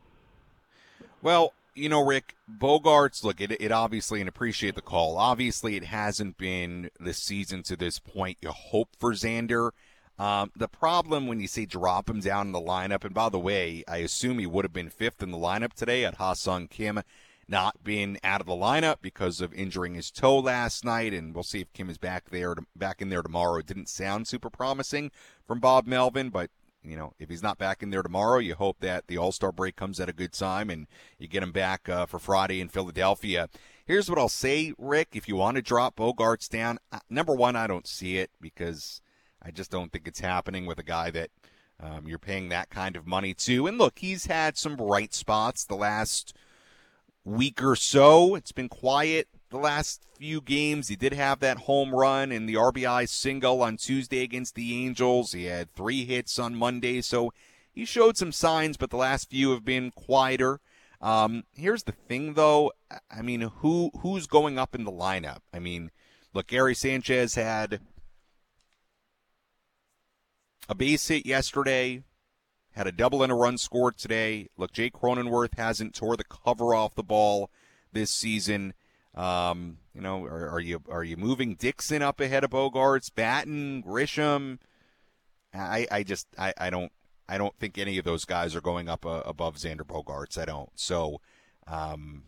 Well, 1.21 1.53
you 1.75 1.87
know, 1.89 2.03
Rick 2.03 2.35
Bogaerts. 2.51 3.23
Look, 3.23 3.39
it, 3.39 3.51
it 3.59 3.71
obviously 3.71 4.19
and 4.19 4.27
appreciate 4.27 4.75
the 4.75 4.81
call. 4.81 5.17
Obviously, 5.17 5.75
it 5.75 5.85
hasn't 5.85 6.37
been 6.37 6.89
the 6.99 7.13
season 7.13 7.63
to 7.63 7.77
this 7.77 7.99
point. 7.99 8.37
You 8.41 8.51
hope 8.51 8.89
for 8.99 9.13
Xander. 9.13 9.71
Um, 10.19 10.51
the 10.55 10.67
problem 10.67 11.27
when 11.27 11.39
you 11.39 11.47
say 11.47 11.65
drop 11.65 12.09
him 12.09 12.19
down 12.19 12.47
in 12.47 12.51
the 12.51 12.61
lineup, 12.61 13.03
and 13.03 13.13
by 13.13 13.29
the 13.29 13.39
way, 13.39 13.83
I 13.87 13.97
assume 13.97 14.37
he 14.37 14.45
would 14.45 14.65
have 14.65 14.73
been 14.73 14.89
fifth 14.89 15.23
in 15.23 15.31
the 15.31 15.37
lineup 15.37 15.73
today 15.73 16.05
at 16.05 16.15
Ha-Seong 16.15 16.69
Kim 16.69 17.01
not 17.51 17.83
being 17.83 18.17
out 18.23 18.41
of 18.41 18.47
the 18.47 18.53
lineup 18.53 18.97
because 19.01 19.41
of 19.41 19.53
injuring 19.53 19.93
his 19.93 20.09
toe 20.09 20.39
last 20.39 20.85
night, 20.85 21.13
and 21.13 21.35
we'll 21.35 21.43
see 21.43 21.59
if 21.59 21.73
Kim 21.73 21.89
is 21.89 21.97
back 21.97 22.29
there, 22.29 22.55
back 22.75 23.01
in 23.01 23.09
there 23.09 23.21
tomorrow. 23.21 23.57
It 23.57 23.67
didn't 23.67 23.89
sound 23.89 24.27
super 24.27 24.49
promising 24.49 25.11
from 25.45 25.59
Bob 25.59 25.85
Melvin, 25.85 26.29
but 26.29 26.49
you 26.83 26.95
know, 26.97 27.13
if 27.19 27.29
he's 27.29 27.43
not 27.43 27.59
back 27.59 27.83
in 27.83 27.91
there 27.91 28.01
tomorrow, 28.01 28.39
you 28.39 28.55
hope 28.55 28.79
that 28.79 29.05
the 29.05 29.17
All 29.17 29.31
Star 29.31 29.51
break 29.51 29.75
comes 29.75 29.99
at 29.99 30.09
a 30.09 30.13
good 30.13 30.33
time 30.33 30.69
and 30.69 30.87
you 31.19 31.27
get 31.27 31.43
him 31.43 31.51
back 31.51 31.87
uh, 31.87 32.07
for 32.07 32.17
Friday 32.17 32.59
in 32.59 32.69
Philadelphia. 32.69 33.49
Here's 33.85 34.09
what 34.09 34.17
I'll 34.17 34.29
say, 34.29 34.73
Rick. 34.79 35.09
If 35.13 35.27
you 35.27 35.35
want 35.35 35.57
to 35.57 35.61
drop 35.61 35.97
Bogaerts 35.97 36.49
down, 36.49 36.79
number 37.09 37.35
one, 37.35 37.55
I 37.55 37.67
don't 37.67 37.85
see 37.85 38.17
it 38.17 38.31
because 38.39 39.01
I 39.43 39.51
just 39.51 39.69
don't 39.69 39.91
think 39.91 40.07
it's 40.07 40.21
happening 40.21 40.65
with 40.65 40.79
a 40.79 40.83
guy 40.83 41.11
that 41.11 41.29
um, 41.79 42.07
you're 42.07 42.17
paying 42.17 42.49
that 42.49 42.69
kind 42.69 42.95
of 42.95 43.05
money 43.05 43.33
to. 43.33 43.67
And 43.67 43.77
look, 43.77 43.99
he's 43.99 44.27
had 44.27 44.57
some 44.57 44.75
bright 44.75 45.13
spots 45.13 45.65
the 45.65 45.75
last 45.75 46.35
week 47.23 47.63
or 47.63 47.75
so. 47.75 48.35
It's 48.35 48.51
been 48.51 48.69
quiet 48.69 49.27
the 49.51 49.57
last 49.57 50.01
few 50.17 50.41
games. 50.41 50.87
He 50.87 50.95
did 50.95 51.13
have 51.13 51.39
that 51.39 51.59
home 51.59 51.93
run 51.93 52.31
and 52.31 52.47
the 52.47 52.55
RBI 52.55 53.07
single 53.07 53.61
on 53.61 53.77
Tuesday 53.77 54.23
against 54.23 54.55
the 54.55 54.85
Angels. 54.85 55.33
He 55.33 55.45
had 55.45 55.73
three 55.73 56.05
hits 56.05 56.39
on 56.39 56.55
Monday, 56.55 57.01
so 57.01 57.31
he 57.71 57.85
showed 57.85 58.17
some 58.17 58.31
signs, 58.31 58.77
but 58.77 58.89
the 58.89 58.97
last 58.97 59.29
few 59.29 59.51
have 59.51 59.63
been 59.63 59.91
quieter. 59.91 60.59
Um, 60.99 61.43
here's 61.53 61.83
the 61.83 61.91
thing, 61.91 62.33
though. 62.33 62.71
I 63.09 63.21
mean, 63.21 63.41
who 63.41 63.91
who's 63.99 64.27
going 64.27 64.57
up 64.57 64.75
in 64.75 64.83
the 64.83 64.91
lineup? 64.91 65.39
I 65.53 65.59
mean, 65.59 65.91
look, 66.33 66.47
Gary 66.47 66.75
Sanchez 66.75 67.35
had 67.35 67.81
a 70.69 70.75
base 70.75 71.07
hit 71.07 71.25
yesterday, 71.25 72.03
had 72.73 72.87
a 72.87 72.91
double 72.91 73.23
and 73.23 73.31
a 73.31 73.35
run 73.35 73.57
scored 73.57 73.97
today. 73.97 74.49
Look, 74.57 74.71
Jake 74.71 74.93
Cronenworth 74.93 75.57
hasn't 75.57 75.93
tore 75.93 76.15
the 76.15 76.23
cover 76.23 76.73
off 76.73 76.95
the 76.95 77.03
ball 77.03 77.49
this 77.91 78.11
season. 78.11 78.73
Um, 79.13 79.77
you 79.93 80.01
know, 80.01 80.23
are, 80.23 80.49
are, 80.49 80.59
you 80.59 80.81
are 80.89 81.03
you 81.03 81.17
moving 81.17 81.55
Dixon 81.55 82.01
up 82.01 82.21
ahead 82.21 82.43
of 82.43 82.51
Bogaerts, 82.51 83.13
Batten, 83.13 83.83
Grisham? 83.83 84.59
I, 85.53 85.85
I 85.91 86.03
just 86.03 86.27
I, 86.37 86.53
I 86.57 86.69
don't 86.69 86.91
I 87.27 87.37
don't 87.37 87.57
think 87.59 87.77
any 87.77 87.97
of 87.97 88.05
those 88.05 88.25
guys 88.25 88.55
are 88.55 88.61
going 88.61 88.87
up 88.87 89.05
uh, 89.05 89.21
above 89.25 89.55
Xander 89.55 89.85
Bogaerts. 89.85 90.37
I 90.37 90.45
don't. 90.45 90.69
So, 90.75 91.19
um, 91.67 92.23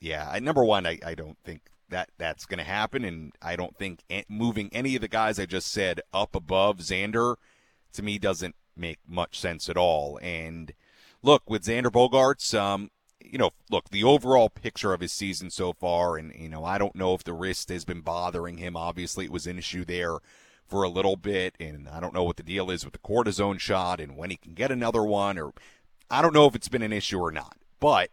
yeah, 0.00 0.28
I, 0.30 0.38
number 0.38 0.64
one, 0.64 0.86
I, 0.86 0.98
I 1.04 1.14
don't 1.14 1.38
think 1.44 1.62
that 1.90 2.10
that's 2.18 2.46
going 2.46 2.58
to 2.58 2.64
happen, 2.64 3.04
and 3.04 3.32
I 3.42 3.56
don't 3.56 3.76
think 3.76 4.04
moving 4.28 4.68
any 4.72 4.94
of 4.94 5.00
the 5.00 5.08
guys 5.08 5.38
I 5.38 5.46
just 5.46 5.72
said 5.72 6.00
up 6.12 6.34
above 6.34 6.78
Xander 6.78 7.36
to 7.92 8.02
me 8.02 8.18
doesn't 8.18 8.54
make 8.78 8.98
much 9.06 9.38
sense 9.38 9.68
at 9.68 9.76
all. 9.76 10.18
And 10.22 10.72
look, 11.22 11.48
with 11.48 11.64
Xander 11.64 11.90
Bogaerts, 11.90 12.58
um, 12.58 12.90
you 13.20 13.38
know, 13.38 13.50
look, 13.70 13.90
the 13.90 14.04
overall 14.04 14.48
picture 14.48 14.92
of 14.92 15.00
his 15.00 15.12
season 15.12 15.50
so 15.50 15.72
far, 15.72 16.16
and, 16.16 16.32
you 16.34 16.48
know, 16.48 16.64
I 16.64 16.78
don't 16.78 16.94
know 16.94 17.14
if 17.14 17.24
the 17.24 17.32
wrist 17.32 17.68
has 17.68 17.84
been 17.84 18.00
bothering 18.00 18.56
him. 18.58 18.76
Obviously, 18.76 19.26
it 19.26 19.32
was 19.32 19.46
an 19.46 19.58
issue 19.58 19.84
there 19.84 20.18
for 20.66 20.82
a 20.82 20.88
little 20.88 21.16
bit, 21.16 21.54
and 21.58 21.88
I 21.88 22.00
don't 22.00 22.14
know 22.14 22.24
what 22.24 22.36
the 22.36 22.42
deal 22.42 22.70
is 22.70 22.84
with 22.84 22.92
the 22.92 22.98
cortisone 22.98 23.58
shot 23.58 24.00
and 24.00 24.16
when 24.16 24.30
he 24.30 24.36
can 24.36 24.54
get 24.54 24.70
another 24.70 25.02
one, 25.02 25.38
or 25.38 25.52
I 26.10 26.22
don't 26.22 26.34
know 26.34 26.46
if 26.46 26.54
it's 26.54 26.68
been 26.68 26.82
an 26.82 26.92
issue 26.92 27.18
or 27.18 27.32
not. 27.32 27.56
But 27.80 28.10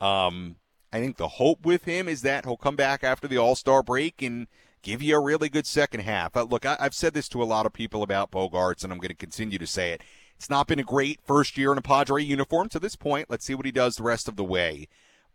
um, 0.00 0.56
I 0.92 1.00
think 1.00 1.16
the 1.16 1.28
hope 1.28 1.64
with 1.64 1.84
him 1.84 2.08
is 2.08 2.22
that 2.22 2.44
he'll 2.44 2.56
come 2.56 2.76
back 2.76 3.04
after 3.04 3.28
the 3.28 3.38
All 3.38 3.54
Star 3.54 3.82
break 3.82 4.22
and 4.22 4.46
give 4.82 5.02
you 5.02 5.16
a 5.16 5.20
really 5.20 5.48
good 5.48 5.66
second 5.66 6.00
half. 6.00 6.36
Uh, 6.36 6.44
look, 6.44 6.64
I, 6.66 6.76
have 6.80 6.94
said 6.94 7.14
this 7.14 7.28
to 7.30 7.42
a 7.42 7.44
lot 7.44 7.66
of 7.66 7.72
people 7.72 8.02
about 8.02 8.30
Bogaerts, 8.30 8.84
and 8.84 8.92
I'm 8.92 8.98
going 8.98 9.08
to 9.08 9.14
continue 9.14 9.58
to 9.58 9.66
say 9.66 9.92
it. 9.92 10.02
It's 10.36 10.50
not 10.50 10.66
been 10.66 10.78
a 10.78 10.84
great 10.84 11.20
first 11.22 11.58
year 11.58 11.72
in 11.72 11.78
a 11.78 11.82
Padre 11.82 12.22
uniform 12.22 12.68
to 12.70 12.78
this 12.78 12.96
point. 12.96 13.28
Let's 13.28 13.44
see 13.44 13.54
what 13.54 13.66
he 13.66 13.72
does 13.72 13.96
the 13.96 14.02
rest 14.02 14.26
of 14.28 14.36
the 14.36 14.44
way. 14.44 14.88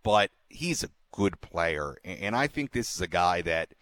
But 0.04 0.32
he's 0.50 0.84
a 0.84 0.90
good 1.12 1.42
player, 1.42 1.98
and 2.04 2.36
I 2.36 2.48
think 2.48 2.72
this 2.72 2.94
is 2.94 3.02
a 3.02 3.08
guy 3.08 3.42
that 3.44 3.74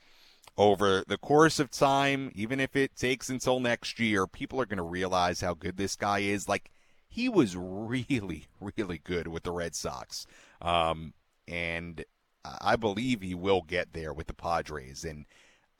over 0.57 1.03
the 1.07 1.17
course 1.17 1.59
of 1.59 1.71
time, 1.71 2.31
even 2.35 2.59
if 2.59 2.75
it 2.75 2.95
takes 2.95 3.29
until 3.29 3.59
next 3.59 3.99
year, 3.99 4.27
people 4.27 4.61
are 4.61 4.65
going 4.65 4.77
to 4.77 4.83
realize 4.83 5.41
how 5.41 5.53
good 5.53 5.77
this 5.77 5.95
guy 5.95 6.19
is. 6.19 6.47
Like, 6.47 6.71
he 7.09 7.27
was 7.27 7.55
really, 7.55 8.47
really 8.77 8.99
good 9.03 9.27
with 9.27 9.43
the 9.43 9.51
Red 9.51 9.75
Sox. 9.75 10.27
Um, 10.61 11.13
and 11.47 12.03
I 12.61 12.75
believe 12.75 13.21
he 13.21 13.35
will 13.35 13.61
get 13.61 13.93
there 13.93 14.13
with 14.13 14.27
the 14.27 14.33
Padres. 14.33 15.03
And 15.03 15.25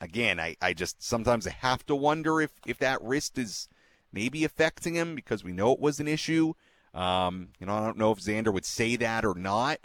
again, 0.03 0.39
I, 0.39 0.55
I 0.61 0.73
just 0.73 1.01
sometimes 1.01 1.47
I 1.47 1.51
have 1.51 1.85
to 1.85 1.95
wonder 1.95 2.41
if, 2.41 2.51
if 2.67 2.77
that 2.79 3.01
wrist 3.01 3.37
is 3.37 3.69
maybe 4.11 4.43
affecting 4.43 4.95
him 4.95 5.15
because 5.15 5.43
we 5.43 5.53
know 5.53 5.71
it 5.71 5.79
was 5.79 5.99
an 5.99 6.07
issue. 6.07 6.53
Um, 6.93 7.49
you 7.59 7.65
know, 7.65 7.73
I 7.73 7.79
don't 7.79 7.97
know 7.97 8.11
if 8.11 8.19
Xander 8.19 8.53
would 8.53 8.65
say 8.65 8.97
that 8.97 9.25
or 9.25 9.33
not, 9.33 9.79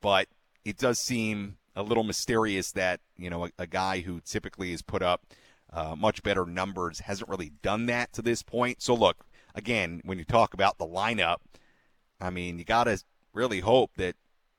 but 0.00 0.26
it 0.64 0.78
does 0.78 0.98
seem 0.98 1.58
a 1.76 1.82
little 1.82 2.02
mysterious 2.02 2.72
that, 2.72 3.00
you 3.16 3.30
know, 3.30 3.44
a, 3.44 3.50
a 3.58 3.66
guy 3.66 4.00
who 4.00 4.20
typically 4.20 4.70
has 4.70 4.82
put 4.82 5.02
up 5.02 5.22
uh, 5.72 5.94
much 5.94 6.22
better 6.22 6.46
numbers 6.46 7.00
hasn't 7.00 7.28
really 7.28 7.52
done 7.62 7.86
that 7.86 8.12
to 8.14 8.22
this 8.22 8.42
point. 8.42 8.82
So, 8.82 8.94
look, 8.94 9.18
again, 9.54 10.00
when 10.04 10.18
you 10.18 10.24
talk 10.24 10.54
about 10.54 10.78
the 10.78 10.86
lineup, 10.86 11.36
I 12.20 12.30
mean, 12.30 12.58
you 12.58 12.64
got 12.64 12.84
to 12.84 12.98
really 13.34 13.60
hope 13.60 13.92
that 13.98 14.16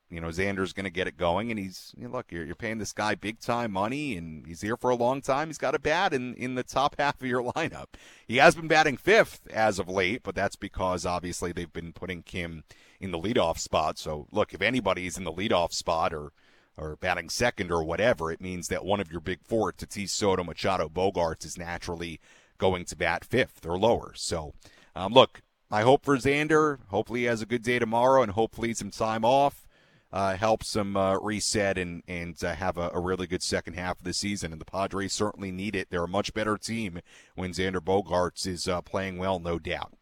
you 0.10 0.20
know, 0.20 0.30
Xander's 0.30 0.74
going 0.74 0.86
to 0.86 0.90
get 0.90 1.08
it 1.08 1.18
going, 1.18 1.52
and 1.52 1.60
he's 1.60 1.94
you 1.96 2.06
know, 2.06 2.14
look, 2.14 2.32
you're, 2.32 2.44
you're 2.44 2.56
paying 2.56 2.80
this 2.80 2.94
guy 2.94 3.16
big 3.16 3.40
time 3.40 3.72
money, 3.72 4.18
and 4.18 4.46
he's 4.46 4.62
here 4.62 4.76
for 4.76 4.90
a 4.90 4.96
long 4.96 5.22
time. 5.22 5.50
He's 5.50 5.58
got 5.58 5.76
a 5.76 5.80
bat 5.80 6.14
in 6.14 6.34
in 6.36 6.56
the 6.56 6.64
top 6.64 6.96
half 7.00 7.22
of 7.22 7.28
your 7.28 7.44
lineup. 7.44 7.88
He 8.28 8.38
has 8.38 8.56
been 8.56 8.68
batting 8.68 8.98
fifth 8.98 9.48
as 9.52 9.78
of 9.78 9.88
late, 9.88 10.24
but 10.24 10.36
that's 10.36 10.56
because 10.56 11.06
obviously 11.06 11.52
they've 11.52 11.72
been 11.72 11.94
putting 11.94 12.24
Kim 12.24 12.64
in 13.00 13.12
the 13.12 13.20
leadoff 13.20 13.60
spot. 13.60 13.98
So 13.98 14.28
look, 14.32 14.54
if 14.54 14.62
anybody's 14.62 15.18
in 15.18 15.24
the 15.24 15.34
leadoff 15.34 15.74
spot 15.74 16.14
or 16.14 16.32
or 16.76 16.96
batting 16.96 17.30
second 17.30 17.72
or 17.72 17.84
whatever, 17.84 18.32
it 18.32 18.42
means 18.42 18.70
that 18.70 18.86
one 18.86 19.02
of 19.02 19.12
your 19.12 19.22
big 19.22 19.40
four, 19.44 19.72
Tatis, 19.74 20.10
Soto, 20.10 20.44
Machado, 20.44 20.88
Bogaerts, 20.88 21.46
is 21.46 21.58
naturally 21.58 22.20
going 22.58 22.86
to 22.86 22.96
bat 22.96 23.26
fifth 23.26 23.66
or 23.66 23.78
lower. 23.78 24.14
So, 24.16 24.54
um, 24.96 25.14
look, 25.14 25.42
I 25.70 25.82
hope 25.82 26.06
for 26.06 26.18
Xander. 26.18 26.80
Hopefully, 26.88 27.22
he 27.22 27.26
has 27.26 27.42
a 27.42 27.46
good 27.46 27.64
day 27.64 27.80
tomorrow, 27.80 28.24
and 28.24 28.32
hopefully 28.32 28.74
some 28.74 28.92
time 28.92 29.26
off 29.26 29.68
uh, 30.12 30.36
helps 30.36 30.74
them 30.74 30.98
uh, 30.98 31.18
reset 31.20 31.78
and 31.78 32.04
and 32.08 32.44
uh, 32.44 32.56
have 32.56 32.78
a, 32.78 32.90
a, 32.94 33.00
really 33.00 33.28
good 33.28 33.44
second 33.44 33.74
half 33.74 34.00
of 34.00 34.04
the 34.04 34.14
season. 34.14 34.52
And 34.52 34.60
the 34.60 34.66
Padres 34.66 35.14
certainly 35.14 35.52
need 35.52 35.76
it. 35.76 35.90
They're 35.90 36.04
a 36.04 36.08
much 36.08 36.34
better 36.34 36.58
team 36.58 37.00
when 37.36 37.52
Xander 37.52 37.80
Bogaerts 37.80 38.48
is 38.48 38.68
uh, 38.68 38.82
playing 38.82 39.18
well, 39.18 39.40
no 39.40 39.60
doubt. 39.60 39.94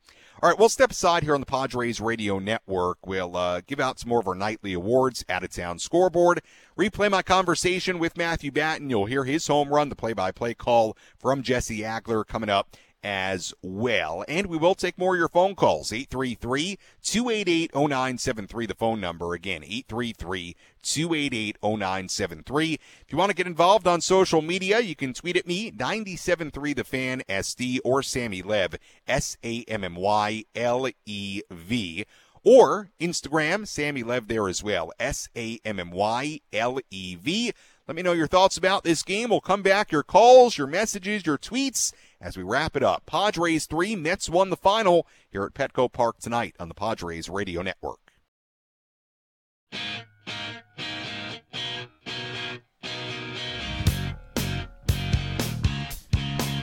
All 0.41 0.49
right, 0.49 0.59
we'll 0.59 0.69
step 0.69 0.91
aside 0.91 1.23
here 1.23 1.33
on 1.33 1.39
the 1.39 1.47
Padres 1.47 1.99
Radio 1.99 2.37
Network. 2.37 3.07
We'll 3.07 3.35
uh, 3.35 3.61
give 3.65 3.79
out 3.79 3.97
some 3.97 4.09
more 4.09 4.19
of 4.19 4.27
our 4.27 4.35
nightly 4.35 4.73
awards, 4.73 5.25
out 5.27 5.43
of 5.43 5.49
town 5.49 5.79
scoreboard, 5.79 6.41
replay 6.77 7.09
my 7.09 7.23
conversation 7.23 7.97
with 7.97 8.15
Matthew 8.15 8.51
Batten. 8.51 8.87
You'll 8.91 9.07
hear 9.07 9.23
his 9.23 9.47
home 9.47 9.69
run, 9.69 9.89
the 9.89 9.95
play 9.95 10.13
by 10.13 10.31
play 10.31 10.53
call 10.53 10.95
from 11.17 11.41
Jesse 11.41 11.79
Agler 11.79 12.25
coming 12.25 12.51
up 12.51 12.77
as 13.03 13.53
well. 13.61 14.23
And 14.27 14.47
we 14.47 14.57
will 14.57 14.75
take 14.75 14.97
more 14.97 15.15
of 15.15 15.19
your 15.19 15.29
phone 15.29 15.55
calls. 15.55 15.93
833 15.93 16.77
288 17.01 17.75
0973, 17.75 18.65
the 18.65 18.73
phone 18.75 18.99
number. 18.99 19.33
Again, 19.33 19.63
833 19.63 20.55
288 20.81 21.57
0973. 21.61 22.73
If 22.73 23.11
you 23.11 23.17
want 23.17 23.29
to 23.29 23.35
get 23.35 23.47
involved 23.47 23.87
on 23.87 24.01
social 24.01 24.41
media, 24.41 24.79
you 24.79 24.95
can 24.95 25.13
tweet 25.13 25.37
at 25.37 25.47
me, 25.47 25.71
973 25.71 26.73
The 26.73 26.83
Fan 26.83 27.23
SD, 27.29 27.79
or 27.83 28.01
Sammy 28.03 28.41
Lev, 28.41 28.75
S 29.07 29.37
A 29.43 29.63
M 29.67 29.83
M 29.83 29.95
Y 29.95 30.43
L 30.55 30.87
E 31.05 31.41
V. 31.51 32.05
Or 32.43 32.91
Instagram, 33.01 33.67
Sammy 33.67 34.03
Lev 34.03 34.27
there 34.27 34.47
as 34.47 34.63
well, 34.63 34.91
S 34.99 35.27
A 35.35 35.59
M 35.65 35.79
M 35.79 35.91
Y 35.91 36.39
L 36.53 36.79
E 36.89 37.15
V. 37.15 37.51
Let 37.87 37.95
me 37.95 38.01
know 38.01 38.11
your 38.11 38.27
thoughts 38.27 38.57
about 38.57 38.83
this 38.83 39.01
game. 39.01 39.29
We'll 39.29 39.39
come 39.39 39.61
back, 39.61 39.91
your 39.93 40.03
calls, 40.03 40.57
your 40.57 40.67
messages, 40.67 41.25
your 41.25 41.37
tweets 41.37 41.93
as 42.19 42.37
we 42.37 42.43
wrap 42.43 42.75
it 42.75 42.83
up. 42.83 43.05
Padres 43.05 43.65
3, 43.65 43.95
Mets 43.95 44.29
won 44.29 44.49
the 44.49 44.57
final 44.57 45.07
here 45.29 45.43
at 45.43 45.53
Petco 45.53 45.91
Park 45.91 46.19
tonight 46.19 46.55
on 46.59 46.67
the 46.67 46.73
Padres 46.73 47.29
Radio 47.29 47.61
Network. 47.61 47.99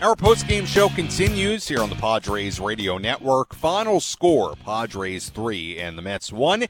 Our 0.02 0.14
post-game 0.14 0.66
show 0.66 0.90
continues 0.90 1.66
here 1.66 1.80
on 1.80 1.88
the 1.88 1.96
Padres 1.96 2.60
Radio 2.60 2.98
Network. 2.98 3.54
Final 3.54 4.00
score, 4.00 4.54
Padres 4.54 5.30
3 5.30 5.78
and 5.78 5.96
the 5.96 6.02
Mets 6.02 6.30
1. 6.30 6.66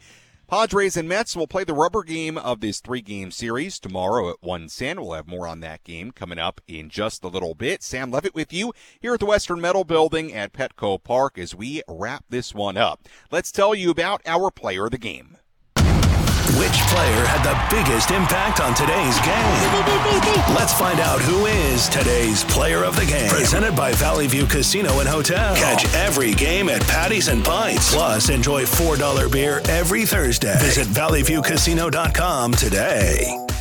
Padres 0.47 0.97
and 0.97 1.09
Mets 1.09 1.34
will 1.34 1.47
play 1.47 1.64
the 1.64 1.72
rubber 1.72 2.03
game 2.03 2.36
of 2.36 2.61
this 2.61 2.80
three 2.80 3.01
game 3.01 3.30
series 3.30 3.78
tomorrow 3.78 4.28
at 4.28 4.42
1 4.42 4.68
10. 4.68 5.01
We'll 5.01 5.14
have 5.14 5.26
more 5.26 5.47
on 5.47 5.61
that 5.61 5.82
game 5.84 6.11
coming 6.11 6.38
up 6.38 6.61
in 6.68 6.90
just 6.90 7.24
a 7.24 7.28
little 7.28 7.55
bit. 7.55 7.82
Sam 7.82 8.11
Levitt 8.11 8.34
with 8.34 8.53
you 8.53 8.74
here 9.01 9.14
at 9.14 9.20
the 9.20 9.26
Western 9.26 9.61
Metal 9.61 9.84
Building 9.84 10.34
at 10.34 10.53
Petco 10.53 11.03
Park 11.03 11.38
as 11.38 11.55
we 11.55 11.82
wrap 11.88 12.24
this 12.28 12.55
one 12.55 12.76
up. 12.76 13.09
Let's 13.30 13.51
tell 13.51 13.74
you 13.74 13.90
about 13.90 14.20
our 14.26 14.51
player 14.51 14.84
of 14.84 14.90
the 14.90 14.99
game. 14.99 15.38
Which 16.59 16.79
player 16.93 17.25
had 17.27 17.43
the 17.43 17.57
biggest 17.75 18.13
impact 18.13 18.61
on 18.61 18.75
today's 18.75 19.19
game? 19.21 20.55
Let's 20.55 20.73
find 20.73 21.01
out 21.01 21.21
who 21.21 21.47
is 21.47 21.89
today's 21.89 22.45
player 22.45 22.85
of 22.85 22.95
the 22.95 23.05
game. 23.05 23.29
Presented 23.29 23.75
by 23.75 23.93
Valley 23.93 24.29
View 24.29 24.47
Casino 24.47 25.01
and 25.01 25.09
Hotel. 25.09 25.57
Catch 25.57 25.93
every 25.95 26.33
game 26.33 26.69
at 26.69 26.83
Patties 26.87 27.27
and 27.27 27.45
Pints. 27.45 27.93
Plus, 27.93 28.29
enjoy 28.29 28.63
$4 28.63 29.33
beer 29.33 29.63
every 29.69 30.07
Thursday. 30.07 30.57
Visit 30.61 30.87
valleyviewcasino.com 30.87 32.53
today. 32.53 33.54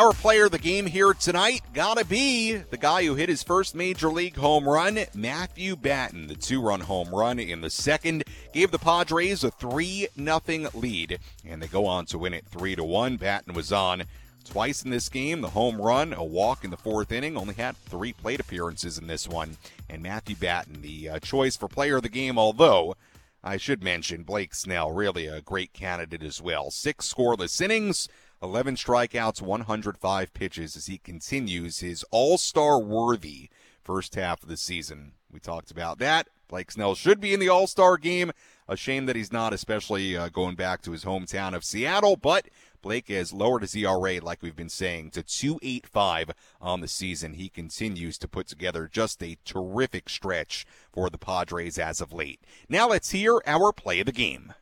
Our 0.00 0.14
player 0.14 0.46
of 0.46 0.52
the 0.52 0.58
game 0.58 0.86
here 0.86 1.12
tonight 1.12 1.60
gotta 1.74 2.06
be 2.06 2.54
the 2.56 2.78
guy 2.78 3.04
who 3.04 3.16
hit 3.16 3.28
his 3.28 3.42
first 3.42 3.74
major 3.74 4.08
league 4.08 4.36
home 4.36 4.66
run, 4.66 5.00
Matthew 5.14 5.76
Batten. 5.76 6.26
The 6.26 6.36
two-run 6.36 6.80
home 6.80 7.14
run 7.14 7.38
in 7.38 7.60
the 7.60 7.68
second 7.68 8.24
gave 8.54 8.70
the 8.70 8.78
Padres 8.78 9.44
a 9.44 9.50
three 9.50 10.08
0 10.16 10.70
lead, 10.72 11.18
and 11.46 11.62
they 11.62 11.66
go 11.66 11.84
on 11.84 12.06
to 12.06 12.16
win 12.16 12.32
it 12.32 12.46
three 12.46 12.74
to 12.76 12.82
one. 12.82 13.18
Batten 13.18 13.52
was 13.52 13.74
on 13.74 14.04
twice 14.42 14.82
in 14.82 14.90
this 14.90 15.10
game. 15.10 15.42
The 15.42 15.50
home 15.50 15.78
run, 15.78 16.14
a 16.14 16.24
walk 16.24 16.64
in 16.64 16.70
the 16.70 16.78
fourth 16.78 17.12
inning. 17.12 17.36
Only 17.36 17.52
had 17.52 17.76
three 17.76 18.14
plate 18.14 18.40
appearances 18.40 18.96
in 18.96 19.06
this 19.06 19.28
one, 19.28 19.58
and 19.90 20.02
Matthew 20.02 20.34
Batten, 20.34 20.80
the 20.80 21.10
uh, 21.10 21.18
choice 21.18 21.58
for 21.58 21.68
player 21.68 21.96
of 21.96 22.04
the 22.04 22.08
game, 22.08 22.38
although. 22.38 22.96
I 23.42 23.56
should 23.56 23.82
mention 23.82 24.22
Blake 24.22 24.54
Snell, 24.54 24.92
really 24.92 25.26
a 25.26 25.40
great 25.40 25.72
candidate 25.72 26.22
as 26.22 26.42
well. 26.42 26.70
Six 26.70 27.10
scoreless 27.10 27.58
innings, 27.62 28.06
11 28.42 28.76
strikeouts, 28.76 29.42
105 29.42 30.32
pitches 30.32 30.76
as 30.76 30.86
he 30.86 30.98
continues 30.98 31.80
his 31.80 32.04
all 32.10 32.38
star 32.38 32.78
worthy 32.78 33.50
first 33.82 34.14
half 34.14 34.42
of 34.42 34.48
the 34.48 34.56
season. 34.56 35.12
We 35.30 35.40
talked 35.40 35.70
about 35.70 35.98
that. 35.98 36.28
Blake 36.48 36.70
Snell 36.70 36.94
should 36.94 37.20
be 37.20 37.32
in 37.32 37.40
the 37.40 37.48
all 37.48 37.66
star 37.66 37.96
game. 37.96 38.32
A 38.66 38.76
shame 38.76 39.06
that 39.06 39.16
he's 39.16 39.32
not, 39.32 39.52
especially 39.52 40.16
uh, 40.16 40.28
going 40.28 40.54
back 40.54 40.80
to 40.82 40.92
his 40.92 41.04
hometown 41.04 41.54
of 41.54 41.64
Seattle, 41.64 42.16
but 42.16 42.46
Blake 42.82 43.08
has 43.08 43.32
lowered 43.32 43.62
his 43.62 43.74
ERA, 43.76 44.20
like 44.20 44.42
we've 44.42 44.56
been 44.56 44.68
saying, 44.68 45.10
to 45.10 45.22
2.85 45.22 46.30
on 46.60 46.80
the 46.80 46.88
season. 46.88 47.34
He 47.34 47.48
continues 47.48 48.16
to 48.18 48.28
put 48.28 48.46
together 48.46 48.88
just 48.90 49.22
a 49.22 49.36
terrific 49.44 50.08
stretch 50.08 50.66
for 50.92 51.10
the 51.10 51.18
Padres 51.18 51.78
as 51.78 52.00
of 52.00 52.12
late. 52.12 52.40
Now 52.68 52.88
let's 52.88 53.10
hear 53.10 53.40
our 53.46 53.72
play 53.72 54.00
of 54.00 54.06
the 54.06 54.12
game. 54.12 54.54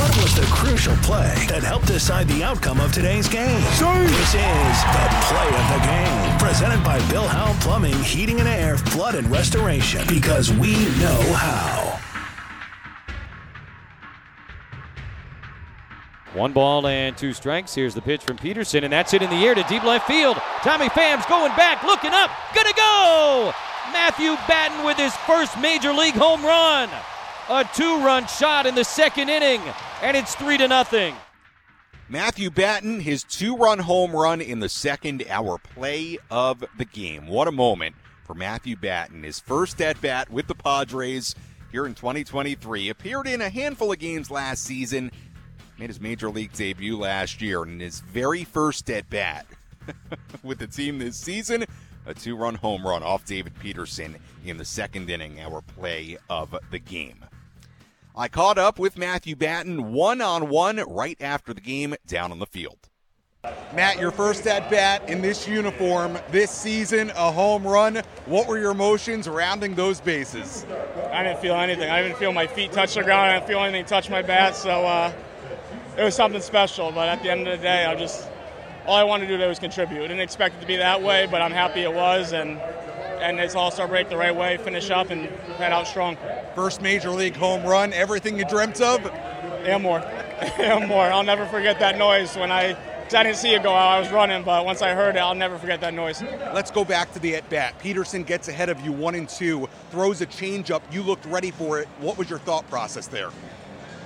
What 0.00 0.16
was 0.22 0.34
the 0.34 0.46
crucial 0.46 0.96
play 0.96 1.34
that 1.48 1.62
helped 1.62 1.86
decide 1.86 2.26
the 2.26 2.42
outcome 2.42 2.80
of 2.80 2.92
today's 2.92 3.28
game? 3.28 3.60
This 3.60 3.78
is 3.78 4.78
the 4.88 5.06
play 5.28 5.48
of 5.48 5.66
the 5.68 5.80
game. 5.84 6.38
Presented 6.38 6.82
by 6.82 6.98
Bill 7.10 7.28
Howe 7.28 7.54
Plumbing, 7.60 7.92
Heating 8.02 8.40
and 8.40 8.48
Air, 8.48 8.78
Flood 8.78 9.16
and 9.16 9.30
Restoration. 9.30 10.02
Because 10.08 10.50
we 10.50 10.72
know 10.98 11.20
how. 11.34 12.00
One 16.32 16.54
ball 16.54 16.86
and 16.86 17.14
two 17.14 17.34
strikes. 17.34 17.74
Here's 17.74 17.94
the 17.94 18.00
pitch 18.00 18.24
from 18.24 18.38
Peterson, 18.38 18.84
and 18.84 18.92
that's 18.94 19.12
it 19.12 19.20
in 19.20 19.28
the 19.28 19.44
air 19.44 19.54
to 19.54 19.62
deep 19.64 19.84
left 19.84 20.06
field. 20.06 20.38
Tommy 20.62 20.88
Pham's 20.88 21.26
going 21.26 21.54
back, 21.54 21.84
looking 21.84 22.12
up, 22.12 22.30
gonna 22.54 22.72
go! 22.74 23.52
Matthew 23.92 24.36
Batten 24.48 24.86
with 24.86 24.96
his 24.96 25.14
first 25.26 25.58
major 25.60 25.92
league 25.92 26.14
home 26.14 26.42
run. 26.42 26.88
A 27.48 27.68
two-run 27.74 28.26
shot 28.26 28.66
in 28.66 28.74
the 28.74 28.84
second 28.84 29.28
inning, 29.28 29.60
and 30.02 30.16
it's 30.16 30.34
three 30.34 30.56
to 30.58 30.68
nothing. 30.68 31.14
Matthew 32.08 32.50
Batten, 32.50 33.00
his 33.00 33.24
two-run 33.24 33.80
home 33.80 34.12
run 34.12 34.40
in 34.40 34.60
the 34.60 34.68
second 34.68 35.24
our 35.28 35.58
play 35.58 36.18
of 36.30 36.64
the 36.78 36.84
game. 36.84 37.26
What 37.26 37.48
a 37.48 37.52
moment 37.52 37.96
for 38.24 38.34
Matthew 38.34 38.76
Batten. 38.76 39.22
His 39.22 39.40
first 39.40 39.80
at 39.80 40.00
bat 40.00 40.30
with 40.30 40.46
the 40.46 40.54
Padres 40.54 41.34
here 41.70 41.86
in 41.86 41.94
2023. 41.94 42.90
Appeared 42.90 43.26
in 43.26 43.40
a 43.40 43.48
handful 43.48 43.92
of 43.92 43.98
games 43.98 44.30
last 44.30 44.62
season 44.62 45.10
made 45.82 45.90
his 45.90 46.00
major 46.00 46.30
league 46.30 46.52
debut 46.52 46.96
last 46.96 47.42
year 47.42 47.64
in 47.64 47.80
his 47.80 47.98
very 48.00 48.44
first 48.44 48.88
at 48.88 49.08
bat 49.10 49.46
with 50.44 50.58
the 50.58 50.66
team 50.66 50.98
this 50.98 51.16
season. 51.16 51.64
A 52.06 52.14
two 52.14 52.36
run 52.36 52.54
home 52.54 52.86
run 52.86 53.02
off 53.02 53.24
David 53.24 53.52
Peterson 53.58 54.16
in 54.44 54.58
the 54.58 54.64
second 54.64 55.10
inning, 55.10 55.40
our 55.40 55.60
play 55.60 56.18
of 56.30 56.54
the 56.70 56.78
game. 56.78 57.24
I 58.14 58.28
caught 58.28 58.58
up 58.58 58.78
with 58.78 58.98
Matthew 58.98 59.34
Batten 59.36 59.92
one 59.92 60.20
on 60.20 60.50
one 60.50 60.76
right 60.76 61.16
after 61.20 61.54
the 61.54 61.60
game 61.60 61.94
down 62.06 62.30
on 62.30 62.38
the 62.38 62.46
field. 62.46 62.90
Matt, 63.74 63.98
your 63.98 64.10
first 64.10 64.46
at 64.46 64.70
bat 64.70 65.08
in 65.08 65.22
this 65.22 65.48
uniform 65.48 66.18
this 66.30 66.50
season, 66.50 67.10
a 67.10 67.32
home 67.32 67.66
run. 67.66 68.02
What 68.26 68.46
were 68.46 68.58
your 68.58 68.70
emotions 68.70 69.28
rounding 69.28 69.74
those 69.74 70.00
bases? 70.00 70.66
I 71.10 71.22
didn't 71.24 71.40
feel 71.40 71.54
anything. 71.54 71.90
I 71.90 72.02
didn't 72.02 72.18
feel 72.18 72.32
my 72.32 72.46
feet 72.46 72.70
touch 72.70 72.94
the 72.94 73.02
ground. 73.02 73.30
I 73.30 73.38
didn't 73.38 73.48
feel 73.48 73.60
anything 73.60 73.84
touch 73.86 74.10
my 74.10 74.22
bat. 74.22 74.54
So, 74.54 74.84
uh, 74.86 75.12
it 75.96 76.04
was 76.04 76.14
something 76.14 76.40
special. 76.40 76.92
But 76.92 77.08
at 77.08 77.22
the 77.22 77.30
end 77.30 77.48
of 77.48 77.58
the 77.58 77.62
day, 77.62 77.84
I 77.84 77.94
just 77.94 78.28
all 78.86 78.94
I 78.94 79.04
wanted 79.04 79.28
to 79.28 79.38
do 79.38 79.48
was 79.48 79.58
contribute. 79.58 79.98
I 79.98 80.08
didn't 80.08 80.20
expect 80.20 80.56
it 80.56 80.60
to 80.60 80.66
be 80.66 80.76
that 80.76 81.02
way, 81.02 81.26
but 81.30 81.40
I'm 81.40 81.52
happy 81.52 81.80
it 81.80 81.92
was, 81.92 82.32
and 82.32 82.60
and 83.22 83.40
it's 83.40 83.54
All 83.54 83.70
break 83.88 84.08
the 84.08 84.16
right 84.16 84.34
way, 84.34 84.58
finish 84.58 84.90
up, 84.90 85.10
and 85.10 85.26
head 85.56 85.72
out 85.72 85.86
strong. 85.86 86.16
First 86.54 86.82
major 86.82 87.10
league 87.10 87.36
home 87.36 87.64
run, 87.64 87.92
everything 87.92 88.38
you 88.38 88.44
dreamt 88.44 88.80
of, 88.80 89.06
and 89.06 89.82
more, 89.82 90.00
and 90.00 90.88
more. 90.88 91.04
I'll 91.04 91.22
never 91.22 91.46
forget 91.46 91.78
that 91.80 91.98
noise 91.98 92.36
when 92.36 92.50
I. 92.50 92.76
I 93.14 93.24
didn't 93.24 93.36
see 93.36 93.52
it 93.52 93.62
go 93.62 93.74
out. 93.74 93.88
I 93.88 94.00
was 94.00 94.10
running, 94.10 94.42
but 94.42 94.64
once 94.64 94.80
I 94.80 94.94
heard 94.94 95.16
it, 95.16 95.18
I'll 95.18 95.34
never 95.34 95.58
forget 95.58 95.82
that 95.82 95.92
noise. 95.92 96.22
Let's 96.22 96.70
go 96.70 96.82
back 96.82 97.12
to 97.12 97.18
the 97.18 97.36
at 97.36 97.46
bat. 97.50 97.78
Peterson 97.78 98.22
gets 98.22 98.48
ahead 98.48 98.70
of 98.70 98.80
you 98.80 98.90
one 98.90 99.14
and 99.14 99.28
two, 99.28 99.68
throws 99.90 100.22
a 100.22 100.26
changeup. 100.26 100.80
You 100.90 101.02
looked 101.02 101.26
ready 101.26 101.50
for 101.50 101.78
it. 101.78 101.88
What 101.98 102.16
was 102.16 102.30
your 102.30 102.38
thought 102.38 102.66
process 102.70 103.08
there? 103.08 103.28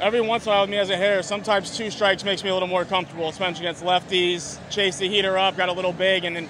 every 0.01 0.21
once 0.21 0.45
in 0.45 0.51
a 0.51 0.55
while 0.55 0.63
with 0.63 0.71
me 0.71 0.79
as 0.79 0.91
a 0.91 0.97
hitter, 0.97 1.23
sometimes 1.23 1.77
two 1.77 1.91
strikes 1.91 2.25
makes 2.25 2.45
me 2.45 2.51
a 2.51 2.53
little 2.53 2.69
more 2.69 2.85
comfortable, 2.85 3.29
especially 3.29 3.67
against 3.67 3.83
lefties. 3.83 4.59
Chase 4.71 4.99
the 4.99 5.09
heater 5.09 5.39
up, 5.39 5.57
got 5.57 5.69
a 5.69 5.73
little 5.73 5.93
big, 5.93 6.25
and 6.25 6.37
then 6.37 6.49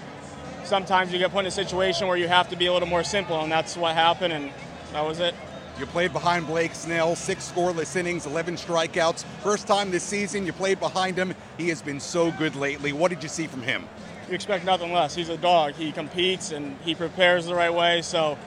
sometimes 0.67 1.13
you 1.13 1.19
get 1.19 1.33
put 1.33 1.41
in 1.41 1.47
a 1.47 1.51
situation 1.51 2.09
where 2.09 2.17
you 2.17 2.29
have 2.29 2.49
to 2.51 2.57
be 2.57 2.67
a 2.67 2.73
little 2.73 2.89
more 2.89 3.05
simple, 3.05 3.41
and 3.41 3.51
that's 3.51 3.77
what 3.77 3.95
happened, 3.95 4.33
and 4.33 4.53
that 4.93 5.05
was 5.05 5.21
it. 5.21 5.35
You 5.79 5.87
played 5.87 6.13
behind 6.13 6.47
Blake 6.47 6.75
Snell, 6.75 7.15
six 7.17 7.53
scoreless 7.53 7.97
innings, 7.97 8.25
11 8.25 8.57
strikeouts. 8.57 9.25
First 9.43 9.67
time 9.67 9.91
this 9.91 10.03
season 10.03 10.47
you 10.47 10.53
played 10.55 10.81
behind 10.81 11.19
him. 11.19 11.35
He 11.59 11.69
has 11.69 11.83
been 11.83 12.01
so 12.01 12.31
good 12.33 12.57
lately. 12.57 12.95
What 12.95 13.11
did 13.11 13.23
you 13.23 13.29
see 13.29 13.47
from 13.47 13.61
him? 13.61 13.87
You 14.29 14.35
expect 14.35 14.65
nothing 14.65 14.93
less. 14.93 15.15
He's 15.15 15.29
a 15.29 15.37
dog. 15.37 15.75
He 15.75 15.93
competes 15.93 16.51
and 16.51 16.79
he 16.83 16.95
prepares 16.95 17.45
the 17.45 17.55
right 17.55 17.73
way. 17.73 18.01
So 18.01 18.39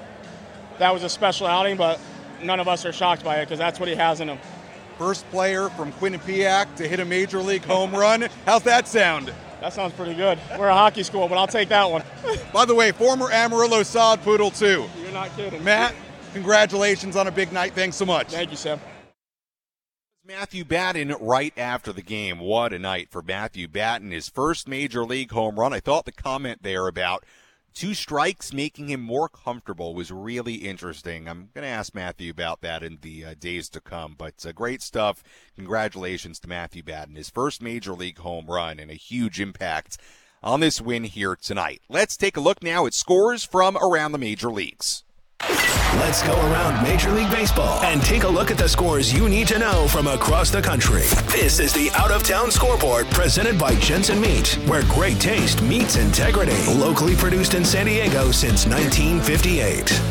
that 0.80 0.91
was 0.91 1.03
a 1.03 1.09
special 1.09 1.45
outing, 1.45 1.78
but 1.78 1.99
none 2.41 2.59
of 2.59 2.67
us 2.67 2.84
are 2.86 2.91
shocked 2.91 3.24
by 3.24 3.38
it 3.38 3.45
because 3.45 3.59
that's 3.59 3.80
what 3.80 3.88
he 3.89 3.95
has 3.95 4.22
in 4.22 4.30
him. 4.30 4.39
First 4.97 5.30
player 5.30 5.70
from 5.70 5.93
Quinnipiac 5.93 6.76
to 6.78 6.88
hit 6.88 6.99
a 6.99 7.05
major 7.05 7.43
league 7.43 7.63
home 7.63 7.91
run. 7.91 8.28
How's 8.45 8.63
that 8.63 8.88
sound? 8.88 9.32
That 9.62 9.74
sounds 9.74 9.93
pretty 9.93 10.14
good. 10.14 10.39
We're 10.57 10.68
a 10.68 10.74
hockey 10.74 11.03
school, 11.03 11.28
but 11.28 11.38
I'll 11.38 11.47
take 11.47 11.70
that 11.70 11.89
one. 11.89 12.03
By 12.53 12.66
the 12.66 12.76
way, 12.76 12.91
former 12.91 13.32
Amarillo 13.32 13.84
sod 13.84 14.22
poodle 14.22 14.51
too. 14.51 14.89
You're 15.01 15.12
not 15.12 15.36
kidding. 15.36 15.64
Matt, 15.64 15.93
congratulations 16.34 17.16
on 17.16 17.28
a 17.28 17.32
big 17.32 17.51
night. 17.51 17.74
Thanks 17.74 17.97
so 17.97 18.05
much. 18.05 18.28
Thank 18.28 18.51
you, 18.51 18.57
Sam. 18.57 18.80
Matthew 20.26 20.64
Batten 20.64 21.16
right 21.20 21.53
after 21.57 21.91
the 21.91 22.03
game. 22.03 22.39
What 22.39 22.72
a 22.72 22.78
night 22.78 23.10
for 23.10 23.24
Matthew 23.24 23.68
Batten. 23.68 24.12
His 24.12 24.30
first 24.30 24.68
major 24.68 25.03
league 25.03 25.32
home 25.32 25.60
run. 25.60 25.74
I 25.74 25.80
thought 25.80 26.05
the 26.05 26.12
comment 26.12 26.62
there 26.62 26.88
about 26.88 27.26
two 27.80 27.94
strikes 27.94 28.52
making 28.52 28.90
him 28.90 29.00
more 29.00 29.30
comfortable 29.30 29.96
was 29.96 30.12
really 30.12 30.56
interesting. 30.56 31.30
I'm 31.30 31.48
going 31.54 31.64
to 31.64 31.70
ask 31.70 31.96
Matthew 31.96 32.30
about 32.30 32.60
that 32.60 32.84
in 32.84 32.98
the 33.02 33.24
uh, 33.24 33.36
days 33.40 33.70
to 33.70 33.80
come. 33.80 34.16
But 34.18 34.46
uh, 34.46 34.52
great 34.52 34.82
stuff. 34.82 35.24
Congratulations 35.56 36.42
to 36.42 36.50
Matthew 36.50 36.84
Batten. 36.84 37.16
His 37.16 37.30
first 37.30 37.62
major 37.62 37.94
league 37.94 38.18
home 38.18 38.48
run 38.48 38.80
and 38.80 38.92
a 38.92 38.96
huge 38.96 39.40
impact 39.40 39.98
on 40.44 40.60
this 40.60 40.82
win 40.82 41.06
here 41.06 41.38
tonight. 41.38 41.82
Let's 41.88 42.18
take 42.18 42.36
a 42.36 42.42
look 42.42 42.62
now 42.62 42.86
at 42.86 42.94
scores 42.94 43.46
from 43.46 43.78
around 43.78 44.12
the 44.12 44.18
major 44.18 44.52
leagues. 44.52 45.06
Let's 46.10 46.24
go 46.24 46.34
around 46.34 46.82
Major 46.82 47.12
League 47.12 47.30
Baseball 47.30 47.84
and 47.84 48.02
take 48.02 48.24
a 48.24 48.28
look 48.28 48.52
at 48.52 48.58
the 48.58 48.68
scores 48.68 49.14
you 49.14 49.28
need 49.28 49.48
to 49.50 49.60
know 49.60 49.88
from 49.88 50.08
across 50.08 50.50
the 50.50 50.62
country. 50.62 51.04
This 51.32 51.60
is 51.60 51.74
the 51.74 51.92
Out 51.92 52.10
of 52.10 52.24
Town 52.24 52.50
Scoreboard 52.52 53.08
presented 53.08 53.60
by 53.60 53.76
Jensen 53.76 54.20
Meat, 54.22 54.54
where 54.66 54.84
great 54.84 55.20
taste 55.20 55.62
meets 55.62 55.98
integrity. 55.98 56.56
Locally 56.74 57.16
produced 57.16 57.54
in 57.54 57.66
San 57.66 57.86
Diego 57.86 58.32
since 58.32 58.66
1958. 58.66 60.02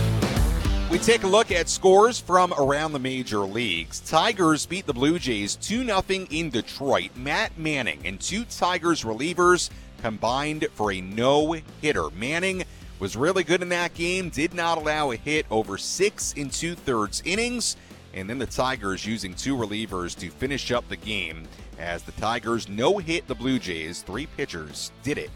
We 0.91 0.99
take 0.99 1.23
a 1.23 1.27
look 1.27 1.51
at 1.51 1.69
scores 1.69 2.21
from 2.21 2.53
around 2.55 2.93
the 2.93 2.99
major 2.99 3.41
leagues. 3.41 4.01
Tigers 4.01 4.67
beat 4.67 4.87
the 4.87 4.95
Blue 4.95 5.19
Jays 5.19 5.57
2 5.57 5.85
0 5.85 6.03
in 6.31 6.51
Detroit. 6.51 7.11
Matt 7.17 7.59
Manning 7.59 8.01
and 8.05 8.21
two 8.21 8.45
Tigers 8.45 9.05
relievers 9.05 9.71
combined 10.03 10.67
for 10.75 10.93
a 10.93 11.01
no 11.01 11.57
hitter. 11.81 12.11
Manning 12.11 12.65
was 12.99 13.17
really 13.17 13.45
good 13.45 13.63
in 13.63 13.69
that 13.71 13.95
game, 13.95 14.29
did 14.29 14.55
not 14.55 14.79
allow 14.79 15.11
a 15.11 15.17
hit 15.17 15.47
over 15.51 15.79
six 15.79 16.35
and 16.37 16.53
two 16.53 16.75
thirds 16.75 17.23
innings. 17.25 17.77
And 18.15 18.29
then 18.29 18.39
the 18.39 18.47
Tigers 18.47 19.07
using 19.07 19.35
two 19.35 19.57
relievers 19.57 20.19
to 20.19 20.31
finish 20.31 20.73
up 20.73 20.89
the 20.89 20.97
game 20.97 21.45
as 21.79 22.03
the 22.03 22.13
Tigers 22.13 22.69
no 22.69 22.99
hit 22.99 23.27
the 23.29 23.35
Blue 23.35 23.59
Jays. 23.59 24.03
Three 24.03 24.27
pitchers 24.27 24.93
did 25.03 25.19
it 25.19 25.31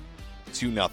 2 0.52 0.72
0. 0.72 0.88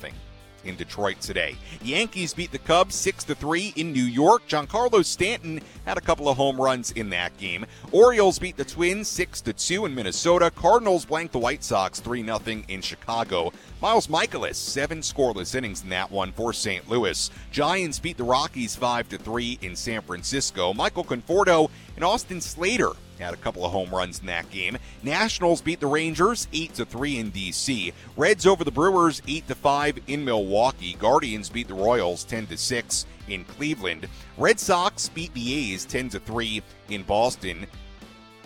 In 0.63 0.75
Detroit 0.75 1.21
today. 1.21 1.55
Yankees 1.81 2.33
beat 2.33 2.51
the 2.51 2.57
Cubs 2.59 2.95
6 2.95 3.23
3 3.23 3.73
in 3.75 3.93
New 3.93 4.03
York. 4.03 4.47
Giancarlo 4.47 5.03
Stanton 5.05 5.61
had 5.85 5.97
a 5.97 6.01
couple 6.01 6.27
of 6.27 6.37
home 6.37 6.59
runs 6.59 6.91
in 6.91 7.09
that 7.11 7.37
game. 7.37 7.65
Orioles 7.91 8.39
beat 8.39 8.57
the 8.57 8.65
Twins 8.65 9.07
6 9.07 9.41
2 9.41 9.85
in 9.85 9.95
Minnesota. 9.95 10.51
Cardinals 10.51 11.05
blanked 11.05 11.33
the 11.33 11.39
White 11.39 11.63
Sox 11.63 11.99
3 11.99 12.25
0 12.25 12.39
in 12.67 12.81
Chicago. 12.81 13.51
Miles 13.81 14.07
Mikolas, 14.07 14.55
seven 14.55 14.99
scoreless 14.99 15.55
innings 15.55 15.83
in 15.83 15.89
that 15.89 16.11
one 16.11 16.31
for 16.31 16.51
St. 16.51 16.89
Louis. 16.89 17.29
Giants 17.51 17.99
beat 17.99 18.17
the 18.17 18.23
Rockies 18.23 18.75
5 18.75 19.07
3 19.07 19.59
in 19.61 19.75
San 19.75 20.01
Francisco. 20.01 20.73
Michael 20.73 21.03
Conforto 21.03 21.69
and 21.95 22.03
Austin 22.03 22.41
Slater 22.41 22.91
had 23.19 23.33
a 23.33 23.37
couple 23.37 23.65
of 23.65 23.71
home 23.71 23.89
runs 23.89 24.19
in 24.19 24.25
that 24.27 24.49
game. 24.49 24.77
Nationals 25.03 25.61
beat 25.61 25.79
the 25.79 25.87
Rangers 25.87 26.47
8 26.53 26.73
to 26.75 26.85
3 26.85 27.17
in 27.19 27.31
DC. 27.31 27.93
Reds 28.17 28.47
over 28.47 28.63
the 28.63 28.71
Brewers 28.71 29.21
8 29.27 29.47
to 29.47 29.55
5 29.55 29.99
in 30.07 30.25
Milwaukee. 30.25 30.95
Guardians 30.95 31.49
beat 31.49 31.67
the 31.67 31.73
Royals 31.73 32.23
10 32.23 32.47
to 32.47 32.57
6 32.57 33.05
in 33.27 33.43
Cleveland. 33.45 34.07
Red 34.37 34.59
Sox 34.59 35.09
beat 35.09 35.33
the 35.33 35.73
A's 35.73 35.85
10 35.85 36.09
to 36.09 36.19
3 36.19 36.63
in 36.89 37.03
Boston. 37.03 37.67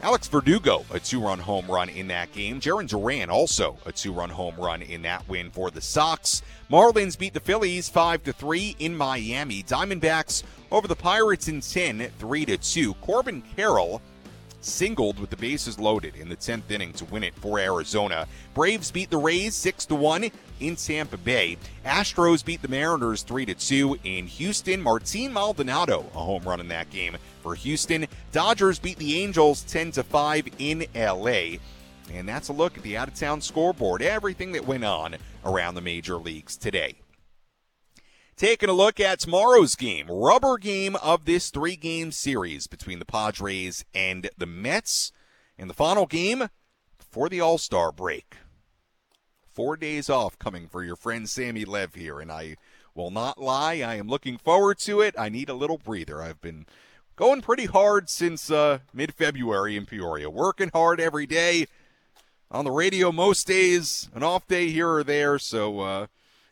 Alex 0.03 0.27
Verdugo, 0.27 0.83
a 0.91 0.99
two 0.99 1.21
run 1.21 1.39
home 1.39 1.65
run 1.67 1.87
in 1.87 2.09
that 2.09 2.29
game. 2.33 2.59
Jarren 2.59 2.89
Duran, 2.89 3.29
also 3.29 3.77
a 3.85 3.91
two 3.93 4.11
run 4.11 4.29
home 4.29 4.55
run 4.57 4.81
in 4.81 5.01
that 5.03 5.25
win 5.29 5.49
for 5.49 5.71
the 5.71 5.79
Sox. 5.79 6.41
Marlins 6.69 7.17
beat 7.17 7.33
the 7.33 7.39
Phillies 7.39 7.87
5 7.87 8.21
to 8.23 8.33
3 8.33 8.75
in 8.79 8.97
Miami. 8.97 9.63
Diamondbacks 9.63 10.43
over 10.73 10.89
the 10.89 10.95
Pirates 10.95 11.47
in 11.47 11.61
10, 11.61 12.11
3 12.19 12.45
to 12.47 12.57
2. 12.57 12.93
Corbin 12.95 13.41
Carroll 13.55 14.01
singled 14.65 15.19
with 15.19 15.29
the 15.29 15.37
bases 15.37 15.79
loaded 15.79 16.15
in 16.15 16.29
the 16.29 16.35
10th 16.35 16.69
inning 16.69 16.93
to 16.93 17.05
win 17.05 17.23
it 17.23 17.35
for 17.35 17.59
Arizona. 17.59 18.27
Braves 18.53 18.91
beat 18.91 19.09
the 19.09 19.17
Rays 19.17 19.55
6 19.55 19.85
to 19.87 19.95
1 19.95 20.31
in 20.59 20.75
Tampa 20.75 21.17
Bay. 21.17 21.57
Astros 21.85 22.43
beat 22.43 22.61
the 22.61 22.67
Mariners 22.67 23.23
3 23.23 23.45
to 23.45 23.53
2 23.53 23.99
in 24.03 24.27
Houston. 24.27 24.81
Martin 24.81 25.33
Maldonado 25.33 26.05
a 26.13 26.19
home 26.19 26.43
run 26.43 26.59
in 26.59 26.67
that 26.69 26.89
game 26.89 27.17
for 27.41 27.55
Houston. 27.55 28.07
Dodgers 28.31 28.79
beat 28.79 28.97
the 28.97 29.21
Angels 29.21 29.63
10 29.63 29.91
to 29.91 30.03
5 30.03 30.47
in 30.59 30.85
LA. 30.95 31.57
And 32.11 32.27
that's 32.27 32.49
a 32.49 32.53
look 32.53 32.77
at 32.77 32.83
the 32.83 32.97
out 32.97 33.07
of 33.07 33.15
town 33.15 33.41
scoreboard, 33.41 34.01
everything 34.01 34.51
that 34.53 34.65
went 34.65 34.83
on 34.83 35.15
around 35.45 35.75
the 35.75 35.81
major 35.81 36.17
leagues 36.17 36.57
today. 36.57 36.95
Taking 38.35 38.69
a 38.69 38.73
look 38.73 38.99
at 38.99 39.19
tomorrow's 39.19 39.75
game, 39.75 40.07
rubber 40.09 40.57
game 40.57 40.95
of 40.97 41.25
this 41.25 41.51
three 41.51 41.75
game 41.75 42.11
series 42.11 42.65
between 42.65 42.97
the 42.97 43.05
Padres 43.05 43.85
and 43.93 44.29
the 44.35 44.47
Mets. 44.47 45.11
And 45.57 45.69
the 45.69 45.75
final 45.75 46.07
game 46.07 46.49
for 46.97 47.29
the 47.29 47.39
All 47.39 47.59
Star 47.59 47.91
break. 47.91 48.37
Four 49.51 49.77
days 49.77 50.09
off 50.09 50.39
coming 50.39 50.67
for 50.67 50.83
your 50.83 50.95
friend 50.95 51.29
Sammy 51.29 51.63
Lev 51.63 51.93
here, 51.93 52.19
and 52.19 52.31
I 52.31 52.55
will 52.95 53.11
not 53.11 53.39
lie, 53.39 53.75
I 53.75 53.95
am 53.95 54.07
looking 54.07 54.39
forward 54.39 54.79
to 54.79 54.99
it. 54.99 55.13
I 55.17 55.29
need 55.29 55.47
a 55.47 55.53
little 55.53 55.77
breather. 55.77 56.23
I've 56.23 56.41
been 56.41 56.65
going 57.15 57.41
pretty 57.41 57.65
hard 57.65 58.09
since 58.09 58.49
uh, 58.49 58.79
mid 58.93 59.13
February 59.13 59.77
in 59.77 59.85
Peoria, 59.85 60.27
working 60.31 60.71
hard 60.73 60.99
every 60.99 61.27
day 61.27 61.67
on 62.49 62.65
the 62.65 62.71
radio 62.71 63.11
most 63.11 63.45
days, 63.45 64.09
an 64.15 64.23
off 64.23 64.47
day 64.47 64.69
here 64.69 64.89
or 64.89 65.03
there. 65.03 65.37
So, 65.37 65.79
uh, 65.81 66.07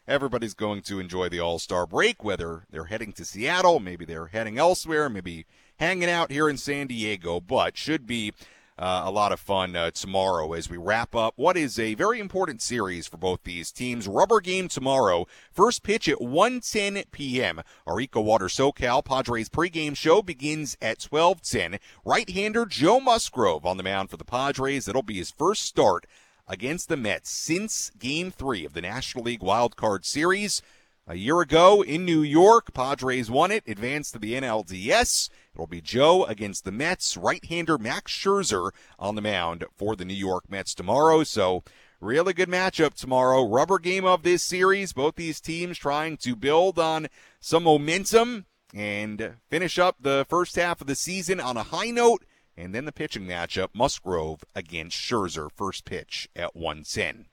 everybody's 0.08 0.54
going 0.54 0.82
to 0.84 1.00
enjoy 1.00 1.30
the 1.30 1.40
All 1.40 1.60
Star 1.60 1.86
break, 1.86 2.24
whether 2.24 2.66
they're 2.70 2.86
heading 2.86 3.14
to 3.14 3.26
Seattle, 3.26 3.80
maybe 3.80 4.06
they're 4.06 4.28
heading 4.28 4.58
elsewhere, 4.58 5.10
maybe 5.10 5.46
hanging 5.78 6.10
out 6.10 6.32
here 6.32 6.50
in 6.50 6.58
San 6.58 6.88
Diego, 6.88 7.40
but 7.40 7.78
should 7.78 8.06
be 8.06 8.34
uh, 8.82 9.04
a 9.06 9.12
lot 9.12 9.32
of 9.32 9.40
fun 9.40 9.76
uh, 9.76 9.92
tomorrow 9.92 10.54
as 10.54 10.70
we 10.70 10.76
wrap 10.76 11.14
up 11.14 11.34
what 11.36 11.56
is 11.56 11.78
a 11.78 11.94
very 11.94 12.20
important 12.20 12.62
series 12.62 13.06
for 13.06 13.18
both 13.18 13.44
these 13.44 13.72
teams. 13.72 14.08
Rubber 14.08 14.42
game 14.42 14.68
tomorrow. 14.68 15.28
First 15.52 15.84
pitch 15.84 16.10
at 16.10 16.18
1:10 16.18 17.06
p.m. 17.12 17.62
Our 17.86 17.98
EcoWater 17.98 18.50
SoCal 18.50 19.06
Padres 19.06 19.50
pregame 19.50 19.96
show 19.96 20.24
begins 20.24 20.78
at 20.82 20.98
12:10. 21.00 21.80
Right-hander 22.04 22.66
Joe 22.66 23.00
Musgrove 23.00 23.66
on 23.66 23.78
the 23.78 23.84
mound 23.84 24.10
for 24.10 24.18
the 24.18 24.26
Padres. 24.26 24.88
It'll 24.88 25.04
be 25.04 25.18
his 25.18 25.32
first 25.32 25.64
start 25.64 26.08
against 26.52 26.90
the 26.90 26.98
Mets 26.98 27.30
since 27.30 27.92
Game 27.98 28.30
3 28.30 28.66
of 28.66 28.74
the 28.74 28.82
National 28.82 29.24
League 29.24 29.42
Wild 29.42 29.78
Card 29.78 30.06
Series. 30.06 30.62
A 31.08 31.16
year 31.16 31.40
ago 31.40 31.82
in 31.82 32.04
New 32.04 32.22
York, 32.22 32.74
Padres 32.74 33.32
won 33.32 33.52
it, 33.52 33.64
advanced 33.66 34.12
to 34.14 34.20
the 34.20 34.34
NLDS. 34.34 35.30
It'll 35.54 35.66
be 35.66 35.80
Joe 35.80 36.26
against 36.26 36.66
the 36.66 36.72
Mets. 36.74 37.16
Right-hander 37.16 37.78
Max 37.78 38.12
Scherzer 38.12 38.72
on 39.00 39.16
the 39.16 39.22
mound 39.22 39.64
for 39.78 39.96
the 39.96 40.04
New 40.04 40.14
York 40.14 40.44
Mets 40.50 40.76
tomorrow. 40.76 41.24
So 41.24 41.64
really 42.02 42.34
good 42.34 42.50
matchup 42.50 42.96
tomorrow. 42.96 43.48
Rubber 43.48 43.80
game 43.80 44.04
of 44.04 44.24
this 44.24 44.44
series. 44.44 44.92
Both 44.92 45.16
these 45.16 45.40
teams 45.40 45.78
trying 45.78 46.18
to 46.18 46.36
build 46.36 46.78
on 46.78 47.08
some 47.40 47.64
momentum 47.64 48.46
and 48.74 49.36
finish 49.50 49.80
up 49.80 49.96
the 50.02 50.26
first 50.28 50.58
half 50.58 50.82
of 50.82 50.88
the 50.88 50.96
season 50.96 51.40
on 51.40 51.56
a 51.56 51.64
high 51.64 51.92
note. 51.92 52.26
And 52.58 52.76
then 52.76 52.86
the 52.86 52.92
pitching 52.92 53.26
matchup, 53.26 53.70
Musgrove 53.74 54.44
against 54.56 54.98
Scherzer, 54.98 55.50
first 55.52 55.86
pitch 55.86 56.30
at 56.36 56.56
110. 56.56 57.26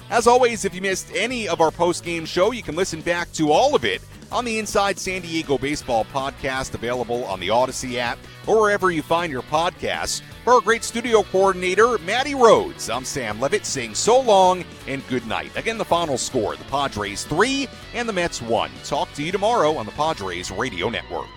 As 0.10 0.26
always, 0.26 0.64
if 0.64 0.74
you 0.74 0.80
missed 0.80 1.12
any 1.14 1.50
of 1.50 1.60
our 1.60 1.70
post-game 1.70 2.26
show, 2.26 2.52
you 2.52 2.64
can 2.64 2.78
listen 2.78 3.02
back 3.02 3.30
to 3.34 3.52
all 3.52 3.76
of 3.76 3.84
it 3.84 4.02
on 4.32 4.46
the 4.46 4.58
Inside 4.58 4.98
San 4.98 5.22
Diego 5.22 5.58
Baseball 5.58 6.06
podcast, 6.06 6.74
available 6.74 7.26
on 7.26 7.42
the 7.42 7.50
Audacy 7.50 7.96
app 7.96 8.18
or 8.48 8.62
wherever 8.62 8.90
you 8.90 9.02
find 9.02 9.34
your 9.34 9.42
podcasts. 9.42 10.22
For 10.44 10.54
our 10.54 10.62
great 10.62 10.84
studio 10.84 11.22
coordinator, 11.22 12.00
Maddie 12.00 12.34
Rhodes, 12.34 12.90
I'm 12.90 13.06
Sam 13.06 13.40
Levitt 13.40 13.64
saying 13.64 13.94
so 13.94 14.20
long 14.20 14.66
and 14.88 15.08
good 15.08 15.28
night. 15.28 15.56
Again, 15.56 15.78
the 15.78 15.86
final 15.86 16.18
score 16.18 16.56
the 16.56 16.64
Padres 16.64 17.26
3 17.26 17.68
and 17.94 18.10
the 18.10 18.14
Mets 18.14 18.42
1. 18.42 18.72
Talk 18.84 19.14
to 19.14 19.24
you 19.24 19.32
tomorrow 19.32 19.76
on 19.78 19.86
the 19.86 19.92
Padres 19.92 20.50
Radio 20.50 20.90
Network. 20.90 21.28